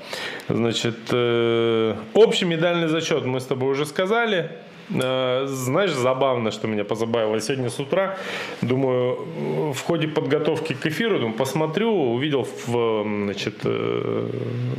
Значит, 0.50 0.98
э... 1.14 1.96
общий 2.14 2.44
медальный 2.44 2.90
зачет 2.90 3.26
мы 3.26 3.40
с 3.40 3.46
тобой 3.46 3.72
уже 3.72 3.86
сказали. 3.86 4.52
Э, 4.90 5.46
знаешь, 5.48 5.92
забавно, 5.92 6.52
что 6.52 6.68
меня 6.68 6.84
позабавило 6.84 7.40
сегодня 7.40 7.70
с 7.70 7.80
утра. 7.80 8.18
Думаю, 8.62 9.74
в 9.74 9.82
ходе 9.82 10.08
подготовки 10.08 10.74
к 10.74 10.86
эфиру, 10.86 11.20
думаю, 11.20 11.38
посмотрю, 11.38 12.14
увидел, 12.14 12.48
в, 12.68 13.04
значит, 13.04 13.56
э, 13.64 14.30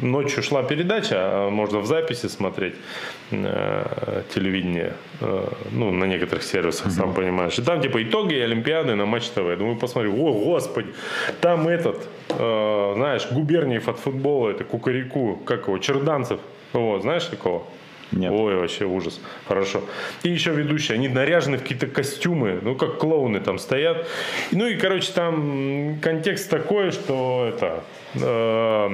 ночью 0.03 0.43
шла 0.43 0.63
передача, 0.63 1.17
а 1.17 1.51
можно 1.51 1.79
в 1.79 1.87
записи 1.87 2.29
смотреть 2.29 2.75
э, 3.31 4.23
телевидение, 4.35 4.93
ну, 5.71 5.91
на 5.91 6.05
некоторых 6.05 6.43
сервисах, 6.43 6.87
mm-hmm. 6.87 6.91
сам 6.91 7.15
понимаешь. 7.15 7.59
И 7.59 7.63
там, 7.63 7.81
типа, 7.81 8.03
итоги 8.03 8.35
Олимпиады 8.35 8.95
на 8.95 9.07
Матч 9.07 9.29
ТВ. 9.29 9.59
Думаю, 9.59 9.77
посмотрю, 9.77 10.15
о, 10.25 10.33
господи, 10.33 10.89
там 11.41 11.69
этот, 11.69 12.09
знаешь, 12.29 13.27
Губерниев 13.31 13.89
от 13.89 13.99
футбола, 13.99 14.51
это 14.51 14.65
Кукарику, 14.65 15.37
как 15.47 15.69
его, 15.69 15.79
Черданцев, 15.79 16.41
вот, 16.73 17.03
знаешь 17.03 17.25
такого? 17.25 17.63
Нет. 18.13 18.31
Ой, 18.33 18.57
вообще 18.57 18.85
ужас. 18.85 19.21
Хорошо. 19.49 19.83
И 20.23 20.29
еще 20.29 20.53
ведущие, 20.53 20.97
они 20.97 21.09
наряжены 21.09 21.57
в 21.57 21.63
какие-то 21.63 21.87
костюмы, 21.87 22.59
ну, 22.63 22.75
как 22.75 22.99
клоуны 22.99 23.41
там 23.41 23.59
стоят. 23.59 24.07
Ну, 24.51 24.67
и, 24.67 24.77
короче, 24.77 25.13
там 25.13 25.99
контекст 26.01 26.51
такой, 26.51 26.91
что 26.91 27.47
это... 27.49 27.85
Э, 28.15 28.91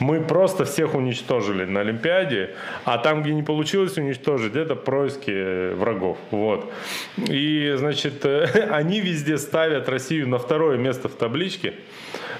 мы 0.00 0.20
просто 0.20 0.64
всех 0.64 0.94
уничтожили 0.94 1.64
на 1.64 1.80
Олимпиаде, 1.80 2.50
а 2.84 2.98
там, 2.98 3.22
где 3.22 3.32
не 3.32 3.44
получилось 3.44 3.96
уничтожить, 3.96 4.56
это 4.56 4.74
происки 4.74 5.72
врагов. 5.74 6.18
Вот. 6.30 6.72
И, 7.16 7.74
значит, 7.76 8.26
они 8.70 9.00
везде 9.00 9.38
ставят 9.38 9.88
Россию 9.88 10.28
на 10.28 10.38
второе 10.38 10.76
место 10.76 11.08
в 11.08 11.14
табличке. 11.14 11.74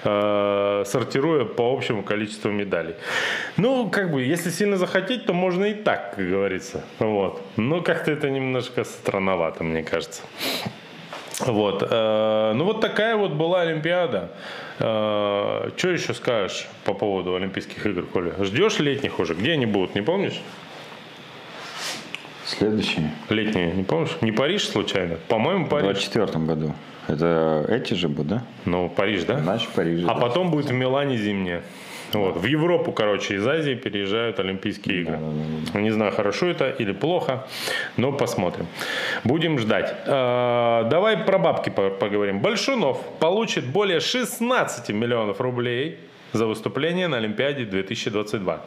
Э, 0.09 0.85
сортируя 0.87 1.45
по 1.45 1.75
общему 1.75 2.05
количеству 2.05 2.53
медалей. 2.53 2.95
Ну, 3.57 3.91
как 3.91 4.13
бы, 4.13 4.23
если 4.23 4.51
сильно 4.51 4.77
захотеть, 4.77 5.27
то 5.27 5.33
можно 5.33 5.65
и 5.65 5.75
так, 5.75 6.15
как 6.15 6.29
говорится. 6.29 6.85
Вот. 7.01 7.43
Но 7.57 7.81
как-то 7.81 8.13
это 8.13 8.31
немножко 8.31 8.85
странновато, 8.85 9.65
мне 9.65 9.83
кажется. 9.83 10.23
Вот. 11.41 11.83
Э, 11.91 12.53
ну, 12.55 12.65
вот 12.65 12.81
такая 12.81 13.17
вот 13.17 13.33
была 13.33 13.63
Олимпиада. 13.63 14.31
Э, 14.79 15.71
что 15.77 15.89
еще 15.89 16.15
скажешь 16.15 16.69
по 16.85 16.95
поводу 16.95 17.35
Олимпийских 17.35 17.85
игр, 17.85 18.03
Коля? 18.07 18.33
Ждешь 18.45 18.79
летних 18.79 19.19
уже? 19.19 19.35
Где 19.35 19.53
они 19.53 19.67
будут, 19.67 19.97
не 19.97 20.03
помнишь? 20.03 20.41
Следующие. 22.45 23.11
Летние, 23.29 23.73
не 23.73 23.83
помнишь? 23.83 24.17
Не 24.21 24.31
Париж 24.31 24.69
случайно? 24.69 25.17
По-моему, 25.27 25.67
Париж. 25.67 26.07
В 26.07 26.13
24 26.13 26.45
году. 26.45 26.75
Это 27.09 27.65
эти 27.69 27.95
же 27.95 28.09
будут, 28.09 28.27
да? 28.27 28.43
Ну, 28.65 28.89
Париж, 28.89 29.25
да? 29.25 29.39
Значит, 29.39 29.71
Париж. 29.71 30.05
А 30.05 30.15
да. 30.15 30.21
потом 30.21 30.51
будет 30.51 30.67
в 30.67 30.73
Милане 30.73 31.17
зимнее. 31.17 31.63
Вот. 32.13 32.37
В 32.37 32.45
Европу, 32.45 32.93
короче, 32.93 33.35
из 33.35 33.47
Азии 33.47 33.75
переезжают 33.75 34.39
Олимпийские 34.39 35.03
игры. 35.03 35.17
Да, 35.17 35.21
да, 35.21 35.73
да. 35.73 35.81
Не 35.81 35.91
знаю, 35.91 36.13
хорошо 36.13 36.47
это 36.47 36.71
или 36.71 36.93
плохо, 36.93 37.47
но 37.97 38.13
посмотрим. 38.13 38.67
Будем 39.25 39.59
ждать. 39.59 39.95
Э, 40.07 40.87
давай 40.89 41.17
про 41.19 41.39
бабки 41.39 41.71
поговорим. 41.71 42.41
Большунов 42.41 43.03
получит 43.19 43.67
более 43.67 44.01
16 44.01 44.91
миллионов 44.91 45.41
рублей 45.41 45.99
за 46.33 46.47
выступление 46.47 47.09
на 47.09 47.17
Олимпиаде 47.17 47.65
2022. 47.65 48.61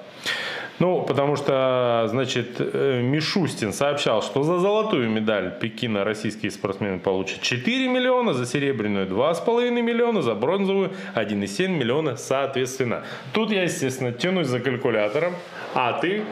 Ну, 0.80 1.04
потому 1.04 1.36
что, 1.36 2.08
значит, 2.10 2.56
э, 2.60 3.02
Мишустин 3.02 3.74
сообщал, 3.74 4.22
что 4.22 4.44
за 4.44 4.60
золотую 4.60 5.10
медаль 5.10 5.58
Пекина 5.60 6.06
российские 6.06 6.52
спортсмены 6.52 7.00
получат 7.00 7.42
4 7.42 7.88
миллиона, 7.90 8.34
за 8.34 8.46
серебряную 8.46 9.06
2,5 9.08 9.82
миллиона, 9.82 10.22
за 10.22 10.36
бронзовую 10.36 10.92
1,7 11.16 11.68
миллиона 11.68 12.16
соответственно. 12.16 13.04
Тут 13.34 13.52
я, 13.52 13.64
естественно, 13.64 14.14
тянусь 14.14 14.48
за 14.48 14.60
калькулятором, 14.60 15.34
а 15.74 15.94
ты 15.94 16.24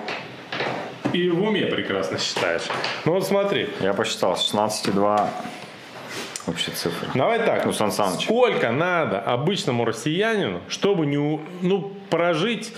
и 1.14 1.30
в 1.30 1.44
уме 1.44 1.66
прекрасно 1.66 2.18
считаешь. 2.18 2.64
Ну 3.06 3.14
вот 3.14 3.26
смотри. 3.26 3.70
Я 3.82 3.94
посчитал 3.94 4.34
16,2 4.34 5.30
вообще 6.46 6.72
цифры. 6.72 7.10
Давай 7.14 7.40
так. 7.40 7.66
Ну, 7.66 7.74
Сан 7.74 7.92
Саныч. 7.92 8.24
Сколько 8.24 8.72
надо 8.72 9.20
обычному 9.20 9.86
россиянину, 9.86 10.62
чтобы 10.70 11.06
не, 11.06 11.18
ну, 11.62 11.94
прожить 12.10 12.74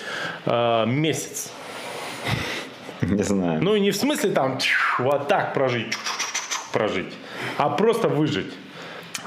э, 0.45 0.85
месяц? 0.87 1.51
Не 3.01 3.23
знаю. 3.23 3.63
Ну, 3.63 3.77
не 3.77 3.91
в 3.91 3.95
смысле 3.95 4.31
там 4.31 4.57
вот 4.99 5.27
так 5.27 5.53
прожить, 5.53 5.93
прожить, 6.73 7.13
а 7.57 7.69
просто 7.69 8.07
выжить. 8.07 8.53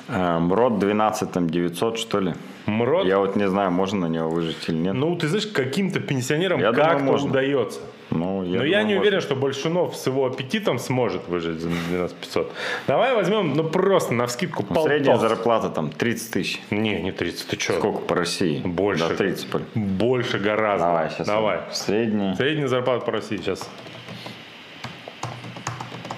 МРОД 0.09 0.79
12 0.79 1.33
там 1.33 1.49
900 1.49 1.99
что 1.99 2.21
ли? 2.21 2.35
МРОД? 2.67 3.07
Я 3.07 3.19
вот 3.19 3.37
не 3.37 3.49
знаю, 3.49 3.71
можно 3.71 4.09
на 4.09 4.13
него 4.13 4.29
выжить 4.29 4.69
или 4.69 4.77
нет. 4.77 4.95
Ну, 4.95 5.17
ты 5.17 5.29
знаешь, 5.29 5.47
каким-то 5.47 6.01
пенсионерам 6.01 6.61
как-то 6.61 7.13
удается. 7.13 7.81
Ну, 8.13 8.45
я 8.45 8.59
Но 8.59 8.65
я 8.65 8.83
не 8.83 8.95
уверен, 8.95 9.21
что 9.21 9.35
Большунов 9.35 9.97
с 9.97 10.07
его 10.07 10.27
аппетитом 10.27 10.79
сможет 10.79 11.29
выжить 11.29 11.61
за 11.61 11.69
12 11.69 12.17
500. 12.17 12.53
Давай 12.87 13.15
возьмем, 13.15 13.55
ну 13.55 13.65
просто 13.65 14.15
на 14.15 14.27
вскидку 14.27 14.65
ну, 14.69 14.85
Средняя 14.85 15.17
зарплата 15.17 15.69
там 15.69 15.91
30 15.91 16.31
тысяч. 16.33 16.61
Не, 16.71 17.01
не 17.01 17.13
30, 17.13 17.47
ты 17.47 17.61
что? 17.61 17.73
Сколько 17.75 17.99
по 18.01 18.15
России? 18.15 18.61
Больше. 18.65 19.09
До 19.09 19.17
30. 19.17 19.47
Больше 19.75 20.39
гораздо. 20.39 20.87
Давай, 20.87 21.11
сейчас. 21.11 21.27
Давай. 21.27 21.61
Средняя. 21.73 22.35
Средняя 22.35 22.69
зарплата 22.69 23.05
по 23.05 23.13
России 23.13 23.37
сейчас. 23.37 23.69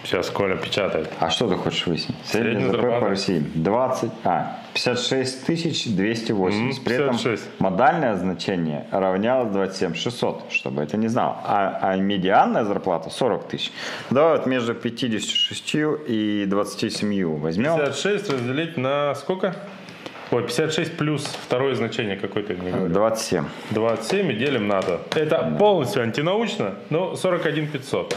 Сейчас 0.04 0.28
Коля 0.28 0.56
печатает. 0.56 1.10
А 1.18 1.30
что 1.30 1.48
ты 1.48 1.56
хочешь 1.56 1.86
выяснить? 1.86 2.16
Средняя 2.24 2.68
ЗП 2.70 3.00
по 3.00 3.08
России 3.08 3.42
20, 3.54 4.10
а, 4.24 4.58
56 4.74 5.46
тысяч 5.46 5.86
280. 5.86 6.80
Mm, 6.80 6.84
При 6.84 6.94
этом 6.96 7.18
модальное 7.58 8.14
значение 8.16 8.86
равнялось 8.90 9.50
27 9.50 9.94
600, 9.94 10.44
чтобы 10.50 10.82
это 10.82 10.98
не 10.98 11.08
знал. 11.08 11.40
А, 11.44 11.78
а 11.80 11.96
медианная 11.96 12.64
зарплата 12.64 13.08
40 13.08 13.48
тысяч. 13.48 13.72
Давай 14.10 14.36
вот 14.36 14.46
между 14.46 14.74
56 14.74 15.74
и 16.06 16.44
27 16.46 17.38
возьмем. 17.38 17.78
56 17.78 18.30
разделить 18.30 18.76
на 18.76 19.14
сколько? 19.14 19.56
Ой, 20.34 20.42
56 20.42 20.96
плюс 20.96 21.24
второе 21.26 21.76
значение 21.76 22.16
какое-то 22.16 22.54
не 22.54 22.72
говорю. 22.72 22.92
27. 22.92 23.44
27 23.70 24.32
и 24.32 24.34
делим 24.34 24.66
на 24.66 24.82
то. 24.82 25.00
Это 25.14 25.30
да. 25.42 25.56
полностью 25.56 26.02
антинаучно, 26.02 26.74
но 26.90 27.14
41 27.14 27.68
500. 27.68 28.16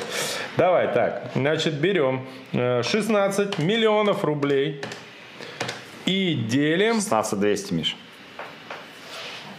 Давай 0.57 0.91
так, 0.91 1.29
значит, 1.35 1.75
берем 1.75 2.25
16 2.53 3.59
э, 3.59 3.61
миллионов 3.61 4.23
рублей 4.25 4.81
и 6.07 6.33
делим... 6.33 6.95
16 6.95 7.39
200, 7.39 7.73
Миш. 7.75 7.95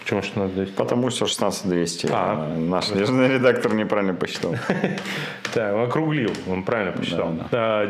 Почему 0.00 0.22
16 0.22 0.54
200? 0.56 0.72
Потому 0.74 1.10
что 1.10 1.26
16 1.26 1.68
200. 1.68 2.08
А, 2.10 2.56
наш 2.56 2.90
нежный 2.90 3.28
редактор 3.28 3.72
неправильно 3.72 4.14
посчитал. 4.14 4.56
Так, 5.54 5.74
округлил, 5.76 6.32
он 6.46 6.64
правильно 6.64 6.92
посчитал. 6.92 7.32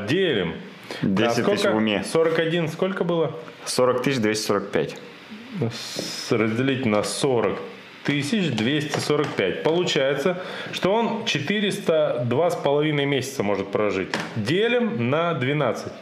Делим 0.07 0.55
10 1.03 1.45
тысяч 1.45 1.65
в 1.65 1.77
уме. 1.77 2.05
41 2.05 2.69
сколько 2.69 3.05
было? 3.05 3.37
40 3.65 4.03
тысяч 4.03 4.19
245. 4.19 4.97
Разделить 6.31 6.87
на 6.87 7.03
40 7.03 7.59
тысяч 8.05 8.51
245. 8.51 9.63
Получается, 9.63 10.43
что 10.73 10.93
он 10.93 11.25
402 11.27 12.51
с 12.51 12.57
половиной 12.57 13.05
месяца 13.05 13.43
может 13.43 13.69
прожить. 13.69 14.09
Делим 14.37 15.11
на 15.11 15.35
12. 15.35 15.93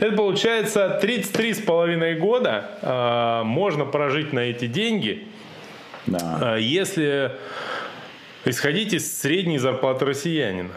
Это 0.00 0.16
получается 0.16 0.98
33 1.00 1.54
с 1.54 1.60
половиной 1.60 2.16
года 2.16 2.70
э, 2.82 3.42
можно 3.44 3.84
прожить 3.84 4.32
на 4.32 4.40
эти 4.40 4.66
деньги, 4.66 5.28
да. 6.06 6.56
э, 6.56 6.60
если 6.60 7.36
исходить 8.44 8.94
из 8.94 9.20
средней 9.20 9.58
зарплаты 9.58 10.06
россиянина. 10.06 10.72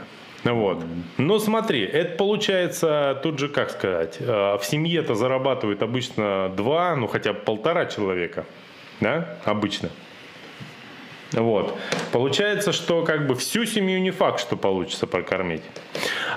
Вот. 0.46 0.84
Но 1.18 1.40
смотри, 1.40 1.84
это 1.84 2.16
получается 2.18 3.20
тут 3.24 3.40
же, 3.40 3.50
как 3.50 3.72
сказать, 3.72 4.18
э, 4.20 4.58
в 4.58 4.64
семье-то 4.64 5.16
зарабатывают 5.16 5.82
обычно 5.82 6.50
два, 6.56 6.96
ну 6.96 7.08
хотя 7.08 7.34
бы 7.34 7.40
полтора 7.40 7.88
человека, 7.88 8.46
да, 9.00 9.38
обычно. 9.44 9.90
Вот. 11.32 11.76
Получается, 12.12 12.72
что 12.72 13.04
как 13.04 13.28
бы 13.28 13.36
всю 13.36 13.66
семью 13.66 14.00
не 14.00 14.12
факт, 14.12 14.40
что 14.40 14.56
получится 14.56 15.08
прокормить. 15.08 15.64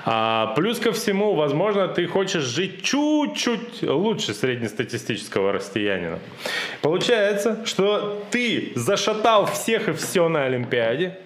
А 0.05 0.53
плюс 0.55 0.79
ко 0.79 0.91
всему, 0.91 1.35
возможно, 1.35 1.87
ты 1.87 2.07
хочешь 2.07 2.43
жить 2.43 2.83
чуть-чуть 2.83 3.83
лучше 3.83 4.33
среднестатистического 4.33 5.51
россиянина. 5.51 6.19
Получается, 6.81 7.63
что 7.65 8.23
ты 8.31 8.71
зашатал 8.75 9.45
всех 9.45 9.87
и 9.87 9.93
все 9.93 10.27
на 10.27 10.45
Олимпиаде, 10.45 11.17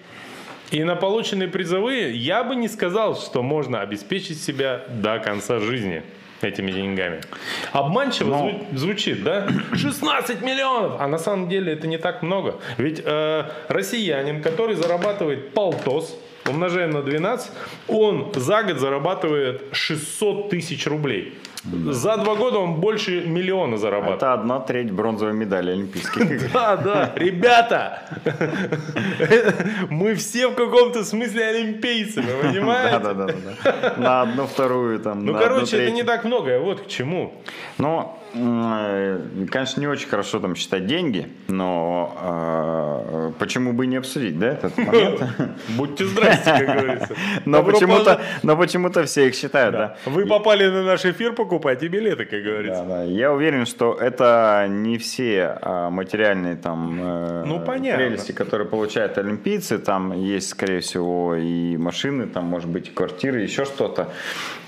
и 0.70 0.82
на 0.84 0.96
полученные 0.96 1.48
призовые 1.48 2.14
я 2.16 2.44
бы 2.44 2.56
не 2.56 2.68
сказал, 2.68 3.16
что 3.16 3.42
можно 3.42 3.80
обеспечить 3.80 4.42
себя 4.42 4.84
до 4.88 5.18
конца 5.18 5.58
жизни 5.58 6.02
этими 6.42 6.70
деньгами. 6.70 7.20
Обманчиво 7.72 8.28
Но... 8.28 8.66
звучит, 8.72 9.22
да? 9.22 9.48
16 9.74 10.42
миллионов! 10.42 11.00
А 11.00 11.08
на 11.08 11.18
самом 11.18 11.48
деле 11.48 11.72
это 11.72 11.86
не 11.86 11.98
так 11.98 12.22
много. 12.22 12.60
Ведь 12.76 13.00
э, 13.04 13.44
россиянин, 13.68 14.42
который 14.42 14.74
зарабатывает 14.74 15.54
полтос, 15.54 16.18
умножаем 16.46 16.90
на 16.90 17.02
12, 17.02 17.50
он 17.88 18.32
за 18.34 18.62
год 18.62 18.78
зарабатывает 18.78 19.62
600 19.72 20.50
тысяч 20.50 20.86
рублей. 20.86 21.38
За 21.64 22.16
два 22.18 22.34
года 22.34 22.58
он 22.58 22.74
больше 22.74 23.22
миллиона 23.26 23.78
зарабатывает. 23.78 24.18
Это 24.18 24.34
одна 24.34 24.60
треть 24.60 24.90
бронзовой 24.90 25.32
медали 25.32 25.70
Олимпийских 25.70 26.30
игр. 26.30 26.44
Да, 26.52 26.76
да, 26.76 27.12
ребята, 27.16 28.02
мы 29.90 30.14
все 30.14 30.48
в 30.48 30.54
каком-то 30.54 31.04
смысле 31.04 31.46
олимпийцы, 31.46 32.20
вы 32.20 32.48
понимаете? 32.48 32.98
Да, 32.98 33.14
да, 33.14 33.26
да. 33.26 33.94
На 33.96 34.22
одну 34.22 34.46
вторую 34.46 35.00
там. 35.00 35.24
Ну, 35.24 35.32
короче, 35.34 35.78
это 35.78 35.90
не 35.90 36.02
так 36.02 36.24
много, 36.24 36.60
вот 36.60 36.82
к 36.82 36.86
чему. 36.86 37.32
Ну, 37.78 38.14
э, 38.34 39.20
конечно, 39.50 39.80
не 39.80 39.86
очень 39.86 40.08
хорошо 40.08 40.40
там 40.40 40.54
считать 40.56 40.86
деньги, 40.86 41.28
но 41.48 42.14
э, 42.20 43.32
почему 43.38 43.72
бы 43.72 43.86
не 43.86 43.96
обсудить, 43.96 44.38
да, 44.38 44.48
этот 44.48 44.76
момент? 44.76 45.22
Будьте 45.70 46.04
здрасте, 46.04 46.50
как 46.50 46.66
говорится. 46.66 47.14
Но 47.44 47.62
почему-то, 47.62 48.20
но 48.42 48.56
почему-то 48.56 49.04
все 49.04 49.28
их 49.28 49.34
считают, 49.34 49.74
да. 49.74 49.96
Вы 50.04 50.26
попали 50.26 50.66
на 50.66 50.82
наш 50.82 51.04
эфир, 51.04 51.32
покупайте 51.54 51.88
билеты, 51.88 52.24
как 52.24 52.42
Да, 52.42 52.50
говорится. 52.50 52.84
да. 52.88 53.02
Я 53.04 53.32
уверен, 53.32 53.64
что 53.66 53.94
это 53.94 54.66
не 54.68 54.98
все 54.98 55.56
а, 55.62 55.90
материальные 55.90 56.56
там 56.56 56.98
э, 57.00 57.44
Ну, 57.46 57.60
понятно. 57.60 58.04
прелести, 58.04 58.32
которые 58.32 58.66
получают 58.68 59.18
олимпийцы. 59.18 59.78
Там 59.78 60.12
есть, 60.12 60.48
скорее 60.48 60.80
всего, 60.80 61.36
и 61.36 61.76
машины, 61.76 62.26
там, 62.26 62.44
может 62.44 62.68
быть, 62.68 62.88
и 62.88 62.90
квартиры, 62.90 63.40
еще 63.40 63.64
что-то. 63.64 64.08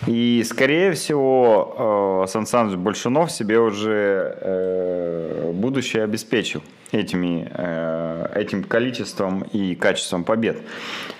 И, 0.06 0.44
скорее 0.48 0.92
всего, 0.92 2.22
э, 2.24 2.30
Сан 2.30 2.46
Саныч 2.46 2.76
Большунов 2.76 3.30
себе 3.32 3.58
уже 3.58 4.36
э, 4.40 5.50
будущее 5.52 6.04
обеспечил 6.04 6.62
этими, 6.92 7.48
э, 7.52 8.32
этим 8.34 8.62
количеством 8.62 9.42
и 9.42 9.74
качеством 9.74 10.24
побед. 10.24 10.58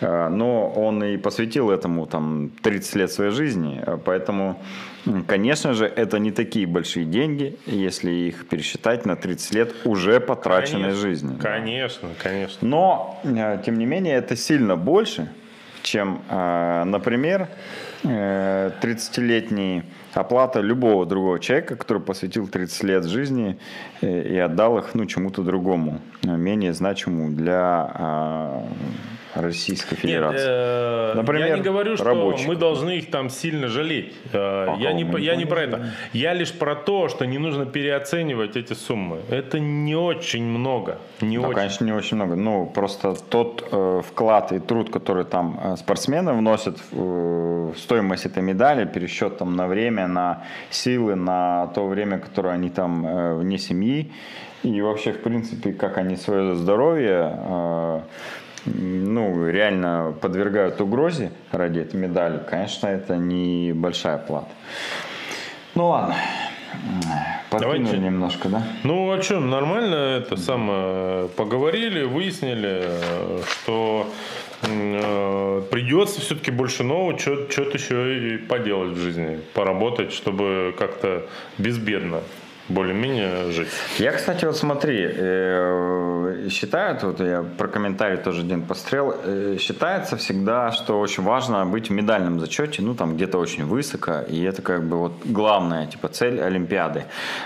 Э, 0.01 0.29
Но 0.29 0.71
он 0.71 1.03
и 1.05 1.17
посвятил 1.17 1.71
этому 1.71 2.07
там 2.07 2.51
30 2.63 2.97
лет 2.97 3.11
своей 3.11 3.31
жизни, 3.31 3.83
э, 3.87 3.99
поэтому, 4.05 4.61
конечно 5.27 5.75
же, 5.75 5.87
это 5.87 6.19
не 6.19 6.31
такие 6.31 6.67
большие 6.67 7.05
деньги, 7.05 7.57
если 7.67 8.11
их 8.11 8.47
пересчитать 8.49 9.07
на 9.07 9.17
30 9.17 9.55
лет 9.55 9.75
уже 9.85 10.21
потраченной 10.21 10.83
Конечно, 10.83 11.01
жизни. 11.01 11.39
Конечно, 11.41 12.09
конечно. 12.23 12.69
Но, 12.69 13.21
тем 13.65 13.79
не 13.79 13.87
менее, 13.87 14.17
это 14.17 14.37
сильно 14.37 14.77
больше, 14.77 15.29
чем, 15.83 16.21
например, 16.29 17.49
э, 18.05 18.71
30-летний 18.81 19.83
оплата 20.17 20.61
любого 20.61 21.07
другого 21.07 21.39
человека, 21.39 21.77
который 21.77 22.03
посвятил 22.03 22.49
30 22.49 22.83
лет 22.85 23.05
жизни 23.05 23.59
э, 24.01 24.23
и 24.23 24.37
отдал 24.39 24.79
их 24.79 24.95
ну, 24.95 25.07
чему-то 25.07 25.43
другому, 25.43 26.01
э, 26.23 26.37
менее 26.37 26.73
значимому 26.73 27.31
для 27.31 28.65
Российской 29.41 29.95
Нет, 29.95 30.01
Федерации. 30.01 30.47
э, 30.49 31.13
Например, 31.15 31.47
я 31.49 31.57
не 31.57 31.63
говорю, 31.63 31.97
что 31.97 32.05
рабочих. 32.05 32.49
мы 32.49 32.57
должны 32.57 32.99
их 32.99 33.11
там 33.11 33.31
сильно 33.31 33.69
жалеть. 33.69 34.13
Э, 34.33 34.75
Я 34.79 34.93
не, 34.93 35.05
я 35.23 35.37
не 35.37 35.45
про 35.47 35.63
это. 35.63 35.87
Я 36.13 36.35
лишь 36.35 36.53
про 36.53 36.75
то, 36.75 37.09
что 37.09 37.27
не 37.27 37.39
нужно 37.39 37.67
переоценивать 37.67 38.57
эти 38.57 38.73
суммы. 38.75 39.19
Это 39.31 39.59
не 39.61 39.95
очень 39.97 40.45
много. 40.45 40.99
Не 41.21 41.39
Ну, 41.39 41.45
очень. 41.49 41.55
конечно, 41.55 41.85
не 41.85 41.93
очень 41.93 42.17
много. 42.17 42.37
Ну, 42.37 42.67
просто 42.67 43.15
тот 43.31 43.69
э, 43.73 44.03
вклад 44.09 44.53
и 44.53 44.59
труд, 44.59 44.91
который 44.91 45.25
там 45.25 45.61
э, 45.63 45.77
спортсмены 45.77 46.33
вносят 46.33 46.79
в, 46.91 46.95
э, 46.95 47.73
в 47.73 47.79
стоимость 47.79 48.27
этой 48.27 48.43
медали, 48.43 48.85
пересчет 48.85 49.39
там 49.39 49.57
на 49.57 49.67
время, 49.67 50.07
на 50.09 50.45
силы, 50.71 51.15
на 51.15 51.67
то 51.75 51.87
время, 51.87 52.19
которое 52.19 52.55
они 52.55 52.71
там 52.71 53.07
э, 53.07 53.35
вне 53.35 53.59
семьи, 53.59 54.11
и 54.63 54.81
вообще, 54.83 55.13
в 55.13 55.23
принципе, 55.23 55.73
как 55.73 55.99
они 55.99 56.17
свое 56.17 56.55
здоровье 56.55 57.39
э, 57.39 58.01
ну, 58.67 59.49
реально 59.49 60.15
подвергают 60.21 60.81
угрозе 60.81 61.31
ради 61.53 61.81
этой 61.81 61.97
медали, 61.97 62.41
конечно, 62.49 62.89
это 62.89 63.17
небольшая 63.17 64.19
плата. 64.19 64.49
Ну 65.75 65.89
ладно, 65.89 66.17
подкинули 67.51 67.79
Давайте. 67.85 67.99
немножко, 67.99 68.49
да? 68.49 68.63
Ну, 68.83 69.11
а 69.11 69.23
что, 69.23 69.41
нормально 69.41 69.95
это 69.95 70.37
самое, 70.37 71.29
поговорили, 71.29 72.03
выяснили, 72.05 72.85
что 73.51 74.07
э, 74.63 75.63
придется 75.71 76.21
все-таки 76.21 76.51
больше 76.51 76.83
нового, 76.83 77.19
что-то 77.19 77.71
еще 77.75 78.35
и 78.35 78.37
поделать 78.39 78.93
в 78.93 78.99
жизни, 78.99 79.41
поработать, 79.55 80.13
чтобы 80.13 80.75
как-то 80.79 81.27
безбедно 81.59 82.21
более-менее 82.69 83.51
жить. 83.53 83.69
Я, 83.99 84.13
кстати, 84.13 84.45
вот 84.45 84.57
смотри, 84.57 85.09
э, 85.09 86.49
считают, 86.51 87.03
вот 87.03 87.21
я 87.21 87.45
про 87.57 87.69
комментарий 87.69 88.17
тоже 88.17 88.43
один 88.43 88.63
пострел, 88.63 89.15
э, 89.25 89.57
считается 89.61 90.17
всегда, 90.17 90.73
что 90.73 91.01
очень 91.01 91.23
важно 91.23 91.65
быть 91.67 91.89
в 91.91 91.93
медальном 91.93 92.41
зачете, 92.41 92.83
ну 92.83 92.95
там 92.95 93.17
где-то 93.17 93.39
очень 93.39 93.65
высоко, 93.65 94.21
и 94.29 94.43
это 94.43 94.63
как 94.63 94.85
бы 94.85 94.97
вот 94.97 95.13
главная 95.25 95.87
типа 95.87 96.09
цель 96.09 96.41
Олимпиады. 96.41 97.05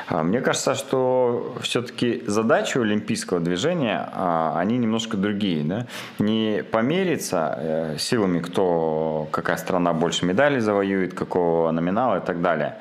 А 0.09 0.23
Мне 0.23 0.41
кажется, 0.41 0.75
что 0.75 1.55
все-таки 1.61 2.23
задачи 2.27 2.79
олимпийского 2.79 3.41
движения, 3.41 4.09
а, 4.13 4.55
они 4.59 4.79
немножко 4.79 5.17
другие, 5.17 5.65
да? 5.65 5.87
Не 6.19 6.63
помериться 6.71 7.59
э, 7.59 7.97
силами, 7.99 8.41
кто, 8.41 9.29
какая 9.31 9.57
страна 9.57 9.93
больше 9.93 10.27
медалей 10.27 10.61
завоюет, 10.61 11.15
какого 11.15 11.71
номинала 11.71 12.19
и 12.19 12.21
так 12.21 12.41
далее, 12.41 12.77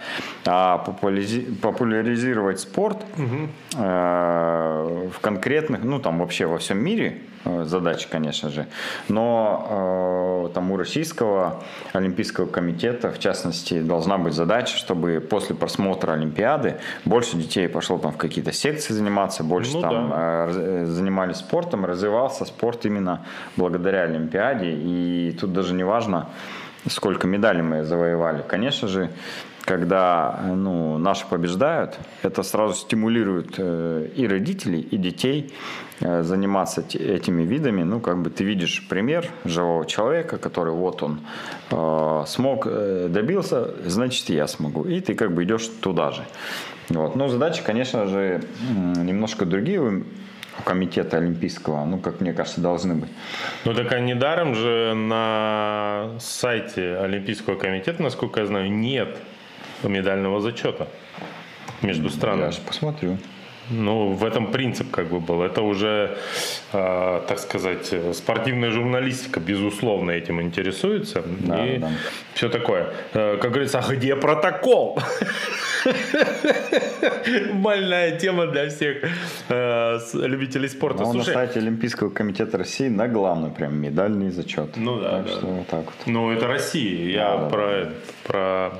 а 0.45 0.83
популяризи- 0.85 1.59
популяризировать 2.29 2.59
спорт 2.59 2.97
э, 3.75 5.09
в 5.13 5.19
конкретных, 5.19 5.83
ну 5.83 5.99
там 5.99 6.19
вообще 6.19 6.45
во 6.45 6.57
всем 6.57 6.77
мире 6.77 7.17
э, 7.45 7.63
задачи, 7.65 8.07
конечно 8.09 8.49
же, 8.49 8.65
но 9.07 10.47
э, 10.49 10.53
там 10.53 10.71
у 10.71 10.77
российского 10.77 11.63
олимпийского 11.93 12.45
комитета, 12.45 13.11
в 13.11 13.19
частности, 13.19 13.81
должна 13.81 14.17
быть 14.17 14.33
задача, 14.33 14.77
чтобы 14.77 15.19
после 15.29 15.55
просмотра 15.55 16.13
Олимпиады 16.13 16.75
больше 17.05 17.37
детей 17.37 17.67
пошло 17.67 17.97
там 17.97 18.11
в 18.11 18.17
какие-то 18.17 18.51
секции 18.51 18.93
заниматься, 18.93 19.43
больше 19.43 19.75
Ну 19.75 19.81
там 19.81 20.11
э, 20.13 20.45
раз- 20.45 20.55
э, 20.57 20.85
занимались 20.85 21.37
спортом, 21.37 21.85
развивался 21.85 22.45
спорт 22.45 22.85
именно 22.85 23.19
благодаря 23.57 24.03
Олимпиаде, 24.03 24.71
и 24.71 25.35
тут 25.39 25.53
даже 25.53 25.73
не 25.73 25.83
важно, 25.83 26.27
сколько 26.87 27.27
медалей 27.27 27.61
мы 27.61 27.83
завоевали. 27.83 28.43
Конечно 28.47 28.87
же, 28.87 29.09
когда 29.69 30.39
ну, 30.47 30.97
наши 30.97 31.27
побеждают, 31.27 31.99
это 32.23 32.41
сразу 32.43 32.73
стимулирует 32.73 33.55
э, 33.57 34.09
и 34.15 34.27
родителей, 34.27 34.81
и 34.81 34.97
детей 34.97 35.53
э, 35.99 36.23
заниматься 36.23 36.81
этими 36.81 37.43
видами. 37.43 37.83
Ну, 37.83 37.99
как 37.99 38.17
бы 38.21 38.31
ты 38.31 38.43
видишь 38.43 38.87
пример 38.89 39.27
живого 39.45 39.85
человека, 39.85 40.37
который 40.37 40.73
вот 40.73 41.03
он 41.03 41.19
э, 41.69 42.23
смог, 42.25 42.65
добился, 42.65 43.75
значит, 43.85 44.29
я 44.29 44.47
смогу. 44.47 44.85
И 44.85 45.01
ты 45.01 45.13
как 45.13 45.33
бы 45.33 45.43
идешь 45.43 45.67
туда 45.81 46.11
же. 46.11 46.23
Вот. 46.89 47.15
Но 47.15 47.27
задачи, 47.27 47.61
конечно 47.63 48.07
же, 48.07 48.41
немножко 48.95 49.45
другие 49.45 50.03
у 50.59 50.63
комитета 50.63 51.17
олимпийского, 51.17 51.85
ну, 51.85 51.97
как 51.97 52.21
мне 52.21 52.33
кажется, 52.33 52.61
должны 52.61 52.95
быть. 52.95 53.09
Ну 53.65 53.73
так 53.73 53.91
а 53.91 53.99
недаром 53.99 54.55
же 54.55 54.93
на 54.93 56.11
сайте 56.19 56.97
Олимпийского 56.97 57.55
комитета, 57.55 58.03
насколько 58.03 58.41
я 58.41 58.45
знаю, 58.45 58.71
нет 58.71 59.17
медального 59.83 60.41
зачета 60.41 60.87
между 61.81 62.09
странами. 62.09 62.45
Я 62.45 62.51
же 62.51 62.61
посмотрю. 62.61 63.17
Ну, 63.69 64.09
в 64.11 64.23
этом 64.25 64.51
принцип 64.51 64.91
как 64.91 65.09
бы 65.09 65.19
был. 65.19 65.41
Это 65.41 65.61
уже, 65.61 66.17
э, 66.73 67.21
так 67.27 67.39
сказать, 67.39 67.93
спортивная 68.13 68.71
журналистика, 68.71 69.39
безусловно, 69.39 70.11
этим 70.11 70.41
интересуется. 70.41 71.23
Да, 71.39 71.65
и 71.65 71.77
да. 71.77 71.91
все 72.33 72.49
такое. 72.49 72.93
Э, 73.13 73.37
как 73.37 73.51
говорится, 73.51 73.79
а 73.79 73.93
где 73.93 74.15
протокол? 74.15 74.99
Больная 77.53 78.17
тема 78.17 78.47
для 78.47 78.69
всех 78.69 78.97
э, 79.49 79.99
любителей 80.13 80.67
спорта. 80.67 81.03
Но 81.03 81.13
на 81.13 81.13
Слушай, 81.13 81.33
сайте 81.33 81.59
Олимпийского 81.59 82.09
комитета 82.09 82.57
России 82.57 82.89
на 82.89 83.07
главный 83.07 83.49
прям 83.49 83.75
медальный 83.79 84.31
зачет. 84.31 84.75
Ну 84.77 84.99
да, 84.99 85.23
Так 85.23 85.27
что 85.27 85.45
вот 85.47 85.67
так 85.67 85.85
вот. 85.85 85.95
Ну, 86.05 86.31
это 86.31 86.47
Россия. 86.47 87.11
Я 87.11 87.37
про, 87.49 87.91
про 88.25 88.71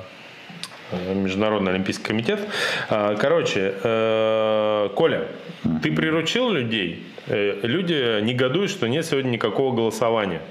Международный 0.92 1.72
Олимпийский 1.72 2.04
комитет. 2.04 2.40
А, 2.88 3.14
Короче, 3.16 3.74
э, 3.82 4.88
Коля, 4.94 5.28
ты 5.82 5.92
приручил 5.92 6.50
людей. 6.50 7.06
Э, 7.26 7.60
Люди 7.62 8.20
негодуют, 8.22 8.70
что 8.70 8.88
нет 8.88 9.06
сегодня 9.06 9.30
никакого 9.30 9.74
голосования. 9.74 10.42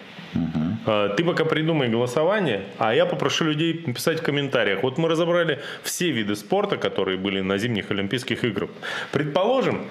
А, 0.85 1.09
Ты 1.09 1.23
пока 1.23 1.45
придумай 1.45 1.89
голосование, 1.89 2.63
а 2.77 2.93
я 2.93 3.05
попрошу 3.05 3.45
людей 3.45 3.83
написать 3.85 4.19
в 4.19 4.23
комментариях. 4.23 4.83
Вот 4.83 4.97
мы 4.97 5.09
разобрали 5.09 5.59
все 5.83 6.11
виды 6.11 6.35
спорта, 6.35 6.77
которые 6.77 7.17
были 7.17 7.41
на 7.41 7.57
зимних 7.57 7.91
Олимпийских 7.91 8.43
играх. 8.43 8.69
Предположим, 9.11 9.85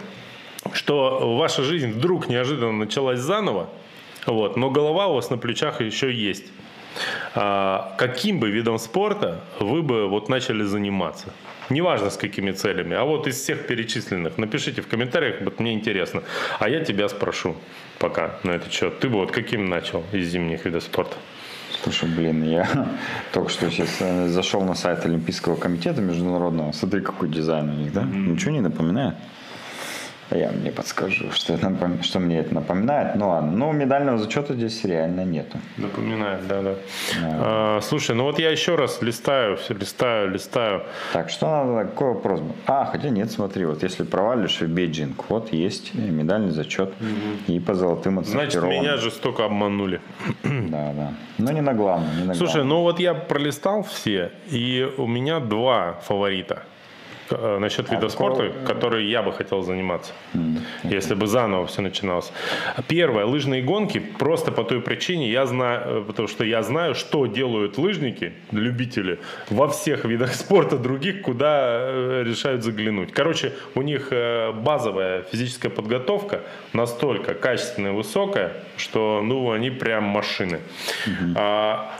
что 0.72 1.36
ваша 1.36 1.62
жизнь 1.62 1.92
вдруг 1.92 2.28
неожиданно 2.28 2.72
началась 2.72 3.20
заново, 3.20 3.70
вот, 4.26 4.56
но 4.56 4.70
голова 4.70 5.06
у 5.06 5.14
вас 5.14 5.30
на 5.30 5.38
плечах 5.38 5.80
еще 5.80 6.12
есть. 6.12 6.46
А, 7.34 7.94
каким 7.98 8.40
бы 8.40 8.50
видом 8.50 8.78
спорта 8.78 9.40
вы 9.60 9.82
бы 9.82 10.08
вот 10.08 10.28
начали 10.28 10.62
заниматься? 10.62 11.32
Неважно 11.70 12.08
с 12.10 12.16
какими 12.16 12.52
целями, 12.52 12.96
а 12.96 13.04
вот 13.04 13.26
из 13.26 13.36
всех 13.36 13.66
перечисленных. 13.66 14.38
Напишите 14.38 14.80
в 14.80 14.88
комментариях, 14.88 15.42
вот 15.42 15.60
мне 15.60 15.74
интересно. 15.74 16.22
А 16.58 16.68
я 16.68 16.84
тебя 16.84 17.08
спрошу 17.08 17.56
пока 17.98 18.36
на 18.42 18.52
этот 18.52 18.72
счет. 18.72 18.98
Ты 19.00 19.08
бы 19.08 19.16
вот 19.16 19.32
каким 19.32 19.68
начал 19.68 20.02
из 20.12 20.28
зимних 20.28 20.64
видов 20.64 20.82
спорта? 20.82 21.16
Слушай, 21.82 22.08
блин, 22.08 22.42
я 22.44 22.66
только 23.32 23.50
что 23.50 23.70
сейчас 23.70 23.98
э, 24.00 24.28
зашел 24.28 24.62
на 24.62 24.74
сайт 24.74 25.04
Олимпийского 25.04 25.56
комитета 25.56 26.00
международного. 26.00 26.72
Смотри, 26.72 27.02
какой 27.02 27.28
дизайн 27.28 27.70
у 27.70 27.74
них, 27.74 27.92
да? 27.92 28.02
Mm-hmm. 28.02 28.26
Ничего 28.28 28.50
не 28.52 28.60
напоминает? 28.60 29.14
Я 30.30 30.50
мне 30.50 30.70
подскажу, 30.70 31.30
что, 31.32 31.54
это 31.54 31.70
напом... 31.70 32.02
что 32.02 32.20
мне 32.20 32.38
это 32.38 32.54
напоминает. 32.54 33.16
Ну 33.16 33.30
ладно, 33.30 33.50
ну 33.50 33.72
медального 33.72 34.18
зачета 34.18 34.52
здесь 34.52 34.84
реально 34.84 35.24
нету. 35.24 35.58
Напоминает, 35.78 36.46
да, 36.46 36.62
да. 36.62 36.74
да. 36.74 36.76
А, 37.22 37.80
слушай, 37.82 38.14
ну 38.14 38.24
вот 38.24 38.38
я 38.38 38.50
еще 38.50 38.74
раз 38.74 39.00
листаю, 39.00 39.56
все 39.56 39.72
листаю, 39.72 40.30
листаю. 40.30 40.82
Так, 41.14 41.30
что 41.30 41.46
надо, 41.46 41.88
какой 41.88 42.14
вопрос? 42.14 42.42
А, 42.66 42.84
хотя 42.84 43.08
нет, 43.08 43.30
смотри, 43.30 43.64
вот 43.64 43.82
если 43.82 44.04
провалишь 44.04 44.60
в 44.60 44.68
бейджинг, 44.68 45.30
вот 45.30 45.50
есть 45.52 45.94
медальный 45.94 46.50
зачет 46.50 46.90
угу. 47.00 47.52
и 47.52 47.58
по 47.58 47.74
золотым 47.74 48.22
Значит, 48.24 48.62
меня 48.62 48.96
жестоко 48.96 49.44
обманули. 49.44 50.00
Да, 50.68 50.92
да. 50.92 51.14
Но 51.38 51.52
не 51.52 51.62
на 51.62 51.72
главном, 51.72 52.10
не 52.18 52.24
на 52.24 52.34
Слушай, 52.34 52.56
главном. 52.56 52.68
ну 52.68 52.82
вот 52.82 53.00
я 53.00 53.14
пролистал 53.14 53.82
все, 53.84 54.32
и 54.50 54.86
у 54.98 55.06
меня 55.06 55.40
два 55.40 55.94
фаворита– 56.02 56.64
насчет 57.30 57.90
вида 57.90 58.08
спорта, 58.08 58.52
который 58.66 59.06
я 59.06 59.22
бы 59.22 59.32
хотел 59.32 59.62
заниматься, 59.62 60.12
если 60.84 61.14
бы 61.14 61.26
заново 61.26 61.66
все 61.66 61.82
начиналось. 61.82 62.32
Первое, 62.88 63.24
лыжные 63.24 63.62
гонки, 63.62 63.98
просто 63.98 64.52
по 64.52 64.64
той 64.64 64.80
причине, 64.80 65.30
я 65.30 65.46
знаю, 65.46 66.02
э, 66.02 66.04
потому 66.06 66.28
что 66.28 66.44
я 66.44 66.62
знаю, 66.62 66.94
что 66.94 67.26
делают 67.26 67.78
лыжники, 67.78 68.32
любители, 68.52 69.18
во 69.50 69.68
всех 69.68 70.04
видах 70.04 70.34
спорта 70.34 70.78
других, 70.78 71.22
куда 71.22 71.78
э, 71.80 72.22
решают 72.26 72.62
заглянуть. 72.62 73.12
Короче, 73.12 73.52
у 73.74 73.82
них 73.82 74.12
базовая 74.54 75.22
физическая 75.22 75.70
подготовка 75.70 76.40
настолько 76.72 77.34
качественная 77.34 77.92
высокая, 77.92 78.52
что 78.76 79.20
ну, 79.22 79.52
они 79.52 79.70
прям 79.70 80.04
машины. 80.04 80.60
Угу. 81.06 81.40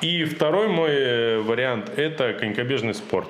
И 0.03 0.25
второй 0.25 0.69
мой 0.69 1.43
вариант– 1.43 1.91
это 1.97 2.33
конькобежный 2.33 2.95
спорт. 2.95 3.29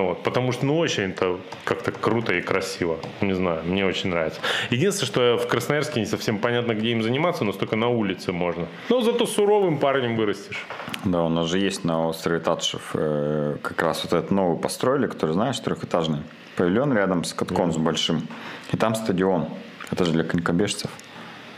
Вот, 0.00 0.22
потому 0.22 0.52
что, 0.52 0.66
ну, 0.66 0.76
очень 0.78 1.04
это 1.04 1.38
как-то 1.64 1.92
круто 1.92 2.34
и 2.34 2.40
красиво. 2.40 2.98
Не 3.20 3.34
знаю, 3.34 3.62
мне 3.64 3.86
очень 3.86 4.10
нравится. 4.10 4.40
Единственное, 4.70 5.06
что 5.06 5.38
в 5.38 5.48
Красноярске 5.48 6.00
не 6.00 6.06
совсем 6.06 6.38
понятно, 6.38 6.74
где 6.74 6.90
им 6.90 7.02
заниматься, 7.02 7.44
но 7.44 7.52
только 7.52 7.76
на 7.76 7.88
улице 7.88 8.32
можно. 8.32 8.66
Но 8.88 9.00
зато 9.00 9.26
суровым 9.26 9.78
парнем 9.78 10.16
вырастешь. 10.16 10.66
Да, 11.04 11.22
у 11.22 11.28
нас 11.28 11.48
же 11.48 11.58
есть 11.58 11.84
на 11.84 12.08
острове 12.08 12.40
Татшев 12.40 12.90
э, 12.94 13.56
как 13.62 13.82
раз 13.82 14.02
вот 14.04 14.12
этот 14.12 14.30
новый 14.30 14.58
построили, 14.58 15.06
который, 15.06 15.32
знаешь, 15.32 15.58
трехэтажный 15.60 16.22
павильон 16.56 16.92
рядом 16.92 17.24
с 17.24 17.32
катком 17.32 17.70
mm. 17.70 17.72
с 17.72 17.76
большим. 17.76 18.28
И 18.72 18.76
там 18.76 18.94
стадион. 18.94 19.48
Это 19.90 20.04
же 20.04 20.12
для 20.12 20.24
конькобежцев. 20.24 20.90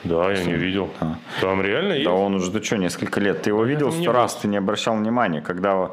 Да, 0.05 0.32
я 0.32 0.45
не 0.45 0.53
видел. 0.53 0.91
Да. 1.01 1.18
Там 1.41 1.62
реально 1.62 1.95
есть? 1.95 2.05
Да 2.05 2.12
он 2.12 2.34
уже, 2.34 2.51
ты 2.51 2.62
что, 2.62 2.76
несколько 2.76 3.20
лет. 3.20 3.43
Ты 3.43 3.51
его 3.51 3.64
видел 3.64 3.93
сто 3.93 4.12
раз, 4.12 4.37
ты 4.37 4.49
не 4.49 4.57
обращал 4.57 4.97
внимания, 4.97 5.41
когда 5.41 5.91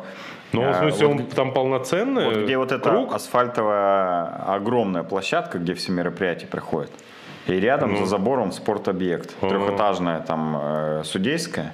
ну, 0.54 0.72
в 0.72 0.76
смысле, 0.76 1.08
вот, 1.08 1.20
он 1.20 1.26
там 1.28 1.54
полноценный 1.54 2.26
Вот 2.26 2.38
где 2.44 2.58
вот 2.58 2.72
эта 2.72 2.90
круг? 2.90 3.14
асфальтовая 3.14 4.56
огромная 4.56 5.04
площадка, 5.04 5.60
где 5.60 5.74
все 5.74 5.92
мероприятия 5.92 6.48
проходят. 6.48 6.92
И 7.48 7.54
рядом 7.60 7.94
ну. 7.94 8.00
за 8.00 8.06
забором 8.06 8.52
спортобъект. 8.52 9.36
Ага. 9.42 9.50
Трехэтажная 9.50 10.22
там 10.22 10.58
э, 10.62 11.02
судейская 11.04 11.74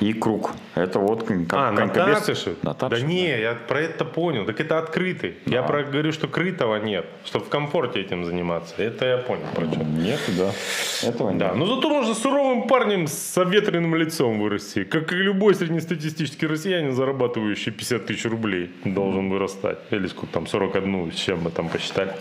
и 0.00 0.12
круг. 0.12 0.52
Это 0.74 0.98
вот 0.98 1.22
как 1.22 1.36
А? 1.52 1.70
На 1.70 2.74
Да 2.74 3.00
не, 3.00 3.28
я 3.28 3.54
про 3.54 3.80
это 3.80 4.04
понял. 4.04 4.44
Так 4.44 4.60
это 4.60 4.78
открытый. 4.78 5.36
Да. 5.46 5.52
Я 5.52 5.62
про 5.62 5.84
говорю, 5.84 6.12
что 6.12 6.26
крытого 6.26 6.76
нет. 6.76 7.06
Чтобы 7.24 7.44
в 7.44 7.48
комфорте 7.48 8.00
этим 8.00 8.24
заниматься. 8.24 8.74
Это 8.78 9.06
я 9.06 9.18
понял. 9.18 9.44
Про 9.54 9.66
что. 9.66 9.84
Нет, 9.84 10.20
да. 10.36 10.50
Этого 11.08 11.30
нет. 11.30 11.38
Да, 11.38 11.54
но 11.54 11.66
зато 11.66 11.88
можно 11.88 12.14
суровым 12.14 12.66
парнем 12.66 13.06
с 13.06 13.38
обветренным 13.38 13.94
лицом 13.94 14.40
вырасти. 14.40 14.84
Как 14.84 15.12
и 15.12 15.16
любой 15.16 15.54
среднестатистический 15.54 16.46
россиянин, 16.46 16.92
зарабатывающий 16.92 17.70
50 17.70 18.06
тысяч 18.06 18.24
рублей, 18.24 18.72
должен 18.84 19.30
вырастать. 19.30 19.78
Или 19.90 20.08
сколько 20.08 20.32
там, 20.32 20.46
41, 20.46 21.12
с 21.12 21.14
чем 21.14 21.42
мы 21.42 21.50
там 21.50 21.68
посчитали. 21.68 22.12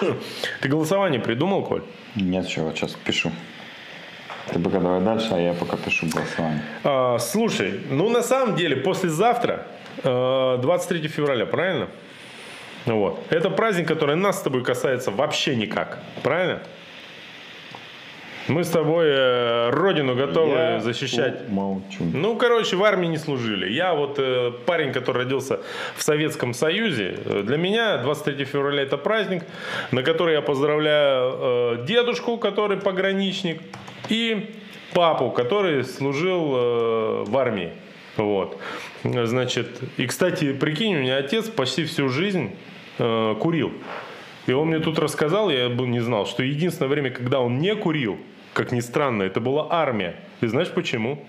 Ты 0.62 0.68
голосование 0.68 1.20
придумал, 1.20 1.64
Коль? 1.64 1.82
Нет, 2.14 2.46
вот 2.56 2.76
сейчас 2.76 2.92
пишу. 2.92 3.30
Ты 4.52 4.58
пока 4.58 4.80
давай 4.80 5.00
дальше, 5.00 5.28
а 5.32 5.38
я 5.38 5.52
пока 5.52 5.76
пишу 5.76 6.06
голосование. 6.06 6.62
А, 6.84 7.18
слушай, 7.18 7.80
ну 7.90 8.08
на 8.08 8.22
самом 8.22 8.56
деле 8.56 8.76
послезавтра, 8.76 9.66
23 10.02 11.04
э, 11.04 11.08
февраля, 11.08 11.44
правильно? 11.46 11.88
Вот. 12.86 13.20
Это 13.30 13.50
праздник, 13.50 13.88
который 13.88 14.16
нас 14.16 14.38
с 14.38 14.42
тобой 14.42 14.64
касается 14.64 15.10
вообще 15.10 15.56
никак. 15.56 15.98
Правильно? 16.22 16.60
Мы 18.48 18.64
с 18.64 18.70
тобой 18.70 19.06
э, 19.08 19.70
родину 19.70 20.14
готовы 20.14 20.56
я 20.56 20.80
защищать. 20.80 21.48
Молчу. 21.48 22.02
Ну, 22.14 22.36
короче, 22.36 22.76
в 22.76 22.84
армии 22.84 23.06
не 23.06 23.18
служили. 23.18 23.70
Я 23.70 23.94
вот 23.94 24.18
э, 24.18 24.52
парень, 24.64 24.92
который 24.92 25.24
родился 25.24 25.60
в 25.96 26.02
Советском 26.02 26.54
Союзе. 26.54 27.18
Э, 27.24 27.42
для 27.44 27.58
меня 27.58 27.98
23 27.98 28.44
февраля 28.46 28.82
это 28.82 28.96
праздник, 28.96 29.44
на 29.90 30.02
который 30.02 30.34
я 30.34 30.40
поздравляю 30.40 31.84
дедушку, 31.84 32.38
который 32.38 32.78
пограничник, 32.78 33.60
и 34.08 34.54
папу, 34.94 35.30
который 35.30 35.84
служил 35.84 37.24
в 37.26 37.36
армии. 37.36 37.72
Вот. 38.16 38.58
Значит, 39.04 39.68
и, 39.96 40.06
кстати, 40.06 40.52
прикинь, 40.52 40.96
у 40.96 41.00
меня 41.00 41.18
отец 41.18 41.48
почти 41.48 41.84
всю 41.84 42.08
жизнь 42.08 42.56
э, 42.98 43.36
курил. 43.38 43.72
И 44.46 44.52
он 44.52 44.68
мне 44.68 44.80
тут 44.80 44.98
рассказал, 44.98 45.50
я 45.50 45.68
бы 45.68 45.86
не 45.86 46.00
знал, 46.00 46.26
что 46.26 46.42
единственное 46.42 46.88
время, 46.88 47.10
когда 47.10 47.40
он 47.40 47.58
не 47.58 47.74
курил, 47.76 48.18
как 48.58 48.72
ни 48.72 48.80
странно, 48.80 49.22
это 49.22 49.38
была 49.38 49.68
армия. 49.70 50.16
И 50.40 50.48
знаешь 50.48 50.70
почему? 50.70 51.24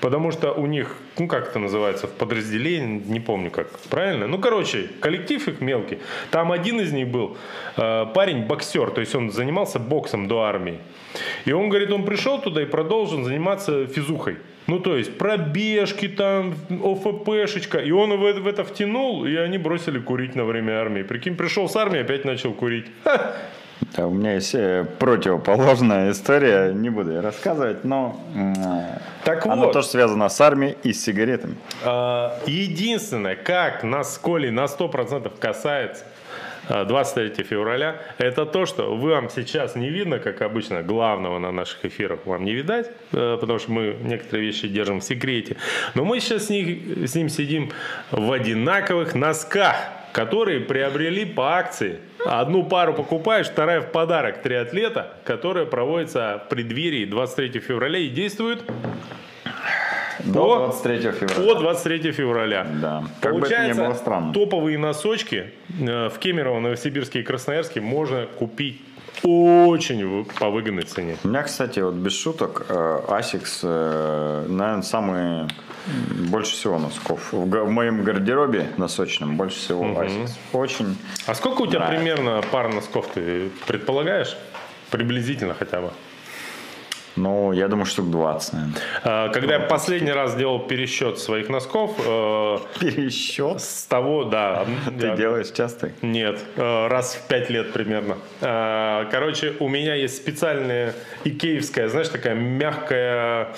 Потому 0.00 0.30
что 0.30 0.52
у 0.52 0.66
них, 0.66 0.96
ну 1.18 1.26
как 1.26 1.48
это 1.48 1.58
называется, 1.58 2.06
в 2.06 2.12
подразделении, 2.12 3.02
не 3.04 3.18
помню 3.18 3.50
как, 3.50 3.66
правильно? 3.90 4.28
Ну, 4.28 4.38
короче, 4.38 4.88
коллектив 5.00 5.48
их 5.48 5.60
мелкий. 5.60 5.98
Там 6.30 6.52
один 6.52 6.80
из 6.80 6.92
них 6.92 7.08
был 7.08 7.36
э, 7.76 8.06
парень-боксер, 8.14 8.90
то 8.90 9.00
есть 9.00 9.12
он 9.16 9.32
занимался 9.32 9.80
боксом 9.80 10.28
до 10.28 10.42
армии. 10.42 10.78
И 11.46 11.52
он 11.52 11.68
говорит, 11.68 11.90
он 11.90 12.04
пришел 12.04 12.40
туда 12.40 12.62
и 12.62 12.66
продолжил 12.66 13.24
заниматься 13.24 13.88
физухой. 13.88 14.36
Ну, 14.68 14.78
то 14.78 14.96
есть 14.96 15.18
пробежки 15.18 16.08
там, 16.08 16.54
ОФПшечка. 16.70 17.78
И 17.78 17.90
он 17.90 18.10
в, 18.10 18.40
в 18.40 18.46
это 18.46 18.62
втянул, 18.62 19.24
и 19.26 19.34
они 19.34 19.58
бросили 19.58 19.98
курить 19.98 20.36
на 20.36 20.44
время 20.44 20.80
армии. 20.80 21.02
Прикинь, 21.02 21.34
пришел 21.34 21.68
с 21.68 21.74
армии, 21.74 22.00
опять 22.00 22.24
начал 22.24 22.52
курить. 22.52 22.86
Ха! 23.02 23.34
Да, 23.96 24.06
у 24.06 24.10
меня 24.10 24.34
есть 24.34 24.54
э, 24.54 24.84
противоположная 24.98 26.10
история, 26.10 26.72
не 26.72 26.90
буду 26.90 27.10
ее 27.10 27.20
рассказывать, 27.20 27.84
но 27.84 28.20
так 29.24 29.46
она 29.46 29.56
вот, 29.56 29.72
тоже 29.72 29.88
связана 29.88 30.28
с 30.28 30.40
армией 30.40 30.76
и 30.82 30.92
с 30.92 31.04
сигаретами. 31.04 31.54
А, 31.84 32.38
единственное, 32.46 33.36
как 33.36 33.84
нас 33.84 34.14
с 34.14 34.18
Колей 34.18 34.50
на 34.50 34.64
100% 34.64 35.32
касается 35.38 36.04
23 36.68 37.32
а, 37.36 37.42
февраля, 37.44 38.00
это 38.18 38.46
то, 38.46 38.66
что 38.66 38.94
вы 38.94 39.10
вам 39.10 39.30
сейчас 39.30 39.74
не 39.74 39.90
видно, 39.90 40.18
как 40.18 40.42
обычно, 40.42 40.82
главного 40.82 41.38
на 41.38 41.52
наших 41.52 41.84
эфирах 41.84 42.20
вам 42.26 42.44
не 42.44 42.52
видать, 42.52 42.90
э, 43.12 43.38
потому 43.40 43.58
что 43.58 43.70
мы 43.70 43.96
некоторые 44.02 44.46
вещи 44.46 44.68
держим 44.68 45.00
в 45.00 45.04
секрете. 45.04 45.56
Но 45.94 46.04
мы 46.04 46.20
сейчас 46.20 46.46
с, 46.46 46.50
них, 46.50 47.08
с 47.08 47.14
ним 47.14 47.28
сидим 47.28 47.70
в 48.10 48.32
одинаковых 48.32 49.14
носках 49.14 49.76
которые 50.12 50.60
приобрели 50.60 51.24
по 51.24 51.56
акции. 51.56 51.98
Одну 52.26 52.64
пару 52.64 52.94
покупаешь, 52.94 53.46
вторая 53.46 53.80
в 53.80 53.90
подарок. 53.92 54.42
Три 54.42 54.56
атлета, 54.56 55.14
которая 55.24 55.66
проводится 55.66 56.42
в 56.44 56.48
преддверии 56.48 57.04
23 57.04 57.60
февраля 57.60 57.98
и 57.98 58.08
действует 58.08 58.62
до 60.24 60.66
23 60.82 61.12
февраля. 61.12 61.54
По 61.54 61.60
23 61.60 62.12
февраля. 62.12 62.66
Да. 62.80 63.04
Как 63.20 63.32
Получается, 63.32 63.66
бы 63.66 63.70
это 63.70 63.80
не 63.80 63.86
было 63.88 63.94
странно. 63.94 64.32
топовые 64.32 64.78
носочки 64.78 65.52
э, 65.80 66.08
в 66.08 66.18
Кемерово, 66.18 66.60
Новосибирске 66.60 67.20
и 67.20 67.22
Красноярске 67.22 67.80
можно 67.80 68.26
купить 68.26 68.80
очень 69.22 70.24
по 70.38 70.50
выгодной 70.50 70.82
цене. 70.82 71.16
У 71.24 71.28
меня, 71.28 71.42
кстати, 71.42 71.80
вот 71.80 71.94
без 71.94 72.12
шуток, 72.12 72.66
э, 72.68 73.00
Asics, 73.08 73.60
э, 73.62 74.46
наверное, 74.48 74.82
самые 74.82 75.48
больше 76.30 76.52
всего 76.52 76.78
носков. 76.78 77.32
В 77.32 77.70
моем 77.70 78.04
гардеробе 78.04 78.70
носочном 78.76 79.36
больше 79.36 79.56
всего 79.58 79.82
угу. 79.82 80.00
Asics. 80.00 80.30
Очень. 80.52 80.96
А 81.26 81.34
сколько 81.34 81.62
у 81.62 81.66
тебя 81.66 81.80
нравится. 81.80 82.04
примерно 82.04 82.42
пар 82.52 82.72
носков 82.72 83.08
ты 83.14 83.50
предполагаешь? 83.66 84.36
Приблизительно 84.90 85.54
хотя 85.54 85.80
бы. 85.80 85.90
Ну, 87.18 87.52
я 87.52 87.68
думаю, 87.68 87.86
штук 87.86 88.10
20, 88.10 88.52
наверное. 88.52 88.74
А, 89.02 89.28
когда 89.28 89.54
я 89.54 89.60
последний 89.60 90.12
раз 90.12 90.36
делал 90.36 90.60
пересчет 90.60 91.18
своих 91.18 91.48
носков... 91.48 91.98
Э, 91.98 92.58
пересчет? 92.78 93.60
С 93.60 93.86
того, 93.86 94.24
да. 94.24 94.64
Ты 94.98 95.06
я, 95.06 95.16
делаешь 95.16 95.50
часто? 95.50 95.90
Нет, 96.02 96.38
э, 96.56 96.86
раз 96.86 97.14
в 97.14 97.26
5 97.26 97.50
лет 97.50 97.72
примерно. 97.72 98.18
А, 98.40 99.06
короче, 99.10 99.54
у 99.58 99.68
меня 99.68 99.94
есть 99.94 100.16
специальная 100.16 100.94
икеевская, 101.24 101.88
знаешь, 101.88 102.08
такая 102.08 102.34
мягкая 102.34 103.54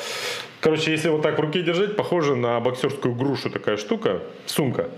Короче, 0.60 0.90
если 0.90 1.08
вот 1.08 1.22
так 1.22 1.38
в 1.38 1.40
руке 1.40 1.62
держать, 1.62 1.96
похоже 1.96 2.36
на 2.36 2.60
боксерскую 2.60 3.14
грушу 3.14 3.48
такая 3.48 3.78
штука, 3.78 4.20
сумка 4.44 4.90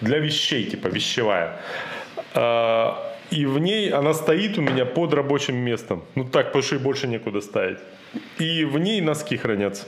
для 0.00 0.18
вещей, 0.18 0.64
типа 0.64 0.88
вещевая. 0.88 1.60
И 3.32 3.46
в 3.46 3.58
ней 3.58 3.90
она 3.90 4.12
стоит 4.12 4.58
у 4.58 4.60
меня 4.60 4.84
под 4.84 5.14
рабочим 5.14 5.56
местом. 5.56 6.02
Ну 6.14 6.24
так, 6.24 6.46
потому 6.48 6.62
что 6.62 6.76
и 6.76 6.78
больше 6.78 7.08
некуда 7.08 7.40
ставить. 7.40 7.78
И 8.38 8.64
в 8.64 8.78
ней 8.78 9.00
носки 9.00 9.38
хранятся. 9.38 9.86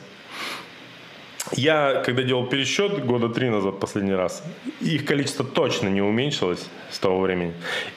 Я, 1.53 2.03
когда 2.07 2.23
делал 2.23 2.47
пересчет 2.47 3.05
года 3.05 3.29
три 3.29 3.51
назад 3.51 3.79
последний 3.81 4.15
раз, 4.15 4.43
их 4.81 5.05
количество 5.05 5.45
точно 5.45 5.89
не 5.89 6.01
уменьшилось 6.01 6.67
с 6.91 6.99
того 6.99 7.21
времени. 7.21 7.53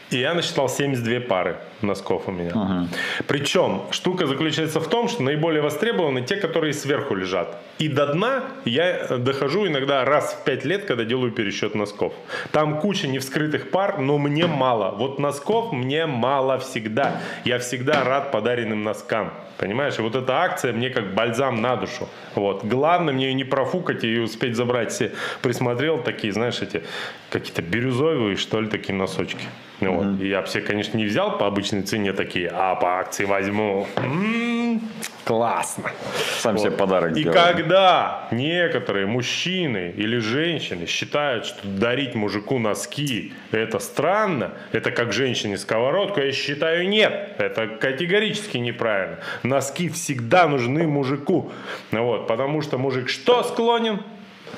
И 0.10 0.20
я 0.20 0.34
насчитал 0.34 0.70
72 0.70 1.20
пары 1.20 1.58
носков 1.82 2.28
у 2.28 2.32
меня. 2.32 2.88
Причем 3.28 3.82
штука 3.92 4.26
заключается 4.26 4.80
в 4.80 4.88
том, 4.88 5.10
что 5.10 5.22
наиболее 5.22 5.62
востребованы 5.62 6.22
те, 6.22 6.38
которые 6.38 6.74
сверху 6.74 7.14
лежат. 7.14 7.58
И 7.78 7.90
до 7.90 8.14
дна 8.14 8.44
я 8.64 9.18
дохожу 9.18 9.68
иногда 9.68 10.06
раз 10.06 10.34
в 10.34 10.46
5 10.46 10.66
лет, 10.66 10.86
когда 10.86 11.04
делаю 11.04 11.32
пересчет 11.32 11.76
носков. 11.76 12.14
Там 12.52 12.80
куча 12.80 13.08
невскрытых 13.08 13.70
пар, 13.70 14.00
но 14.00 14.18
мне 14.18 14.48
мало. 14.48 14.92
Вот 14.92 15.20
носков 15.20 15.74
мне 15.74 16.06
мало 16.06 16.58
всегда. 16.60 17.22
Я 17.44 17.60
всегда 17.60 18.04
рад 18.04 18.32
подаренным 18.32 18.84
носкам. 18.84 19.34
Понимаешь, 19.58 19.98
и 19.98 20.02
вот 20.02 20.16
эта 20.16 20.38
акция 20.38 20.72
мне 20.72 20.90
как 20.90 21.16
бальзам 21.16 21.62
на 21.62 21.76
душу. 21.76 22.08
Вот. 22.36 22.64
Главное 22.64 23.14
мне 23.14 23.28
ее 23.28 23.34
не 23.34 23.44
профукать 23.44 24.04
и 24.04 24.20
успеть 24.20 24.56
забрать 24.56 24.92
все. 24.92 25.12
Присмотрел 25.42 26.02
такие, 26.02 26.32
знаешь, 26.32 26.62
эти 26.62 26.84
какие-то 27.32 27.62
бирюзовые, 27.62 28.38
что 28.38 28.62
ли, 28.62 28.68
такие 28.68 28.94
носочки. 28.94 29.48
Ну, 29.80 29.94
вот. 29.94 30.22
И 30.22 30.28
я 30.28 30.42
все, 30.42 30.62
конечно, 30.62 30.98
не 30.98 31.06
взял 31.06 31.38
по 31.38 31.46
обычной 31.46 31.84
цене 31.84 32.12
такие, 32.14 32.50
а 32.52 32.76
по 32.76 33.00
акции 33.00 33.26
возьму. 33.26 33.86
М-м, 33.98 34.82
классно. 35.24 35.92
Сам 36.40 36.58
себе 36.58 36.72
подарок 36.72 37.12
И 37.16 37.24
делаю. 37.24 37.34
когда 37.40 38.28
некоторые 38.32 39.06
мужчины 39.06 39.94
или 39.96 40.18
женщины 40.18 40.88
считают, 40.88 41.46
что 41.46 41.68
дарить 41.68 42.16
мужику 42.16 42.58
носки 42.58 43.34
это 43.52 43.78
странно, 43.78 44.54
это 44.72 44.90
как 44.90 45.14
женщине 45.14 45.58
сковородку, 45.58 46.22
я 46.22 46.32
считаю 46.32 46.90
нет. 46.90 47.36
Это 47.38 47.68
категорически 47.68 48.58
неправильно. 48.58 49.20
Носки 49.44 49.90
всегда 49.90 50.48
нужны 50.48 50.88
мужику. 50.88 51.52
Ну 51.92 52.04
Вот, 52.04 52.28
потому 52.28 52.62
что 52.64 52.80
мужик 52.80 53.10
что 53.10 53.44
склонен? 53.44 54.00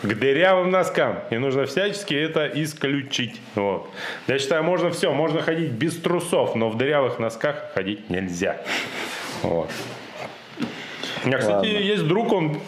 К 0.01 0.13
дырявым 0.13 0.69
носкам. 0.71 1.19
И 1.29 1.37
нужно 1.37 1.65
всячески 1.65 2.13
это 2.13 2.47
исключить. 2.47 3.39
Вот. 3.55 3.89
Я 4.27 4.39
считаю, 4.39 4.63
можно 4.63 4.89
все. 4.91 5.13
Можно 5.13 5.41
ходить 5.41 5.71
без 5.71 5.97
трусов, 5.97 6.55
но 6.55 6.69
в 6.69 6.77
дырявых 6.77 7.19
носках 7.19 7.71
ходить 7.73 8.09
нельзя. 8.09 8.57
Вот. 9.43 9.69
У 11.23 11.27
меня, 11.27 11.37
кстати, 11.37 11.55
Ладно. 11.55 11.67
есть 11.67 12.07
друг, 12.07 12.31
он 12.33 12.59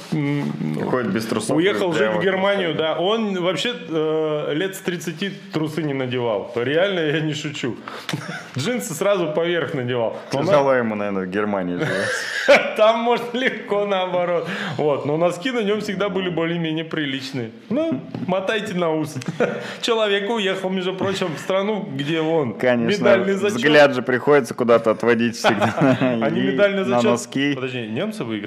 Ходит 0.89 1.12
без 1.12 1.26
трусов. 1.26 1.56
Уехал 1.56 1.93
жить 1.93 2.12
в 2.12 2.22
Германию, 2.22 2.76
да. 2.76 2.95
Он 2.97 3.41
вообще 3.41 3.74
э, 3.89 4.54
лет 4.54 4.76
с 4.76 4.80
30 4.80 5.52
трусы 5.52 5.84
не 5.84 5.93
надевал. 5.93 6.52
Реально, 6.56 6.99
я 6.99 7.22
не 7.22 7.34
шучу. 7.34 7.76
Джинсы 8.58 8.93
сразу 8.93 9.28
поверх 9.32 9.74
надевал. 9.74 10.18
На- 10.34 10.43
Тяжело 10.43 10.74
ему, 10.74 10.95
наверное, 10.95 11.26
в 11.26 11.30
Германии 11.30 11.76
живет. 11.76 12.08
Там, 12.78 12.99
может, 12.99 13.34
легко 13.34 13.86
наоборот. 13.86 14.47
Вот. 14.78 15.06
Но 15.06 15.18
носки 15.18 15.52
на 15.52 15.62
нем 15.64 15.80
всегда 15.82 16.10
были 16.10 16.30
более-менее 16.30 16.84
приличные. 16.86 17.52
Ну, 17.70 18.02
мотайте 18.28 18.74
на 18.74 18.91
ус. 18.93 19.16
Человек 19.82 20.30
уехал, 20.30 20.70
между 20.70 20.93
прочим, 20.93 21.28
в 21.36 21.39
страну, 21.39 21.88
где 21.95 22.22
он 22.22 22.54
Конечно, 22.56 23.18
взгляд 23.20 23.93
же 23.95 24.02
приходится 24.02 24.54
куда-то 24.54 24.91
отводить 24.91 25.38
всегда. 25.38 25.97
Они 26.22 26.41
медальный 26.41 26.80
на 26.84 26.95
зачет. 26.95 27.04
носки. 27.12 27.54
Подожди, 27.56 27.88
немцы 27.88 28.24
выиграли? 28.24 28.41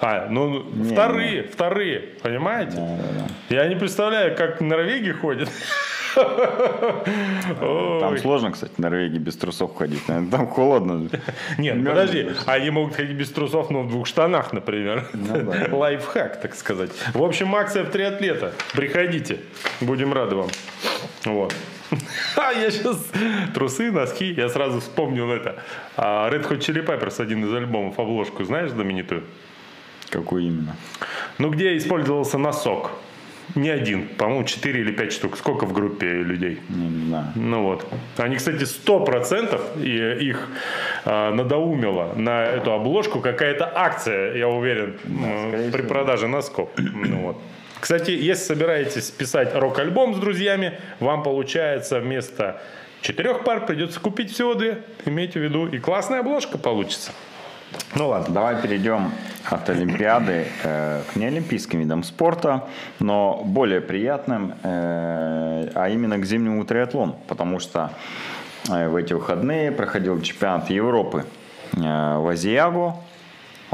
А, 0.00 0.26
ну 0.28 0.64
вторые, 0.90 1.44
вторые, 1.44 2.00
понимаете? 2.22 2.76
Я 3.48 3.66
не 3.68 3.76
представляю, 3.76 4.36
как 4.36 4.60
Норвегии 4.60 5.12
ходят. 5.12 5.48
Там 6.14 8.12
Ой. 8.12 8.18
сложно, 8.18 8.52
кстати, 8.52 8.72
в 8.76 8.78
Норвегии 8.78 9.18
без 9.18 9.36
трусов 9.36 9.74
ходить. 9.76 10.04
Там 10.06 10.46
холодно. 10.46 11.08
Нет, 11.58 11.84
подожди, 11.84 12.28
они 12.46 12.70
могут 12.70 12.94
ходить 12.94 13.16
без 13.16 13.30
трусов, 13.30 13.70
но 13.70 13.82
в 13.82 13.88
двух 13.88 14.06
штанах, 14.06 14.52
например. 14.52 15.08
Ну 15.12 15.50
да. 15.50 15.74
Лайфхак, 15.74 16.40
так 16.40 16.54
сказать. 16.54 16.90
В 17.14 17.22
общем, 17.22 17.54
акция 17.54 17.84
в 17.84 17.90
три 17.90 18.04
атлета. 18.04 18.52
Приходите, 18.74 19.38
будем 19.80 20.12
рады 20.12 20.36
вам. 20.36 20.48
Вот. 21.24 21.54
А 22.36 22.52
я 22.52 22.70
сейчас 22.70 22.98
трусы, 23.54 23.90
носки, 23.90 24.32
я 24.32 24.48
сразу 24.48 24.80
вспомнил 24.80 25.30
это. 25.30 25.62
А, 25.96 26.28
Red 26.30 26.48
Hot 26.48 26.58
Chili 26.58 26.84
Peppers, 26.84 27.20
один 27.22 27.44
из 27.44 27.52
альбомов, 27.52 27.98
обложку, 27.98 28.44
знаешь, 28.44 28.70
знаменитую? 28.70 29.22
Какой 30.10 30.44
именно? 30.44 30.76
Ну, 31.38 31.50
где 31.50 31.76
использовался 31.76 32.38
носок. 32.38 32.90
Не 33.54 33.68
один, 33.68 34.08
по-моему, 34.08 34.44
4 34.44 34.80
или 34.80 34.92
5 34.92 35.12
штук. 35.12 35.36
Сколько 35.36 35.66
в 35.66 35.72
группе 35.72 36.06
людей? 36.06 36.60
Не, 36.68 36.88
не 36.88 37.06
знаю. 37.08 37.26
Ну 37.34 37.62
вот. 37.62 37.86
Они, 38.16 38.36
кстати, 38.36 38.64
100% 38.64 39.82
и 39.82 40.28
их 40.28 40.48
а, 41.04 41.32
надоумила 41.32 42.14
на 42.16 42.44
эту 42.44 42.72
обложку 42.72 43.20
какая-то 43.20 43.70
акция, 43.74 44.34
я 44.36 44.48
уверен, 44.48 44.94
скорее 44.98 45.70
при 45.70 45.82
всего. 45.82 45.88
продаже 45.88 46.26
носков. 46.26 46.70
Ну 46.76 47.16
вот. 47.18 47.36
Кстати, 47.84 48.12
если 48.12 48.44
собираетесь 48.44 49.10
писать 49.10 49.54
рок-альбом 49.54 50.14
с 50.14 50.18
друзьями, 50.18 50.80
вам 51.00 51.22
получается 51.22 52.00
вместо 52.00 52.62
четырех 53.02 53.44
пар 53.44 53.66
придется 53.66 54.00
купить 54.00 54.32
всего 54.32 54.54
две. 54.54 54.80
Имейте 55.04 55.38
в 55.38 55.42
виду. 55.42 55.66
И 55.66 55.78
классная 55.78 56.20
обложка 56.20 56.56
получится. 56.56 57.12
Ну 57.94 58.08
ладно. 58.08 58.32
Давай 58.32 58.62
перейдем 58.62 59.12
от 59.50 59.68
Олимпиады 59.68 60.46
э, 60.62 61.02
к 61.12 61.16
неолимпийским 61.16 61.80
видам 61.80 62.04
спорта, 62.04 62.64
но 63.00 63.42
более 63.44 63.82
приятным, 63.82 64.54
э, 64.62 65.68
а 65.74 65.88
именно 65.90 66.16
к 66.16 66.24
зимнему 66.24 66.64
триатлону, 66.64 67.18
потому 67.28 67.58
что 67.58 67.90
э, 68.70 68.88
в 68.88 68.96
эти 68.96 69.12
выходные 69.12 69.70
проходил 69.72 70.22
чемпионат 70.22 70.70
Европы 70.70 71.26
э, 71.74 71.80
в 71.80 72.28
Азиагу, 72.28 73.04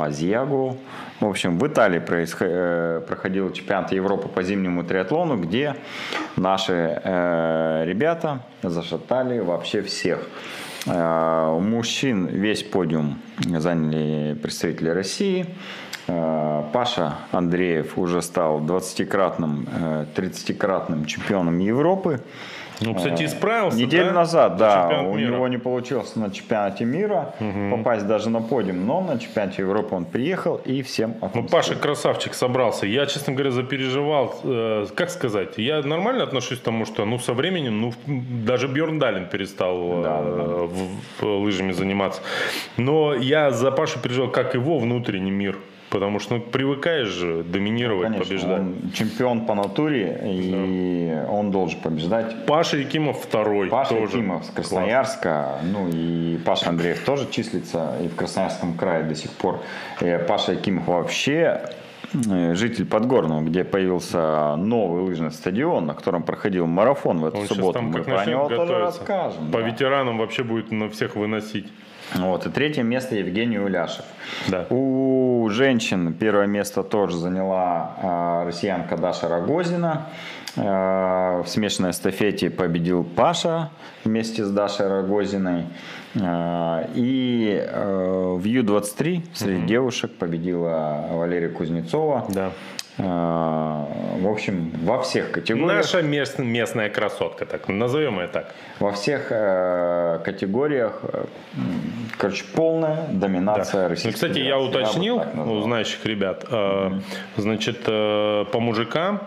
в 0.01 0.03
Азиагу. 0.03 0.77
В 1.21 1.27
общем, 1.27 1.59
в 1.59 1.67
Италии 1.67 2.01
происхо- 2.01 2.47
э, 2.49 3.01
проходил 3.07 3.53
чемпионат 3.53 3.93
Европы 3.93 4.29
по 4.29 4.43
зимнему 4.43 4.83
триатлону, 4.83 5.37
где 5.37 5.77
наши 6.37 6.73
э, 7.05 7.85
ребята 7.87 8.41
зашатали 8.63 9.41
вообще 9.41 9.83
всех. 9.83 10.19
Э, 10.87 11.55
У 11.57 11.61
мужчин 11.61 12.27
весь 12.27 12.63
подиум 12.63 13.19
заняли 13.59 14.35
представители 14.35 14.89
России. 14.89 15.47
Э, 16.09 16.63
Паша 16.73 17.13
Андреев 17.33 17.99
уже 17.99 18.23
стал 18.23 18.61
20-кратным, 18.61 19.69
э, 19.71 20.07
30-кратным 20.17 21.05
чемпионом 21.05 21.59
Европы. 21.59 22.21
Ну, 22.81 22.95
кстати, 22.95 23.25
исправился. 23.25 23.79
Неделю 23.79 24.07
да? 24.07 24.13
назад, 24.13 24.53
На 24.53 24.59
да, 24.59 25.01
у 25.03 25.15
мира. 25.15 25.31
него 25.35 25.49
не 25.49 25.59
получилось 25.59 26.17
на 26.17 26.31
чемпионате 26.31 26.85
мира 26.85 27.35
попасть 27.71 28.07
даже 28.07 28.31
на 28.31 28.41
подиум, 28.41 28.87
но 28.87 29.01
на 29.01 29.19
чемпионате 29.19 29.63
Европы 29.63 29.95
он 29.95 30.05
приехал 30.05 30.57
и 30.65 30.83
всем 30.83 31.15
Ну. 31.35 31.45
Паша 31.45 31.75
красавчик 31.75 32.35
собрался. 32.35 32.87
Я, 32.87 33.07
честно 33.07 33.33
говоря, 33.35 33.51
запереживал. 33.51 34.35
Э, 34.45 34.87
как 34.95 35.11
сказать? 35.11 35.59
Я 35.59 35.83
нормально 35.83 36.25
отношусь 36.25 36.59
к 36.59 36.63
тому, 36.63 36.87
что 36.87 37.05
ну, 37.05 37.19
со 37.19 37.35
временем, 37.35 37.81
ну, 37.81 37.93
даже 38.47 38.67
Бьерн 38.69 38.99
Далин 38.99 39.27
перестал 39.27 40.01
э, 40.01 40.03
Да, 40.03 40.23
да. 40.23 40.43
в- 40.65 41.01
в 41.21 41.25
лыжами 41.43 41.73
заниматься. 41.73 42.23
Но 42.77 43.15
я 43.15 43.51
за 43.51 43.71
Пашу 43.71 43.99
переживал, 44.01 44.31
как 44.31 44.55
его 44.55 44.79
внутренний 44.79 45.31
мир. 45.31 45.57
Потому 45.91 46.21
что 46.21 46.37
ну, 46.37 46.41
привыкаешь 46.41 47.09
же 47.09 47.43
доминировать, 47.43 48.05
Конечно, 48.07 48.25
побеждать. 48.25 48.61
он 48.61 48.91
чемпион 48.95 49.45
по 49.47 49.55
натуре, 49.55 50.21
и 50.25 51.19
он 51.29 51.51
должен 51.51 51.81
побеждать. 51.81 52.47
Паша 52.47 52.77
Якимов 52.77 53.21
второй 53.21 53.69
Паша 53.69 53.95
тоже. 53.95 54.19
Якимов 54.19 54.45
с 54.45 54.51
Красноярска, 54.51 55.59
ну 55.65 55.89
и 55.89 56.39
Паша 56.45 56.69
Андреев 56.71 57.05
тоже 57.05 57.29
числится 57.31 57.97
и 58.03 58.07
в 58.09 58.15
Красноярском 58.15 58.75
крае 58.75 59.03
до 59.03 59.17
сих 59.17 59.33
пор. 59.33 59.59
Э, 60.01 60.21
Паша 60.21 60.53
Якимов 60.53 60.87
вообще 60.87 61.61
э, 62.31 62.55
житель 62.55 62.87
Подгорного, 62.87 63.41
где 63.43 63.65
появился 63.65 64.55
новый 64.57 65.03
лыжный 65.03 65.33
стадион, 65.33 65.87
на 65.87 65.95
котором 65.95 66.23
проходил 66.23 66.67
марафон 66.67 67.19
в 67.19 67.25
эту 67.27 67.39
Он 67.39 67.47
субботу. 67.49 67.73
там 67.73 67.87
Мы 67.87 68.03
про 68.05 68.25
него 68.27 68.49
тоже 68.49 68.57
готовиться. 68.61 68.79
расскажем. 68.79 69.51
По 69.51 69.59
да. 69.59 69.67
ветеранам 69.67 70.19
вообще 70.19 70.45
будет 70.45 70.71
на 70.71 70.89
всех 70.89 71.17
выносить. 71.17 71.67
Вот, 72.15 72.47
и 72.47 72.51
третье 72.51 72.83
место 72.83 73.15
Евгений 73.15 73.59
Уляшев. 73.59 74.05
Да. 74.49 74.67
У 74.71 75.49
женщин 75.51 76.13
первое 76.13 76.47
место 76.47 76.83
тоже 76.83 77.17
заняла 77.17 77.95
а, 78.03 78.45
россиянка 78.45 78.97
Даша 78.97 79.29
Рогозина. 79.29 80.07
А, 80.57 81.43
в 81.43 81.49
смешанной 81.49 81.91
эстафете 81.91 82.51
победил 82.51 83.05
Паша 83.05 83.71
вместе 84.05 84.45
с 84.45 84.51
Дашей 84.51 84.89
Рогозиной. 84.89 85.67
А, 86.21 86.89
и 86.95 87.63
а, 87.65 88.35
в 88.35 88.45
Ю-23 88.45 89.23
среди 89.33 89.67
девушек 89.67 90.13
победила 90.13 91.07
Валерия 91.11 91.49
Кузнецова. 91.49 92.27
Да. 92.29 92.53
Э, 93.03 93.85
в 94.21 94.29
общем, 94.29 94.71
во 94.85 95.01
всех 95.03 95.31
категориях. 95.33 95.77
Наша 95.77 96.03
мест, 96.03 96.39
местная 96.39 96.91
красотка, 96.91 97.47
так 97.47 97.69
назовем 97.69 98.21
ее 98.21 98.29
так. 98.29 98.55
Во 98.79 98.91
всех 98.93 99.29
э, 99.31 100.21
категориях, 100.25 101.01
э, 101.05 101.25
короче, 102.19 102.45
полная 102.55 103.07
доминация 103.11 103.85
Ну, 103.85 103.89
российской 103.89 104.15
кстати, 104.15 104.39
я 104.39 104.59
уточнил 104.59 105.19
назвал. 105.19 105.53
у 105.53 105.63
знающих 105.63 106.05
ребят. 106.05 106.45
э, 106.51 106.91
Значит, 107.37 107.85
по 107.85 108.59
мужикам 108.61 109.21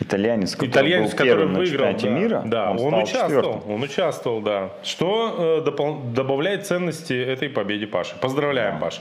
Итальянец, 0.00 0.52
который 0.52 0.70
итальянец, 0.70 1.10
был 1.10 1.18
который 1.18 1.46
выиграл, 1.46 1.66
чемпионате 1.66 2.06
да, 2.08 2.12
мира, 2.12 2.42
да, 2.44 2.70
он, 2.70 2.78
он, 2.78 2.88
стал 2.88 3.02
участвовал, 3.02 3.42
четвертым. 3.42 3.72
он 3.72 3.82
участвовал, 3.82 4.40
да. 4.40 4.70
Что 4.84 5.62
э, 5.64 5.68
допол- 5.68 6.12
добавляет 6.12 6.66
ценности 6.66 7.12
этой 7.12 7.48
победе 7.48 7.86
Паши. 7.86 8.14
Поздравляем, 8.20 8.78
Паша. 8.78 9.00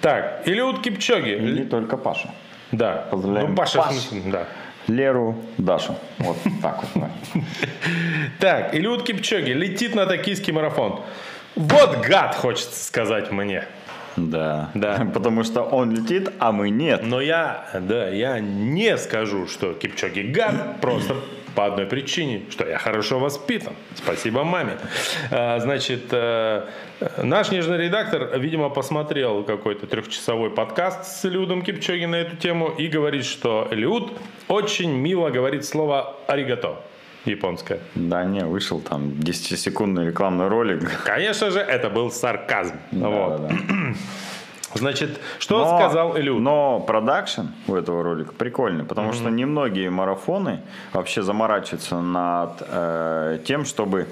Так, 0.00 0.42
Илиут 0.46 0.82
Кипчоги. 0.82 1.30
И 1.36 1.40
не 1.40 1.64
только 1.64 1.96
Паша. 1.96 2.30
Да. 2.72 3.06
Поздравляем 3.10 3.50
Ну, 3.50 3.56
Паша, 3.56 3.78
Паш. 3.78 3.94
смысле, 3.94 4.32
да. 4.32 4.48
Леру, 4.88 5.36
Дашу. 5.58 5.96
Вот 6.18 6.36
так 6.62 6.82
вот. 6.82 7.02
да. 7.02 7.10
Так, 8.40 8.74
Илиут 8.74 9.04
Кипчоги 9.04 9.50
летит 9.50 9.94
на 9.94 10.06
токийский 10.06 10.52
марафон. 10.52 11.00
Вот 11.54 11.98
гад, 12.06 12.34
хочется 12.34 12.84
сказать 12.84 13.30
мне. 13.30 13.64
Да. 14.16 14.70
Да. 14.74 15.06
Потому 15.14 15.44
что 15.44 15.62
он 15.62 15.92
летит, 15.92 16.30
а 16.38 16.52
мы 16.52 16.70
нет. 16.70 17.02
Но 17.04 17.20
я, 17.20 17.68
да, 17.74 18.08
я 18.08 18.40
не 18.40 18.96
скажу, 18.98 19.46
что 19.46 19.74
Кипчоги 19.74 20.20
гад, 20.20 20.80
просто 20.80 21.16
по 21.54 21.66
одной 21.66 21.86
причине, 21.86 22.42
что 22.50 22.68
я 22.68 22.78
хорошо 22.78 23.18
воспитан. 23.18 23.72
Спасибо 23.94 24.44
маме. 24.44 24.76
А, 25.30 25.58
Значит, 25.58 26.04
э, 26.10 26.66
наш 27.22 27.50
нежный 27.50 27.78
редактор, 27.78 28.38
видимо, 28.38 28.68
посмотрел 28.68 29.42
какой-то 29.42 29.86
трехчасовой 29.86 30.50
подкаст 30.50 31.04
с 31.04 31.24
Илиудом 31.24 31.62
Кипчоги 31.62 32.04
на 32.04 32.16
эту 32.16 32.36
тему 32.36 32.68
и 32.68 32.88
говорит, 32.88 33.24
что 33.24 33.66
Илиуд 33.70 34.12
очень 34.48 34.92
мило 34.92 35.30
говорит 35.30 35.64
слово 35.64 36.16
«аригато» 36.26 36.82
японское. 37.30 37.80
Да, 37.94 38.24
не, 38.24 38.44
вышел 38.44 38.80
там 38.80 39.08
10-секундный 39.20 40.06
рекламный 40.06 40.48
ролик. 40.48 40.90
Конечно 41.04 41.50
же, 41.50 41.60
это 41.60 41.90
был 41.90 42.10
сарказм. 42.10 42.74
Да, 42.92 43.08
Вот. 43.08 43.48
да. 43.48 43.54
Значит, 44.74 45.18
что 45.38 45.64
Но- 45.64 45.78
сказал 45.78 46.16
Илиуд? 46.16 46.40
Но 46.40 46.80
продакшн 46.80 47.46
у 47.66 47.74
этого 47.76 48.02
ролика 48.02 48.32
прикольный, 48.32 48.84
потому 48.84 49.12
что 49.12 49.30
немногие 49.30 49.88
марафоны 49.90 50.60
вообще 50.92 51.22
заморачиваются 51.22 52.00
над 52.00 52.62
э, 52.68 53.38
тем, 53.46 53.64
чтобы 53.64 54.06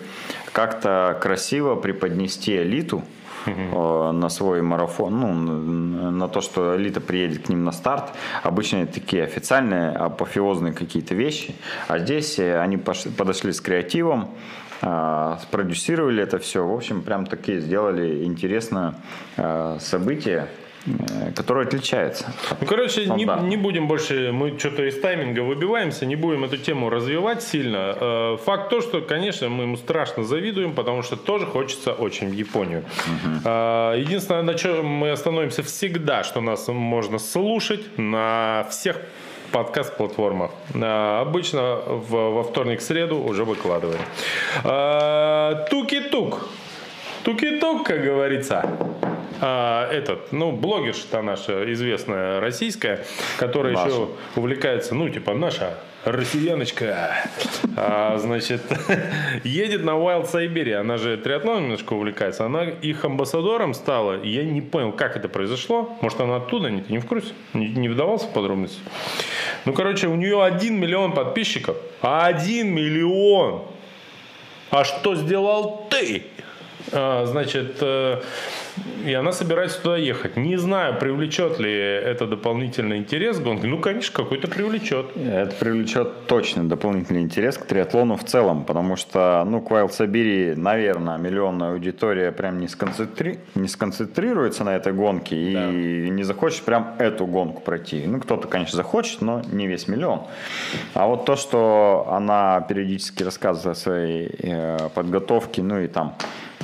как-то 0.53 1.19
красиво 1.21 1.75
преподнести 1.75 2.57
элиту 2.57 3.03
э, 3.47 4.11
на 4.13 4.29
свой 4.29 4.63
марафон, 4.63 5.21
ну, 5.21 6.11
на 6.11 6.29
то, 6.29 6.41
что 6.41 6.77
элита 6.77 7.01
приедет 7.01 7.47
к 7.47 7.49
ним 7.49 7.65
на 7.65 7.73
старт. 7.73 8.13
Обычно 8.43 8.79
это 8.79 8.95
такие 8.95 9.25
официальные, 9.25 9.91
апофеозные 9.91 10.73
какие-то 10.73 11.15
вещи. 11.15 11.55
А 11.89 11.99
здесь 11.99 12.39
э, 12.39 12.59
они 12.61 12.77
подошли 12.77 13.53
с 13.53 13.61
креативом, 13.61 14.31
э, 14.83 15.37
спродюсировали 15.43 16.23
это 16.23 16.39
все. 16.39 16.67
В 16.67 16.75
общем, 16.75 17.03
прям 17.03 17.27
такие 17.27 17.61
сделали 17.61 18.25
интересное 18.25 18.95
событие, 19.79 20.49
э, 20.87 21.33
которое 21.35 21.67
отличается. 21.67 22.27
от 22.51 22.61
Ну, 22.61 22.67
короче, 22.67 23.07
не, 23.07 23.25
не 23.49 23.57
будем 23.57 23.89
больше, 23.89 24.31
мы 24.33 24.59
что-то 24.59 24.85
из 24.85 25.01
тайминга 25.01 25.41
выбиваемся, 25.41 26.07
не 26.07 26.17
будем 26.17 26.45
эту 26.45 26.57
тему 26.57 26.91
развивать 26.91 27.43
сильно. 27.43 27.97
Э, 28.01 28.37
Факт 28.45 28.71
то, 28.71 28.81
что, 28.81 29.01
конечно, 29.01 29.49
мы 29.49 29.65
ему 29.65 29.77
страшно 29.77 30.25
завидуем, 30.25 30.75
потому 30.75 31.03
что 31.03 31.17
тоже 31.17 31.47
хочется 31.47 31.93
очень 31.93 32.29
в 32.29 32.33
Японию. 32.33 32.85
Э, 33.45 33.95
Единственное, 33.99 34.43
на 34.43 34.55
чем 34.55 34.87
мы 34.87 35.11
остановимся 35.11 35.63
всегда, 35.63 36.25
что 36.25 36.41
нас 36.41 36.69
можно 36.69 37.19
слушать 37.19 37.99
на 37.99 38.67
всех 38.71 39.01
подкаст-платформах. 39.53 40.51
Обычно 40.75 41.77
во 41.87 42.43
вторник, 42.43 42.81
среду 42.81 43.19
уже 43.19 43.45
выкладываем. 43.45 44.01
Туки-тук. 45.71 46.49
Туки-тук, 47.25 47.87
как 47.87 48.03
говорится. 48.03 48.65
А, 49.41 49.91
этот, 49.91 50.31
ну, 50.33 50.53
блогерша 50.53 51.23
наша 51.23 51.73
известная 51.73 52.39
российская, 52.41 53.05
которая 53.39 53.73
Наша. 53.73 53.89
еще 53.89 54.09
увлекается, 54.37 54.95
ну, 54.95 55.09
типа, 55.09 55.35
наша 55.35 55.79
россияночка, 56.05 57.17
а, 57.77 58.19
значит, 58.19 58.63
едет 59.45 59.85
на 59.85 59.93
Wild 59.93 60.31
Siberia. 60.31 60.77
Она 60.77 60.99
же 60.99 61.17
триатлоном 61.17 61.65
немножко 61.65 61.95
увлекается. 61.95 62.45
Она 62.45 62.65
их 62.65 63.05
амбассадором 63.05 63.75
стала. 63.75 64.23
Я 64.23 64.45
не 64.45 64.61
понял, 64.61 64.93
как 64.93 65.17
это 65.17 65.29
произошло. 65.29 65.97
Может, 66.03 66.21
она 66.21 66.37
оттуда? 66.37 66.71
Не, 66.71 66.83
ты 66.83 66.93
не 66.93 66.99
в 66.99 67.07
курсе? 67.07 67.33
Не, 67.55 67.69
не 67.69 67.89
вдавался 67.89 68.27
в 68.27 68.33
подробности? 68.33 68.81
Ну, 69.65 69.73
короче, 69.73 70.09
у 70.09 70.15
нее 70.15 70.45
один 70.45 70.79
миллион 70.79 71.13
подписчиков. 71.13 71.77
Один 72.03 72.75
миллион! 72.75 73.63
А 74.71 74.85
что 74.85 75.15
сделал 75.15 75.87
ты? 75.89 76.25
А, 76.95 77.27
Значит, 77.27 77.79
э, 77.81 78.21
и 79.05 79.13
она 79.13 79.33
собирается 79.33 79.83
туда 79.83 79.97
ехать. 79.97 80.37
Не 80.37 80.57
знаю, 80.57 80.99
привлечет 80.99 81.59
ли 81.59 81.73
это 81.73 82.27
дополнительный 82.27 82.99
интерес 82.99 83.39
к 83.39 83.43
гонке. 83.43 83.67
Ну, 83.67 83.79
конечно, 83.79 84.15
какой-то 84.15 84.49
привлечет. 84.49 85.17
Это 85.17 85.55
привлечет 85.57 86.27
точно 86.27 86.69
дополнительный 86.69 87.23
интерес 87.23 87.59
к 87.59 87.67
триатлону 87.67 88.17
в 88.17 88.25
целом, 88.25 88.65
потому 88.65 88.97
что, 88.97 89.45
ну, 89.47 89.61
к 89.61 89.71
Wild 89.71 89.93
Сибири, 89.93 90.55
наверное, 90.57 91.19
миллионная 91.19 91.73
аудитория 91.73 92.33
прям 92.33 92.59
не, 92.59 92.69
сконцентри... 92.69 93.41
не 93.55 93.69
сконцентрируется 93.69 94.65
на 94.65 94.77
этой 94.77 94.93
гонке 94.93 95.37
и 95.37 96.11
не 96.11 96.23
захочет 96.23 96.63
прям 96.63 96.95
эту 96.99 97.27
гонку 97.27 97.63
пройти. 97.63 98.05
Ну, 98.07 98.21
кто-то, 98.21 98.49
конечно, 98.49 98.77
захочет, 98.77 99.21
но 99.21 99.43
не 99.51 99.67
весь 99.67 99.89
миллион. 99.89 100.23
А 100.95 101.07
вот 101.07 101.25
то, 101.25 101.37
что 101.37 102.07
она 102.11 102.61
периодически 102.61 103.23
рассказывает 103.23 103.77
о 103.77 103.81
своей 103.81 104.31
э, 104.39 104.89
подготовке, 104.95 105.63
ну 105.63 105.81
и 105.81 105.89
там 105.89 106.15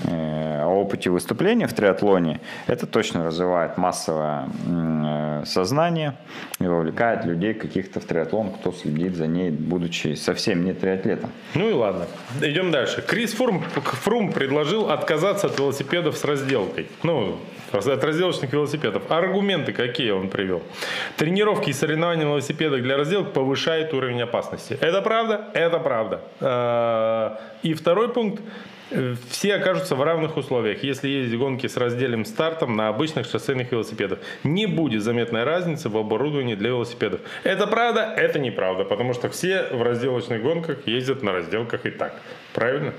о 0.05 0.69
опыте 0.69 1.11
выступления 1.11 1.67
в 1.67 1.73
триатлоне, 1.73 2.41
это 2.67 2.87
точно 2.87 3.25
развивает 3.25 3.77
массовое 3.77 4.49
э, 4.67 5.43
сознание 5.47 6.15
и 6.59 6.67
вовлекает 6.67 7.25
людей 7.25 7.55
каких-то 7.55 8.01
в 8.01 8.05
триатлон, 8.05 8.51
кто 8.53 8.73
следит 8.73 9.17
за 9.17 9.27
ней, 9.27 9.51
будучи 9.51 10.15
совсем 10.15 10.65
не 10.65 10.73
триатлетом. 10.73 11.31
Ну 11.55 11.69
и 11.69 11.73
ладно. 11.73 12.07
Идем 12.41 12.71
дальше. 12.71 13.03
Крис 13.03 13.33
Фрум, 13.35 13.63
Фрум 14.05 14.33
предложил 14.33 14.91
отказаться 14.91 15.47
от 15.47 15.59
велосипедов 15.59 16.17
с 16.17 16.25
разделкой. 16.25 16.89
Ну, 17.03 17.39
от 17.73 18.05
разделочных 18.05 18.53
велосипедов. 18.53 19.11
Аргументы 19.11 19.73
какие 19.73 20.11
он 20.11 20.29
привел? 20.29 20.63
Тренировки 21.17 21.71
и 21.71 21.73
соревнования 21.73 22.25
на 22.25 22.31
велосипедах 22.31 22.83
для 22.83 22.97
разделок 22.97 23.33
повышает 23.33 23.95
уровень 23.95 24.23
опасности. 24.23 24.77
Это 24.81 25.03
правда? 25.03 25.51
Это 25.55 25.79
правда. 25.79 26.21
Э, 26.41 27.37
И 27.63 27.75
второй 27.75 28.09
пункт. 28.09 28.43
Все 29.31 29.55
окажутся 29.55 29.95
в 29.95 30.03
равных 30.03 30.37
условиях, 30.37 30.83
если 30.83 31.09
ездить 31.09 31.39
гонки 31.39 31.67
с 31.69 31.77
раздельным 31.77 32.25
стартом 32.25 32.77
на 32.77 32.89
обычных 32.89 33.27
шоссейных 33.27 33.71
велосипедах. 33.71 34.19
Не 34.43 34.67
будет 34.67 35.03
заметной 35.03 35.45
разницы 35.45 35.89
в 35.89 35.97
оборудовании 35.97 36.57
для 36.57 36.71
велосипедов. 36.71 37.21
Это 37.45 37.67
правда? 37.67 38.13
Это 38.17 38.39
неправда, 38.39 38.85
потому 38.85 39.15
что 39.15 39.29
все 39.29 39.69
в 39.71 39.83
разделочных 39.83 40.43
гонках 40.43 40.87
ездят 40.87 41.23
на 41.23 41.33
разделках 41.33 41.87
и 41.87 41.91
так. 41.91 42.15
Правильно? 42.53 42.93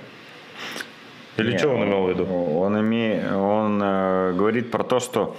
Или 1.38 1.52
Не, 1.54 1.58
что 1.58 1.70
он 1.70 1.84
имел 1.84 2.06
в 2.06 2.10
виду? 2.10 2.26
Он, 2.26 2.78
име- 2.78 3.34
он 3.36 3.82
э, 3.82 4.34
говорит 4.34 4.72
про 4.72 4.84
то, 4.84 5.00
что 5.00 5.36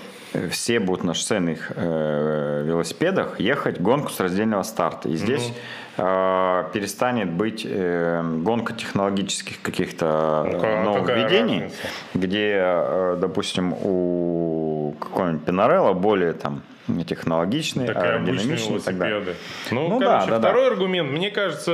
все 0.51 0.80
будут 0.80 1.05
на 1.05 1.14
шоссейных 1.14 1.72
э, 1.74 2.62
велосипедах 2.66 3.41
ехать 3.41 3.80
гонку 3.80 4.11
с 4.11 4.20
раздельного 4.20 4.62
старта. 4.62 5.09
И 5.09 5.16
здесь 5.16 5.53
э, 5.97 6.64
перестанет 6.72 7.30
быть 7.30 7.66
э, 7.68 8.22
гонка 8.43 8.72
технологических 8.74 9.61
каких-то 9.62 10.43
Ну, 10.47 10.53
ка- 10.53 10.57
какая 10.59 10.85
нововведений, 10.85 11.70
где, 12.14 12.55
э, 12.64 13.16
допустим, 13.20 13.72
у 13.72 14.95
какого-нибудь 15.01 15.45
Пинарелла 15.45 15.93
более 15.93 16.33
там 16.33 16.62
технологичный, 17.07 17.87
Так 17.87 17.97
обычные 17.97 18.14
аэродинамичный 18.16 18.76
и 18.76 18.80
так 18.80 18.99
далее. 18.99 19.20
велосипеды. 19.20 19.39
Ну, 19.70 19.89
Ну 19.89 20.01
да, 20.01 20.07
короче, 20.07 20.30
да, 20.30 20.39
да. 20.39 20.49
второй 20.49 20.66
аргумент, 20.68 21.11
мне 21.11 21.30
кажется, 21.30 21.70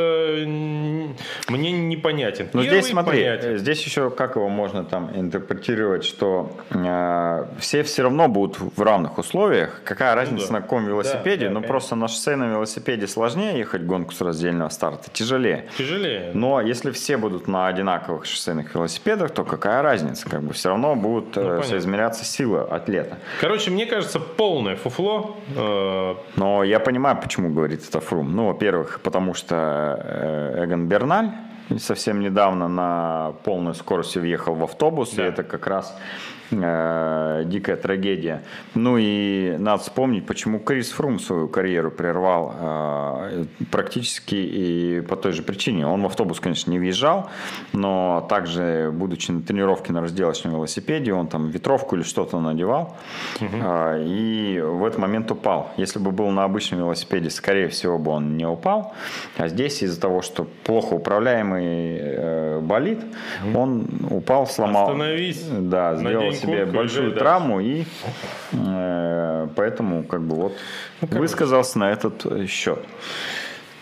мне 1.49 1.73
непонятен. 1.73 2.49
Но 2.53 2.63
Первый 2.63 2.81
здесь 2.81 2.91
смотри, 2.93 3.23
понятен. 3.25 3.49
э, 3.55 3.59
здесь 3.59 3.85
еще 3.85 4.11
как 4.11 4.37
его 4.37 4.49
можно 4.49 4.85
там 4.85 5.11
интерпретировать, 5.15 6.05
что 6.05 6.57
э, 6.71 7.47
все 7.59 7.83
все 7.83 8.03
равно 8.03 8.29
будут 8.29 8.59
в 8.59 8.81
равных 8.83 9.19
условиях. 9.19 9.81
Какая 9.85 10.15
разница 10.15 10.47
Ну 10.47 10.49
да. 10.49 10.53
на 10.55 10.61
каком 10.63 10.87
велосипеде? 10.87 11.47
да, 11.47 11.51
ну 11.51 11.55
конечно. 11.57 11.69
просто 11.69 11.97
на 11.97 12.09
шоссейном 12.09 12.51
велосипеде 12.53 13.07
сложнее 13.07 13.59
ехать 13.59 13.83
гонку 13.83 14.13
с 14.13 14.21
раздельного 14.21 14.69
старта, 14.69 15.11
тяжелее. 15.13 15.67
Тяжелее. 15.77 16.31
Но 16.35 16.61
если 16.61 16.91
все 16.91 17.17
будут 17.17 17.49
на 17.49 17.67
одинаковых 17.69 18.27
шоссейных 18.27 18.75
велосипедах, 18.75 19.31
то 19.31 19.45
какая 19.45 19.83
разница? 19.83 20.29
Как 20.29 20.43
бы 20.43 20.53
все 20.55 20.69
равно 20.71 20.95
будут 20.95 21.37
э, 21.37 21.41
Ну, 21.41 21.47
понятно. 21.49 21.69
соизмеряться 21.69 22.25
силы 22.25 22.61
атлета. 22.61 23.19
Короче, 23.41 23.71
мне 23.71 23.87
кажется, 23.87 24.21
полное 24.21 24.77
фуфло. 24.99 25.37
Э, 25.57 26.15
Но 26.37 26.65
я 26.65 26.81
понимаю, 26.81 27.17
почему 27.23 27.51
говорит 27.51 27.89
это 27.89 28.01
Фрум. 28.01 28.35
Ну, 28.35 28.47
во-первых, 28.47 29.01
потому 29.03 29.35
что 29.35 29.55
э, 30.05 30.65
Эгон 30.65 30.89
Берналь 30.89 31.31
совсем 31.79 32.21
недавно 32.21 32.69
на 32.69 33.33
полной 33.45 33.75
скорости 33.75 34.19
въехал 34.19 34.55
в 34.55 34.63
автобус, 34.63 35.11
Да. 35.15 35.25
и 35.27 35.29
это 35.29 35.43
как 35.43 35.67
раз 35.67 35.97
э, 36.51 37.43
дикая 37.47 37.77
трагедия. 37.77 38.43
Ну 38.75 38.97
и 38.99 39.57
надо 39.59 39.83
вспомнить, 39.83 40.27
почему 40.27 40.59
Крис 40.59 40.91
Фрум 40.91 41.19
свою 41.19 41.49
карьеру 41.49 41.91
прервал 41.91 42.55
э, 42.59 43.45
практически 43.71 44.35
и 44.35 45.01
по 45.01 45.17
той 45.17 45.33
же 45.33 45.43
причине. 45.43 45.87
Он 45.87 46.03
в 46.03 46.07
автобус, 46.07 46.41
конечно, 46.41 46.71
не 46.71 46.79
въезжал, 46.79 47.31
но 47.73 48.27
также, 48.29 48.91
будучи 48.93 49.31
на 49.31 49.43
тренировке 49.43 49.93
на 49.93 50.01
разделочном 50.01 50.55
велосипеде, 50.55 51.13
он 51.13 51.29
там 51.29 51.49
ветровку 51.51 51.97
или 51.97 52.03
что-то 52.03 52.41
надевал 52.41 52.97
угу. 53.41 53.51
э, 53.53 54.05
и 54.07 54.61
в 54.61 54.85
этот 54.85 54.99
момент 54.99 55.31
упал. 55.31 55.71
Если 55.77 55.99
бы 55.99 56.11
был 56.11 56.31
на 56.31 56.45
обычном 56.45 56.81
велосипеде, 56.81 57.31
скорее 57.31 57.69
всего 57.69 57.99
бы 57.99 58.11
он 58.13 58.37
не 58.37 58.47
упал, 58.47 58.95
а 59.37 59.49
здесь 59.49 59.83
из-за 59.83 60.01
того, 60.01 60.23
что 60.23 60.47
плохо 60.65 60.95
управляемый 60.95 61.99
э, 62.01 62.61
болит, 62.61 63.01
он 63.55 63.87
упал, 64.11 64.47
сломал. 64.47 64.85
Остановись. 64.85 65.45
Да, 65.49 65.97
сделал 65.97 66.33
себе 66.41 66.65
большую 66.67 67.13
травму 67.13 67.61
и 67.61 67.85
э, 68.53 69.49
поэтому 69.55 70.05
как 70.05 70.23
бы 70.23 70.37
вот 70.37 70.53
ну, 71.01 71.19
высказался 71.19 71.79
на 71.79 71.91
этот 71.91 72.27
э, 72.27 72.47
счет. 72.47 72.81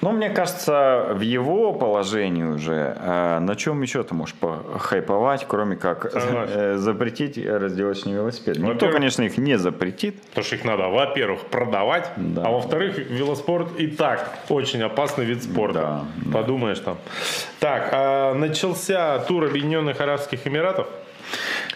Ну, 0.02 0.12
мне 0.12 0.28
кажется, 0.30 1.08
в 1.14 1.20
его 1.20 1.72
положении 1.72 2.44
уже, 2.44 2.96
э, 2.96 3.38
на 3.40 3.56
чем 3.56 3.80
еще 3.82 4.02
ты 4.02 4.14
можешь 4.14 4.34
похайповать, 4.34 5.46
кроме 5.48 5.76
как 5.76 6.10
э, 6.14 6.76
запретить 6.76 7.38
разделочный 7.44 8.12
велосипед. 8.12 8.58
Никто, 8.58 8.90
конечно, 8.90 9.22
их 9.22 9.38
не 9.38 9.56
запретит. 9.58 10.20
Потому 10.28 10.44
что 10.44 10.54
их 10.56 10.64
надо, 10.64 10.88
во-первых, 10.88 11.46
продавать, 11.46 12.10
да. 12.16 12.42
а 12.44 12.50
во-вторых, 12.50 12.98
велоспорт 12.98 13.80
и 13.80 13.86
так 13.86 14.30
очень 14.48 14.82
опасный 14.82 15.24
вид 15.24 15.42
спорта. 15.42 16.04
Да, 16.16 16.32
Подумаешь 16.32 16.78
там. 16.78 16.98
Так, 17.58 17.88
а 17.92 18.34
начался 18.34 19.18
тур 19.20 19.46
Объединенных 19.46 20.00
Арабских 20.00 20.46
Эмиратов. 20.46 20.88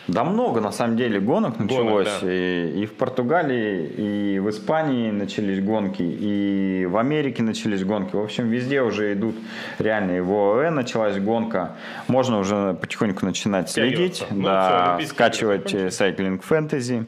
Да 0.09 0.25
много, 0.25 0.61
на 0.61 0.73
самом 0.73 0.97
деле, 0.97 1.21
гонок 1.21 1.59
началось. 1.59 2.07
Гонок, 2.07 2.21
да. 2.23 2.33
и, 2.33 2.83
и 2.83 2.87
в 2.87 2.95
Португалии, 2.95 3.87
и 3.87 4.39
в 4.39 4.49
Испании 4.51 5.11
начались 5.11 5.63
гонки, 5.63 6.03
и 6.03 6.87
в 6.87 6.97
Америке 6.97 7.43
начались 7.43 7.85
гонки. 7.85 8.17
В 8.17 8.21
общем, 8.21 8.49
везде 8.49 8.83
уже 8.83 9.13
идут 9.13 9.37
реально. 9.79 10.17
И 10.17 10.21
в 10.21 10.33
ОАЭ 10.33 10.71
началась 10.71 11.19
гонка. 11.19 11.77
Можно 12.09 12.39
уже 12.39 12.75
потихоньку 12.75 13.25
начинать 13.25 13.71
следить, 13.71 14.25
ну, 14.31 14.45
да, 14.45 14.97
все, 14.99 15.09
скачивать 15.09 15.75
Cycling 15.75 16.43
Fantasy 16.49 17.07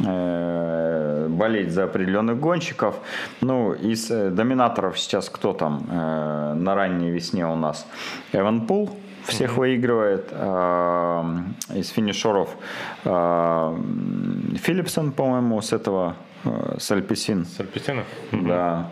э, 0.00 1.28
болеть 1.28 1.70
за 1.70 1.84
определенных 1.84 2.40
гонщиков. 2.40 2.96
Ну, 3.40 3.72
из 3.72 4.10
э, 4.10 4.30
доминаторов 4.30 4.98
сейчас 4.98 5.28
кто 5.28 5.52
там 5.52 5.86
э, 5.90 6.54
на 6.54 6.74
ранней 6.74 7.10
весне 7.10 7.46
у 7.46 7.56
нас? 7.56 7.86
Эван 8.32 8.66
Пул, 8.66 8.90
всех 9.26 9.52
mm-hmm. 9.52 9.58
выигрывает. 9.58 10.28
Э, 10.30 11.24
из 11.74 11.90
финишеров 11.90 12.48
э, 13.04 13.78
Филлипсон, 14.56 15.12
по-моему, 15.12 15.60
с 15.60 15.72
этого, 15.72 16.16
э, 16.44 16.76
с 16.78 16.90
Альпесин. 16.90 17.44
С 17.44 17.60
Альпесина? 17.60 18.04
Mm-hmm. 18.32 18.48
Да. 18.48 18.90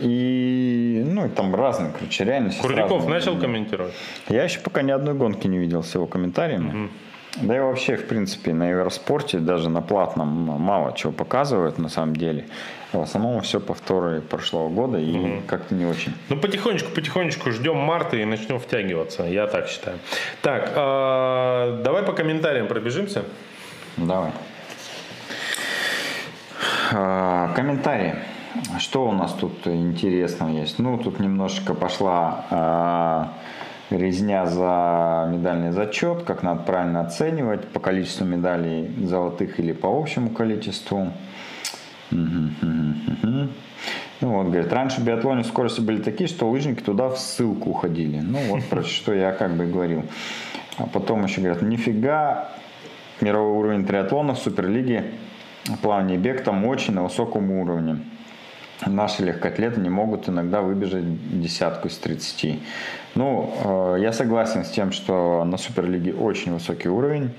И, 0.00 1.02
ну, 1.06 1.28
там 1.28 1.54
разные, 1.54 1.92
короче, 1.96 2.24
реально. 2.24 2.52
Курдяков 2.60 3.06
начал 3.06 3.38
комментировать? 3.38 3.94
Я 4.28 4.44
еще 4.44 4.60
пока 4.60 4.82
ни 4.82 4.90
одной 4.90 5.14
гонки 5.14 5.46
не 5.46 5.58
видел 5.58 5.82
с 5.82 5.94
его 5.94 6.06
комментариями. 6.06 6.84
Угу. 6.84 6.88
Да 7.36 7.56
и 7.56 7.60
вообще, 7.60 7.96
в 7.96 8.06
принципе, 8.06 8.52
на 8.52 8.70
Евроспорте, 8.70 9.38
даже 9.38 9.68
на 9.68 9.82
платном, 9.82 10.28
мало 10.28 10.92
чего 10.96 11.12
показывают 11.12 11.78
на 11.78 11.88
самом 11.88 12.16
деле. 12.16 12.46
В 12.92 13.00
основном 13.00 13.42
все 13.42 13.60
повторы 13.60 14.22
прошлого 14.22 14.70
года 14.70 14.98
и 14.98 15.16
угу. 15.16 15.42
как-то 15.46 15.74
не 15.74 15.84
очень. 15.84 16.14
Ну, 16.30 16.36
потихонечку, 16.36 16.90
потихонечку 16.90 17.50
ждем 17.52 17.76
марта 17.76 18.16
и 18.16 18.24
начнем 18.24 18.58
втягиваться. 18.58 19.24
Я 19.24 19.46
так 19.46 19.68
считаю. 19.68 19.98
Так, 20.42 20.72
э, 20.74 21.82
давай 21.84 22.02
по 22.02 22.12
комментариям 22.12 22.66
пробежимся. 22.66 23.24
Давай. 23.98 24.32
Э, 26.92 27.48
комментарии. 27.54 28.14
Что 28.78 29.06
у 29.06 29.12
нас 29.12 29.34
тут 29.34 29.66
интересного 29.66 30.48
есть? 30.50 30.78
Ну, 30.78 30.96
тут 30.96 31.20
немножечко 31.20 31.74
пошла 31.74 32.46
э, 32.50 33.48
резня 33.90 34.46
за 34.46 35.28
медальный 35.32 35.72
зачет, 35.72 36.22
как 36.22 36.42
надо 36.42 36.62
правильно 36.62 37.00
оценивать 37.00 37.66
по 37.68 37.80
количеству 37.80 38.24
медалей 38.24 38.90
золотых 39.04 39.58
или 39.60 39.72
по 39.72 39.88
общему 39.88 40.30
количеству. 40.30 41.12
Ну 44.20 44.32
вот, 44.32 44.46
говорит, 44.46 44.72
раньше 44.72 45.00
в 45.00 45.04
биатлоне 45.04 45.44
скорости 45.44 45.80
были 45.80 46.02
такие, 46.02 46.28
что 46.28 46.50
лыжники 46.50 46.82
туда 46.82 47.08
в 47.08 47.18
ссылку 47.18 47.70
уходили. 47.70 48.18
Ну 48.18 48.38
вот, 48.48 48.64
про 48.64 48.82
что 48.84 49.14
я 49.14 49.30
как 49.32 49.52
бы 49.52 49.66
говорил. 49.66 50.04
А 50.76 50.86
потом 50.86 51.24
еще 51.24 51.40
говорят, 51.40 51.62
нифига, 51.62 52.48
мировой 53.20 53.58
уровень 53.58 53.86
триатлона 53.86 54.34
в 54.34 54.38
Суперлиге 54.38 55.12
плавание 55.82 56.16
и 56.16 56.20
бег 56.20 56.42
там 56.42 56.64
очень 56.64 56.94
на 56.94 57.04
высоком 57.04 57.50
уровне. 57.50 57.98
Наши 58.86 59.24
легкоатлеты 59.24 59.80
не 59.80 59.88
могут 59.88 60.28
иногда 60.28 60.60
выбежать 60.60 61.04
десятку 61.40 61.88
из 61.88 61.98
30. 61.98 62.60
Ну, 63.16 63.52
э, 63.64 64.00
я 64.00 64.12
согласен 64.12 64.64
с 64.64 64.70
тем, 64.70 64.92
что 64.92 65.44
на 65.44 65.56
Суперлиге 65.56 66.14
очень 66.14 66.52
высокий 66.52 66.88
уровень. 66.88 67.32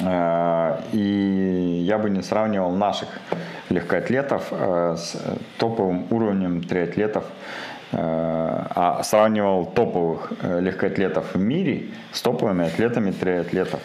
Э, 0.00 0.80
и 0.92 1.82
я 1.84 1.98
бы 1.98 2.10
не 2.10 2.22
сравнивал 2.22 2.70
наших 2.70 3.08
легкоатлетов 3.70 4.48
э, 4.52 4.96
с 4.96 5.20
топовым 5.58 6.06
уровнем 6.10 6.62
триатлетов, 6.62 7.24
а 7.92 9.00
сравнивал 9.02 9.66
топовых 9.66 10.32
легкоатлетов 10.44 11.34
в 11.34 11.40
мире 11.40 11.86
с 12.12 12.22
топовыми 12.22 12.68
атлетами 12.68 13.10
триатлетов 13.10 13.80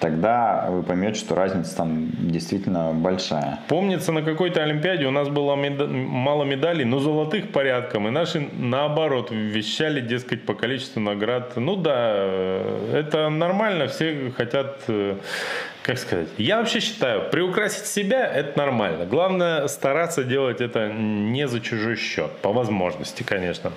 тогда 0.00 0.66
вы 0.68 0.82
поймете, 0.82 1.18
что 1.18 1.34
разница 1.34 1.76
там 1.76 2.08
действительно 2.18 2.92
большая. 2.92 3.60
Помнится, 3.68 4.12
на 4.12 4.22
какой-то 4.22 4.62
Олимпиаде 4.62 5.06
у 5.06 5.10
нас 5.10 5.28
было 5.28 5.54
меда- 5.56 5.86
мало 5.86 6.44
медалей, 6.44 6.84
но 6.84 6.98
золотых 6.98 7.52
порядком, 7.52 8.08
и 8.08 8.10
наши 8.10 8.48
наоборот 8.58 9.30
вещали, 9.30 10.00
дескать, 10.00 10.44
по 10.44 10.54
количеству 10.54 11.00
наград. 11.00 11.56
Ну 11.56 11.76
да, 11.76 12.62
это 12.92 13.28
нормально, 13.28 13.88
все 13.88 14.32
хотят 14.36 14.80
э, 14.88 15.16
как 15.86 15.98
сказать, 15.98 16.26
я 16.36 16.58
вообще 16.58 16.80
считаю, 16.80 17.30
приукрасить 17.30 17.86
себя 17.86 18.26
это 18.26 18.58
нормально. 18.58 19.06
Главное 19.06 19.68
стараться 19.68 20.24
делать 20.24 20.60
это 20.60 20.88
не 20.88 21.46
за 21.46 21.60
чужой 21.60 21.94
счет, 21.94 22.32
по 22.42 22.52
возможности, 22.52 23.22
конечно. 23.22 23.70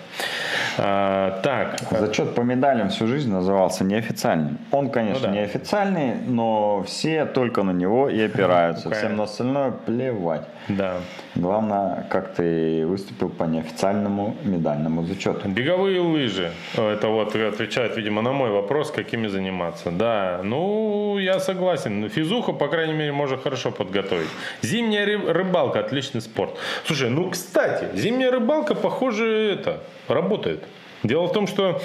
А, 0.80 1.40
так. 1.44 1.78
Зачет 1.92 2.34
по 2.34 2.42
медалям 2.42 2.90
всю 2.90 3.06
жизнь 3.06 3.32
назывался 3.32 3.84
неофициальным. 3.84 4.58
Он, 4.72 4.90
конечно, 4.90 5.28
ну, 5.28 5.36
да. 5.36 5.40
неофициальный, 5.40 6.16
но 6.16 6.82
все 6.82 7.26
только 7.26 7.62
на 7.62 7.72
него 7.72 8.10
и 8.10 8.20
опираются. 8.26 8.90
Всем 8.90 9.16
на 9.16 9.24
остальное 9.24 9.70
плевать. 9.70 10.48
Да. 10.68 10.98
Главное, 11.36 12.08
как 12.10 12.34
ты 12.34 12.88
выступил 12.88 13.30
по 13.30 13.44
неофициальному 13.44 14.36
медальному 14.44 15.04
зачету. 15.04 15.48
Беговые 15.48 16.00
лыжи. 16.00 16.52
Это 16.76 17.08
вот 17.08 17.36
отвечает, 17.36 17.98
видимо, 17.98 18.22
на 18.24 18.32
мой 18.32 18.50
вопрос, 18.50 18.90
какими 18.92 19.28
заниматься. 19.28 19.92
Да, 19.92 20.42
ну, 20.44 21.20
я 21.20 21.40
согласен. 21.40 21.99
Физуху, 22.08 22.54
по 22.54 22.68
крайней 22.68 22.94
мере, 22.94 23.12
можно 23.12 23.38
хорошо 23.38 23.72
подготовить. 23.72 24.30
Зимняя 24.62 25.06
рыбалка– 25.06 25.80
отличный 25.86 26.22
спорт. 26.22 26.58
Слушай, 26.86 27.10
ну, 27.10 27.30
кстати, 27.30 27.88
зимняя 27.96 28.32
рыбалка, 28.32 28.76
похоже, 28.76 29.26
это, 29.54 29.82
работает. 30.08 30.64
Дело 31.04 31.28
в 31.28 31.34
том, 31.34 31.48
что 31.48 31.82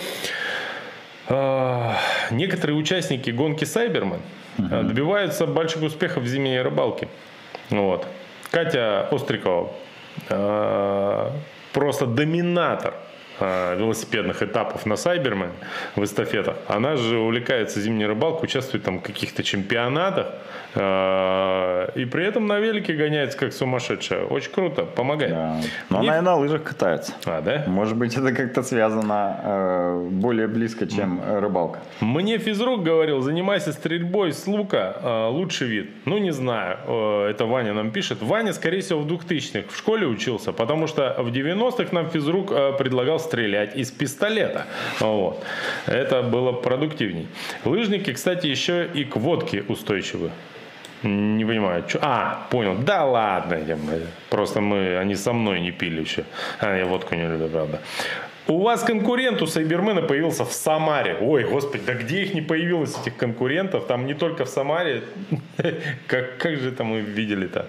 э, 1.29 1.91
некоторые 2.31 2.77
участники 2.77 3.31
гонки 3.31 3.65
Сайберман 3.65 4.21
угу. 4.59 4.69
добиваются 4.69 5.47
больших 5.47 5.83
успехов 5.83 6.23
в 6.23 6.27
зимней 6.27 6.61
рыбалке. 6.61 7.09
Вот. 7.71 8.07
Катя 8.51 9.09
Острикова 9.11 9.73
э, 10.29 11.31
просто 11.73 12.07
доминатор 12.07 12.95
велосипедных 13.77 14.43
этапов 14.43 14.87
на 14.87 14.97
Сайбермен 14.97 15.51
в 15.97 16.05
эстафетах. 16.05 16.57
Она 16.69 16.97
же 16.97 17.19
увлекается 17.19 17.81
зимней 17.81 18.07
рыбалкой, 18.07 18.45
участвует 18.45 18.85
там 18.85 18.99
в 18.99 19.03
каких-то 19.03 19.43
чемпионатах. 19.43 20.27
Э, 20.75 21.89
и 21.95 22.05
при 22.05 22.25
этом 22.25 22.47
на 22.47 22.59
велике 22.59 22.95
гоняется 22.95 23.39
как 23.39 23.53
сумасшедшая. 23.53 24.25
Очень 24.25 24.53
круто, 24.53 24.85
помогает. 24.85 25.33
Да. 25.33 25.57
Но 25.91 25.99
Мне... 26.01 26.11
она 26.11 26.19
и 26.19 26.23
на 26.23 26.37
лыжах 26.37 26.63
катается. 26.63 27.13
А, 27.25 27.41
да? 27.41 27.65
Может 27.67 27.97
быть, 27.97 28.17
это 28.17 28.33
как-то 28.33 28.63
связано 28.63 29.41
э, 29.43 30.09
более 30.11 30.49
близко, 30.49 30.87
чем 30.87 31.21
mm. 31.21 31.41
рыбалка. 31.41 31.81
Мне 32.01 32.39
физрук 32.39 32.83
говорил, 32.83 33.21
занимайся 33.21 33.73
стрельбой 33.73 34.33
с 34.33 34.47
лука, 34.47 34.97
э, 35.01 35.29
лучший 35.29 35.69
вид. 35.69 35.91
Ну, 36.05 36.19
не 36.19 36.33
знаю, 36.33 36.79
э, 36.87 37.31
это 37.31 37.47
Ваня 37.47 37.75
нам 37.75 37.91
пишет. 37.91 38.23
Ваня, 38.23 38.53
скорее 38.53 38.81
всего, 38.81 39.01
в 39.01 39.07
2000-х 39.07 39.69
в 39.71 39.77
школе 39.77 40.07
учился, 40.07 40.53
потому 40.53 40.87
что 40.87 41.15
в 41.19 41.29
90-х 41.29 41.89
нам 41.93 42.11
физрук 42.11 42.51
э, 42.51 42.73
предлагал 42.79 43.19
стрелять 43.35 43.77
из 43.77 43.91
пистолета. 43.91 44.67
Вот. 45.01 45.43
Это 45.87 46.23
было 46.23 46.53
продуктивней. 46.53 47.27
Лыжники, 47.65 48.13
кстати, 48.13 48.47
еще 48.47 48.89
и 48.95 49.05
к 49.05 49.17
водке 49.17 49.65
устойчивы. 49.69 50.31
Не 51.03 51.45
понимаю. 51.45 51.85
Что? 51.89 51.99
А, 52.03 52.47
понял. 52.51 52.77
Да 52.79 53.05
ладно. 53.05 53.55
Я, 53.55 53.77
просто 54.31 54.61
мы, 54.61 54.97
они 54.99 55.17
со 55.17 55.33
мной 55.33 55.61
не 55.61 55.73
пили 55.73 56.01
еще. 56.01 56.25
А, 56.61 56.77
я 56.77 56.85
водку 56.85 57.17
не 57.17 57.27
люблю, 57.27 57.49
правда. 57.49 57.81
У 58.47 58.63
вас 58.63 58.85
конкурент 58.85 59.43
у 59.43 59.47
Сайбермена 59.47 60.03
появился 60.03 60.45
в 60.45 60.53
Самаре. 60.53 61.17
Ой, 61.21 61.45
господи, 61.45 61.83
да 61.87 61.95
где 61.95 62.23
их 62.23 62.35
не 62.35 62.43
появилось, 62.43 62.97
этих 63.01 63.17
конкурентов? 63.17 63.87
Там 63.87 64.07
не 64.07 64.15
только 64.15 64.45
в 64.45 64.49
Самаре. 64.49 65.03
Как, 66.07 66.39
как 66.39 66.57
же 66.57 66.69
это 66.69 66.85
мы 66.85 67.01
видели-то? 67.01 67.67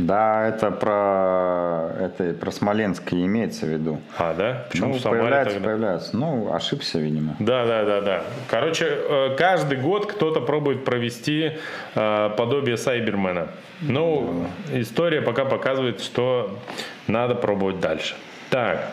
Да, 0.00 0.48
это 0.48 0.70
про, 0.70 1.92
это 2.00 2.34
про 2.34 2.50
Смоленск 2.50 3.12
и 3.12 3.26
имеется 3.26 3.66
в 3.66 3.68
виду. 3.68 4.00
А, 4.16 4.34
да? 4.34 4.66
Почему 4.70 4.94
ну, 4.94 4.98
Самаре 4.98 5.20
появляется, 5.20 5.54
тогда? 5.54 5.68
появляется. 5.68 6.16
Ну, 6.16 6.54
ошибся, 6.54 6.98
видимо. 6.98 7.36
Да, 7.38 7.66
да, 7.66 7.84
да, 7.84 8.00
да. 8.00 8.22
Короче, 8.48 8.86
э, 8.88 9.36
каждый 9.36 9.78
год 9.78 10.06
кто-то 10.06 10.40
пробует 10.40 10.84
провести 10.84 11.52
э, 11.94 12.30
подобие 12.36 12.76
Сайбермена. 12.76 13.48
Ну, 13.82 14.46
история 14.72 15.20
пока 15.20 15.44
показывает, 15.44 16.00
что 16.00 16.58
надо 17.06 17.34
пробовать 17.34 17.80
дальше. 17.80 18.14
Так, 18.50 18.92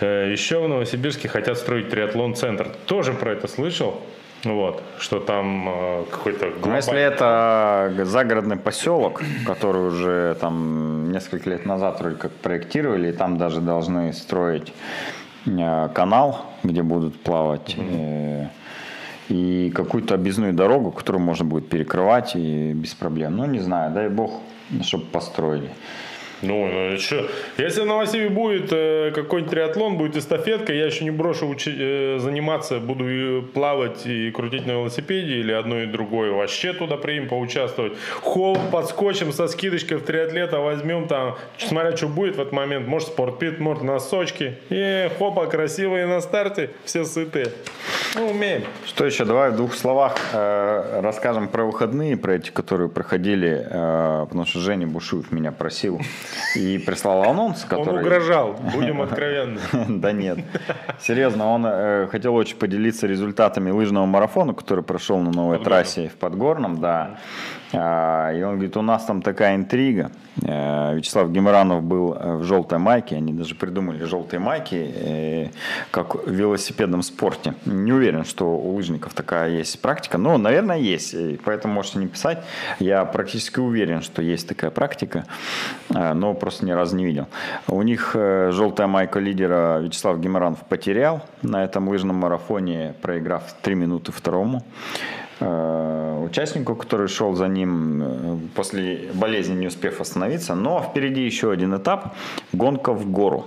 э, 0.00 0.30
еще 0.30 0.60
в 0.60 0.68
Новосибирске 0.68 1.28
хотят 1.28 1.58
строить 1.58 1.88
триатлон-центр. 1.88 2.68
Тоже 2.86 3.12
про 3.12 3.32
это 3.32 3.48
слышал? 3.48 4.02
Вот, 4.44 4.82
что 4.98 5.18
там 5.18 5.68
э, 5.68 6.04
какой-то 6.10 6.46
Ну, 6.46 6.52
глобальный- 6.52 6.76
если 6.76 7.00
это 7.00 7.92
загородный 8.04 8.56
поселок, 8.56 9.20
который 9.46 9.88
уже 9.88 10.36
там 10.40 11.10
несколько 11.10 11.50
лет 11.50 11.66
назад 11.66 12.00
вроде 12.00 12.16
как 12.16 12.30
проектировали, 12.30 13.08
и 13.08 13.12
там 13.12 13.36
даже 13.36 13.60
должны 13.60 14.12
строить 14.12 14.72
э, 15.46 15.88
канал, 15.92 16.46
где 16.62 16.82
будут 16.82 17.20
плавать, 17.20 17.74
э, 17.78 18.46
и 19.28 19.70
какую-то 19.74 20.14
объездную 20.14 20.52
дорогу, 20.52 20.90
которую 20.92 21.22
можно 21.22 21.44
будет 21.44 21.68
перекрывать 21.68 22.36
и 22.36 22.72
без 22.72 22.94
проблем. 22.94 23.36
Ну, 23.36 23.46
не 23.46 23.58
знаю, 23.60 23.92
дай 23.92 24.08
бог, 24.08 24.30
чтобы 24.82 25.04
построили. 25.06 25.70
Ну, 26.42 26.68
ну 26.68 26.98
что, 26.98 27.26
если 27.56 27.80
в 27.80 27.86
Новосибе 27.86 28.28
будет 28.28 28.68
э, 28.72 29.10
какой-нибудь 29.12 29.50
триатлон, 29.50 29.96
будет 29.96 30.16
эстафетка, 30.16 30.72
я 30.72 30.86
еще 30.86 31.04
не 31.04 31.10
брошу 31.10 31.48
учи- 31.48 31.74
э, 31.76 32.18
заниматься, 32.20 32.78
буду 32.78 33.08
и 33.08 33.42
плавать 33.42 34.06
и 34.06 34.30
крутить 34.30 34.64
на 34.66 34.72
велосипеде 34.72 35.34
или 35.34 35.52
одно 35.52 35.82
и 35.82 35.86
другое. 35.86 36.30
Вообще 36.30 36.72
туда 36.72 36.96
приедем 36.96 37.28
поучаствовать. 37.28 37.94
Холм 38.22 38.70
подскочим 38.70 39.32
со 39.32 39.48
скидочкой 39.48 39.98
в 39.98 40.04
триатлета, 40.04 40.60
возьмем 40.60 41.08
там, 41.08 41.36
смотря 41.58 41.96
что 41.96 42.08
будет 42.08 42.36
в 42.36 42.40
этот 42.40 42.52
момент, 42.52 42.86
может 42.86 43.08
спортпит, 43.08 43.58
может 43.58 43.82
носочки. 43.82 44.58
И 44.68 45.10
хопа, 45.18 45.46
красивые 45.46 46.06
на 46.06 46.20
старте, 46.20 46.70
все 46.84 47.04
сытые. 47.04 47.48
Ну, 48.14 48.30
умеем. 48.30 48.64
Что 48.86 49.04
еще? 49.04 49.24
Давай 49.24 49.50
в 49.50 49.56
двух 49.56 49.74
словах 49.74 50.16
э, 50.32 51.00
расскажем 51.02 51.48
про 51.48 51.64
выходные, 51.64 52.16
про 52.16 52.36
эти, 52.36 52.50
которые 52.50 52.88
проходили, 52.88 53.66
э, 53.68 54.26
потому 54.28 54.46
что 54.46 54.60
Женя 54.60 54.86
Бушуев 54.86 55.32
меня 55.32 55.52
просил 55.52 56.00
и 56.54 56.78
прислал 56.78 57.22
анонс, 57.28 57.64
Он 57.64 57.68
который... 57.68 58.00
угрожал, 58.00 58.54
будем 58.74 59.00
откровенны. 59.02 59.60
Да 59.88 60.12
нет. 60.12 60.38
Серьезно, 61.00 61.46
он 61.46 61.66
э, 61.66 62.08
хотел 62.10 62.34
очень 62.34 62.56
поделиться 62.56 63.06
результатами 63.06 63.70
лыжного 63.70 64.06
марафона, 64.06 64.54
который 64.54 64.84
прошел 64.84 65.18
на 65.18 65.30
новой 65.30 65.58
трассе 65.58 66.08
в 66.08 66.14
Подгорном, 66.16 66.80
да. 66.80 67.18
А, 67.72 68.32
И 68.32 68.42
он 68.42 68.54
говорит, 68.54 68.76
у 68.76 68.82
нас 68.82 69.04
там 69.04 69.22
такая 69.22 69.56
интрига. 69.56 70.10
Э, 70.42 70.94
Вячеслав 70.94 71.30
Геморанов 71.30 71.82
был 71.82 72.14
э, 72.14 72.36
в 72.36 72.44
желтой 72.44 72.78
майке, 72.78 73.16
они 73.16 73.32
даже 73.32 73.54
придумали 73.54 74.04
желтые 74.04 74.40
майки, 74.40 74.90
э, 74.94 75.48
как 75.90 76.14
в 76.14 76.30
велосипедном 76.30 77.02
спорте. 77.02 77.54
Не 77.66 77.92
уверен, 77.92 78.24
что 78.24 78.56
у 78.56 78.74
лыжников 78.74 79.14
такая 79.14 79.50
есть 79.50 79.80
практика, 79.80 80.18
но, 80.18 80.38
наверное, 80.38 80.78
есть, 80.78 81.14
и 81.14 81.38
поэтому 81.44 81.74
можете 81.74 81.98
не 81.98 82.06
писать. 82.06 82.42
Я 82.78 83.04
практически 83.04 83.60
уверен, 83.60 84.02
что 84.02 84.22
есть 84.22 84.48
такая 84.48 84.70
практика, 84.70 85.24
но 85.88 86.34
просто 86.34 86.64
ни 86.64 86.72
разу 86.72 86.96
не 86.96 87.04
видел. 87.04 87.26
У 87.66 87.82
них 87.82 88.12
желтая 88.14 88.86
майка 88.86 89.18
лидера 89.18 89.78
Вячеслав 89.78 90.18
Геморанов 90.20 90.60
потерял 90.68 91.22
на 91.42 91.64
этом 91.64 91.88
лыжном 91.88 92.16
марафоне, 92.16 92.94
проиграв 93.02 93.42
3 93.62 93.74
минуты 93.74 94.12
второму 94.12 94.62
участнику, 95.40 96.74
который 96.74 97.08
шел 97.08 97.34
за 97.34 97.48
ним 97.48 98.02
э, 98.02 98.38
после 98.54 99.10
болезни, 99.14 99.54
не 99.54 99.66
успев 99.66 100.00
остановиться. 100.00 100.54
Но 100.54 100.80
впереди 100.82 101.24
еще 101.24 101.50
один 101.50 101.76
этап– 101.76 102.14
гонка 102.52 102.92
в 102.92 103.10
гору. 103.10 103.46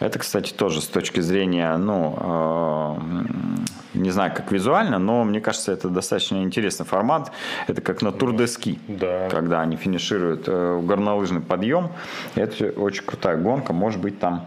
Это, 0.00 0.18
кстати, 0.18 0.52
тоже 0.52 0.80
с 0.80 0.86
точки 0.86 1.20
зрения, 1.20 1.76
ну, 1.76 2.14
э, 2.20 3.98
не 3.98 4.10
знаю, 4.10 4.32
как 4.34 4.52
визуально, 4.52 4.98
но 4.98 5.24
мне 5.24 5.40
кажется, 5.40 5.72
это 5.72 5.88
достаточно 5.88 6.42
интересный 6.42 6.84
формат. 6.84 7.30
Это 7.68 7.80
как 7.80 8.02
на 8.02 8.10
тур 8.12 8.36
де 8.36 8.46
ски, 8.46 8.78
Да. 8.88 9.28
когда 9.30 9.60
они 9.62 9.76
финишируют 9.76 10.44
э, 10.46 10.80
горнолыжный 10.82 11.40
подъем. 11.40 11.90
Это 12.34 12.70
очень 12.70 13.04
крутая 13.04 13.36
гонка. 13.36 13.72
Может 13.72 14.00
быть, 14.00 14.18
там 14.18 14.46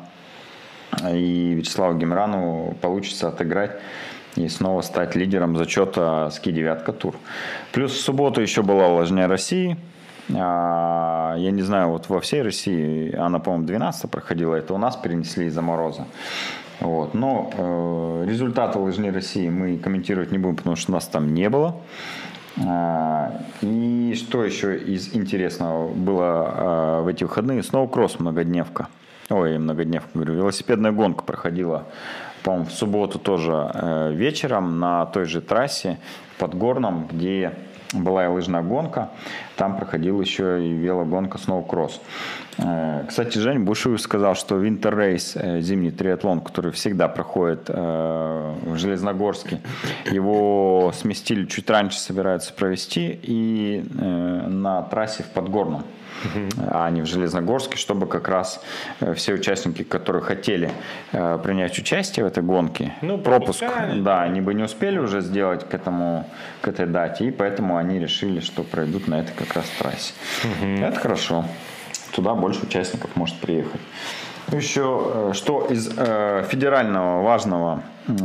и 1.11 1.53
Вячеславу 1.53 1.97
Гемрану 1.97 2.75
получится 2.81 3.27
отыграть 3.27 3.71
и 4.35 4.47
снова 4.49 4.81
стать 4.81 5.15
лидером 5.15 5.57
зачета 5.57 6.29
ски 6.31 6.51
девятка 6.51 6.93
тур. 6.93 7.15
Плюс 7.71 7.91
в 7.93 8.01
субботу 8.01 8.41
еще 8.41 8.61
была 8.61 8.87
лыжня 8.87 9.27
России. 9.27 9.77
А, 10.35 11.35
Я 11.37 11.51
не 11.51 11.61
знаю, 11.61 11.89
вот 11.89 12.09
во 12.09 12.19
всей 12.19 12.41
России, 12.41 13.15
она, 13.15 13.39
по-моему, 13.39 13.65
12 13.65 14.11
проходила, 14.11 14.55
это 14.55 14.73
у 14.73 14.77
нас 14.77 14.95
перенесли 14.95 15.47
из-за 15.47 15.61
мороза. 15.61 16.05
Вот. 16.79 17.13
Но 17.13 17.49
э, 17.53 18.25
результаты 18.27 18.77
лыжни 18.77 19.09
России 19.09 19.49
мы 19.49 19.77
комментировать 19.77 20.31
не 20.31 20.37
будем, 20.37 20.57
потому 20.57 20.75
что 20.75 20.91
нас 20.91 21.07
там 21.07 21.33
не 21.33 21.49
было. 21.49 21.75
А, 22.63 23.41
И 23.61 24.13
что 24.15 24.43
еще 24.43 24.77
из 24.77 25.15
интересного 25.15 25.89
было 25.89 26.23
а, 26.25 27.01
в 27.01 27.07
эти 27.07 27.23
выходные? 27.23 27.63
Сноукросс 27.63 28.19
многодневка. 28.19 28.89
Ой, 29.29 29.57
многодневка, 29.57 30.09
говорю, 30.13 30.35
велосипедная 30.35 30.91
гонка 30.91 31.23
проходила, 31.23 31.83
по-моему, 32.43 32.65
в 32.65 32.71
субботу 32.71 33.19
тоже 33.19 33.71
э, 33.73 34.11
вечером 34.13 34.79
на 34.79 35.05
той 35.05 35.25
же 35.25 35.41
трассе 35.41 35.97
под 36.37 36.55
Горном, 36.55 37.07
где 37.11 37.53
была 37.93 38.25
и 38.25 38.27
лыжная 38.27 38.61
гонка, 38.61 39.09
там 39.55 39.77
проходила 39.77 40.21
еще 40.21 40.61
и 40.61 40.73
велогонка 40.73 41.37
Сноукросс. 41.37 42.01
Э, 42.57 43.05
Кстати, 43.07 43.37
Жень 43.37 43.59
Бушуев 43.59 44.01
сказал, 44.01 44.35
что 44.35 44.63
Winter 44.63 44.93
Race, 44.93 45.31
э, 45.35 45.61
зимний 45.61 45.91
триатлон, 45.91 46.41
который 46.41 46.71
всегда 46.71 47.07
проходит 47.07 47.69
в 47.69 48.75
Железногорске, 48.75 49.59
его 50.11 50.91
сместили 50.95 51.45
чуть 51.45 51.69
раньше, 51.69 51.99
собираются 51.99 52.53
провести, 52.53 53.19
и 53.21 53.83
на 53.93 54.83
трассе 54.83 55.23
в 55.23 55.27
Подгорном 55.27 55.83
а 56.71 56.89
не 56.89 57.01
в 57.01 57.05
Железногорске, 57.05 57.77
чтобы 57.77 58.07
как 58.07 58.27
раз 58.27 58.61
э, 58.99 59.13
все 59.13 59.33
участники, 59.33 59.83
которые 59.83 60.21
хотели 60.21 60.71
э, 61.11 61.39
принять 61.43 61.77
участие 61.79 62.25
в 62.25 62.27
этой 62.27 62.43
гонке, 62.43 62.93
Ну, 63.01 63.17
пропуск, 63.17 63.63
да, 63.97 64.21
они 64.21 64.41
бы 64.41 64.53
не 64.53 64.63
успели 64.63 64.97
уже 64.97 65.21
сделать 65.21 65.67
к 65.67 65.73
этому, 65.73 66.29
к 66.61 66.67
этой 66.67 66.85
дате, 66.85 67.25
и 67.25 67.31
поэтому 67.31 67.77
они 67.77 67.99
решили, 67.99 68.39
что 68.39 68.63
пройдут 68.63 69.07
на 69.07 69.19
этой 69.19 69.33
как 69.33 69.53
раз 69.53 69.65
трассе. 69.79 70.13
Это 70.79 70.99
хорошо. 70.99 71.45
Туда 72.13 72.33
больше 72.33 72.63
участников 72.63 73.15
может 73.15 73.37
приехать. 73.37 73.81
Еще 74.51 75.11
э, 75.13 75.31
что 75.33 75.65
из 75.65 75.91
э, 75.97 76.45
федерального 76.49 77.21
важного, 77.21 77.83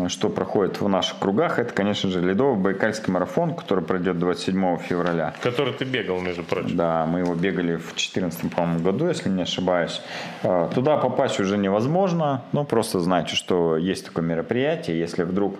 что 0.08 0.28
проходит 0.28 0.80
в 0.80 0.88
наших 0.88 1.18
кругах, 1.18 1.58
это, 1.58 1.72
конечно 1.74 2.10
же, 2.10 2.20
ледовый 2.20 2.56
байкальский 2.58 3.12
марафон, 3.12 3.54
который 3.54 3.82
пройдет 3.84 4.18
27 4.18 4.78
февраля. 4.78 5.34
Который 5.42 5.72
ты 5.72 5.84
бегал, 5.84 6.20
между 6.20 6.42
прочим. 6.44 6.76
Да, 6.76 7.06
мы 7.06 7.20
его 7.20 7.34
бегали 7.34 7.76
в 7.76 7.86
2014 7.88 8.50
по-моему, 8.54 8.80
году, 8.80 9.08
если 9.08 9.28
не 9.28 9.42
ошибаюсь. 9.42 10.00
Э, 10.42 10.68
Туда 10.74 10.96
попасть 10.96 11.40
уже 11.40 11.58
невозможно, 11.58 12.42
но 12.52 12.64
просто 12.64 13.00
знайте, 13.00 13.34
что 13.36 13.76
есть 13.76 14.06
такое 14.06 14.24
мероприятие. 14.24 14.98
Если 14.98 15.24
вдруг 15.24 15.56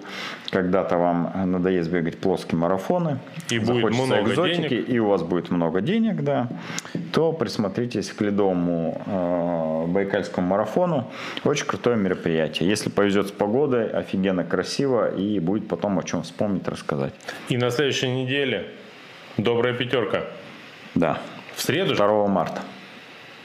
когда-то 0.50 0.98
вам 0.98 1.32
надоест 1.46 1.90
бегать 1.90 2.18
плоские 2.18 2.58
марафоны, 2.58 3.18
И 3.50 3.58
будет 3.58 3.90
много 3.92 4.22
экзотики, 4.22 4.68
денег. 4.68 4.88
и 4.88 5.00
у 5.00 5.08
вас 5.08 5.22
будет 5.22 5.50
много 5.50 5.80
денег, 5.80 6.22
да, 6.22 6.48
то 7.12 7.32
присмотритесь 7.32 8.12
к 8.12 8.20
ледовому 8.20 9.02
э, 9.06 9.86
байкальскому 9.92 10.46
марафону. 10.46 11.10
Очень 11.44 11.66
крутое 11.66 11.96
мероприятие. 11.96 12.68
Если 12.68 12.88
повезет 12.88 13.28
с 13.28 13.30
погодой, 13.32 13.88
офигенно 13.88 14.11
красиво, 14.44 15.14
и 15.14 15.39
будет 15.40 15.68
потом 15.68 15.98
о 15.98 16.02
чем 16.02 16.22
вспомнить, 16.22 16.66
рассказать. 16.68 17.14
И 17.48 17.56
на 17.56 17.70
следующей 17.70 18.09
неделе 18.09 18.68
добрая 19.36 19.74
пятерка. 19.74 20.24
Да, 20.94 21.18
В 21.56 21.62
среду? 21.62 21.90
же? 21.90 21.97
2 21.97 22.26
марта. 22.28 22.60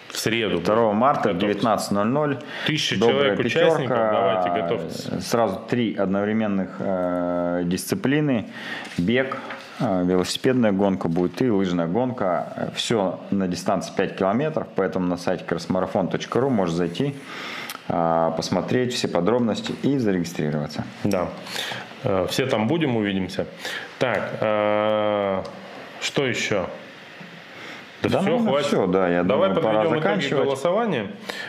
В 0.10 0.18
среду. 0.18 0.60
2 0.60 0.94
марта 0.94 1.34
в 1.34 1.38
Готовьтесь. 1.38 1.64
19.00. 1.92 2.44
Тысяча 2.66 3.00
Добрая 3.00 3.18
человек 3.36 3.40
участников, 3.40 3.78
пятерка. 3.82 4.12
давайте, 4.12 4.62
готовьтесь. 4.62 5.26
Сразу 5.28 5.62
три 5.70 5.96
одновременных 5.96 6.70
э, 6.80 7.62
дисциплины. 7.66 8.50
Бег, 8.98 9.38
э, 9.80 10.04
велосипедная 10.06 10.72
гонка 10.72 11.08
будет 11.10 11.42
и 11.42 11.50
лыжная 11.52 11.88
гонка. 11.88 12.72
Все 12.76 13.20
на 13.32 13.48
дистанции 13.48 13.92
5 13.96 14.16
километров, 14.18 14.68
поэтому 14.76 15.06
на 15.08 15.18
сайте 15.18 15.44
кросмарафон.ру 15.44 16.50
можешь 16.50 16.76
зайти, 16.76 17.08
э, 17.08 17.12
посмотреть 17.88 18.94
все 18.94 19.08
подробности 19.08 19.74
и 19.84 19.98
зарегистрироваться. 19.98 20.84
Да. 21.04 21.30
Э, 22.04 22.28
Все 22.30 22.46
там 22.46 22.68
будем, 22.68 22.96
увидимся. 22.98 23.48
Так, 24.00 24.38
э, 24.42 25.44
что 26.02 26.26
еще? 26.26 26.68
Да, 28.04 28.10
Да, 28.10 28.20
все, 28.20 28.26
наверное, 28.30 28.50
хватит. 28.52 28.68
всё, 28.68 28.86
да, 28.88 29.10
я 29.10 29.24
Давай 29.24 29.50
думаю, 29.50 29.64
пора 29.64 29.76
подведем 29.80 29.98
итоги 30.00 30.04
заканчивать. 30.04 30.44
голосования. 30.46 31.08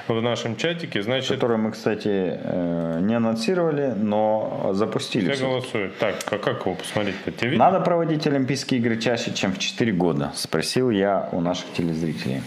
в 0.08 0.22
нашем 0.22 0.56
чатике, 0.56 1.02
значит, 1.02 1.28
Которые 1.34 1.58
мы, 1.58 1.72
кстати, 1.72 2.08
э, 2.08 2.98
не 3.02 3.14
анонсировали, 3.14 3.92
но 3.94 4.70
запустили. 4.72 5.30
все 5.32 5.44
голосуют. 5.44 5.98
Так, 5.98 6.14
а 6.30 6.38
как 6.38 6.60
его 6.64 6.74
посмотреть-то? 6.74 7.32
Тебе 7.32 7.50
видно? 7.50 7.66
Надо 7.66 7.80
проводить 7.84 8.26
Олимпийские 8.26 8.80
игры 8.80 8.96
чаще, 8.96 9.34
чем 9.34 9.52
в 9.52 9.58
4 9.58 9.92
года, 9.92 10.32
спросил 10.34 10.88
я 10.88 11.28
у 11.32 11.40
наших 11.42 11.66
телезрителей. 11.74 12.40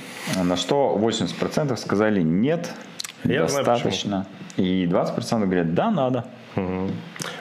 На 0.44 0.56
что 0.58 0.98
80% 1.00 1.78
сказали 1.78 2.22
нет, 2.22 2.72
Я 3.24 3.48
знаю 3.48 3.66
достаточно. 3.66 4.26
И 4.58 4.86
20% 4.86 5.46
говорят, 5.46 5.74
да, 5.74 5.92
надо. 5.92 6.26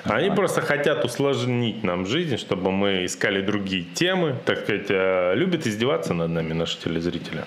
Они 0.05 0.31
просто 0.31 0.61
хотят 0.61 1.05
усложнить 1.05 1.83
нам 1.83 2.07
жизнь, 2.07 2.37
чтобы 2.37 2.71
мы 2.71 3.05
искали 3.05 3.43
другие 3.43 3.83
темы. 3.83 4.37
Так 4.45 4.61
сказать, 4.61 4.87
э, 4.89 5.35
любят 5.35 5.67
издеваться 5.67 6.15
над 6.15 6.31
нами 6.31 6.53
наши 6.53 6.79
телезрители. 6.79 7.45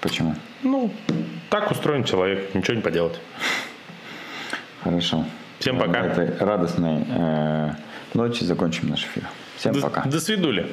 Почему? 0.00 0.34
Ну, 0.62 0.90
так 1.50 1.70
устроен 1.70 2.04
человек, 2.04 2.54
ничего 2.54 2.74
не 2.76 2.82
поделать. 2.82 3.20
Хорошо. 4.82 5.24
Всем 5.58 5.76
На 5.76 5.84
пока. 5.84 6.00
этой 6.06 6.38
радостной 6.38 7.04
э, 7.06 7.70
ночи 8.14 8.44
закончим 8.44 8.88
наш 8.88 9.04
эфир. 9.04 9.24
Всем 9.56 9.74
До, 9.74 9.80
пока. 9.82 10.02
до 10.04 10.18
свидули. 10.20 10.66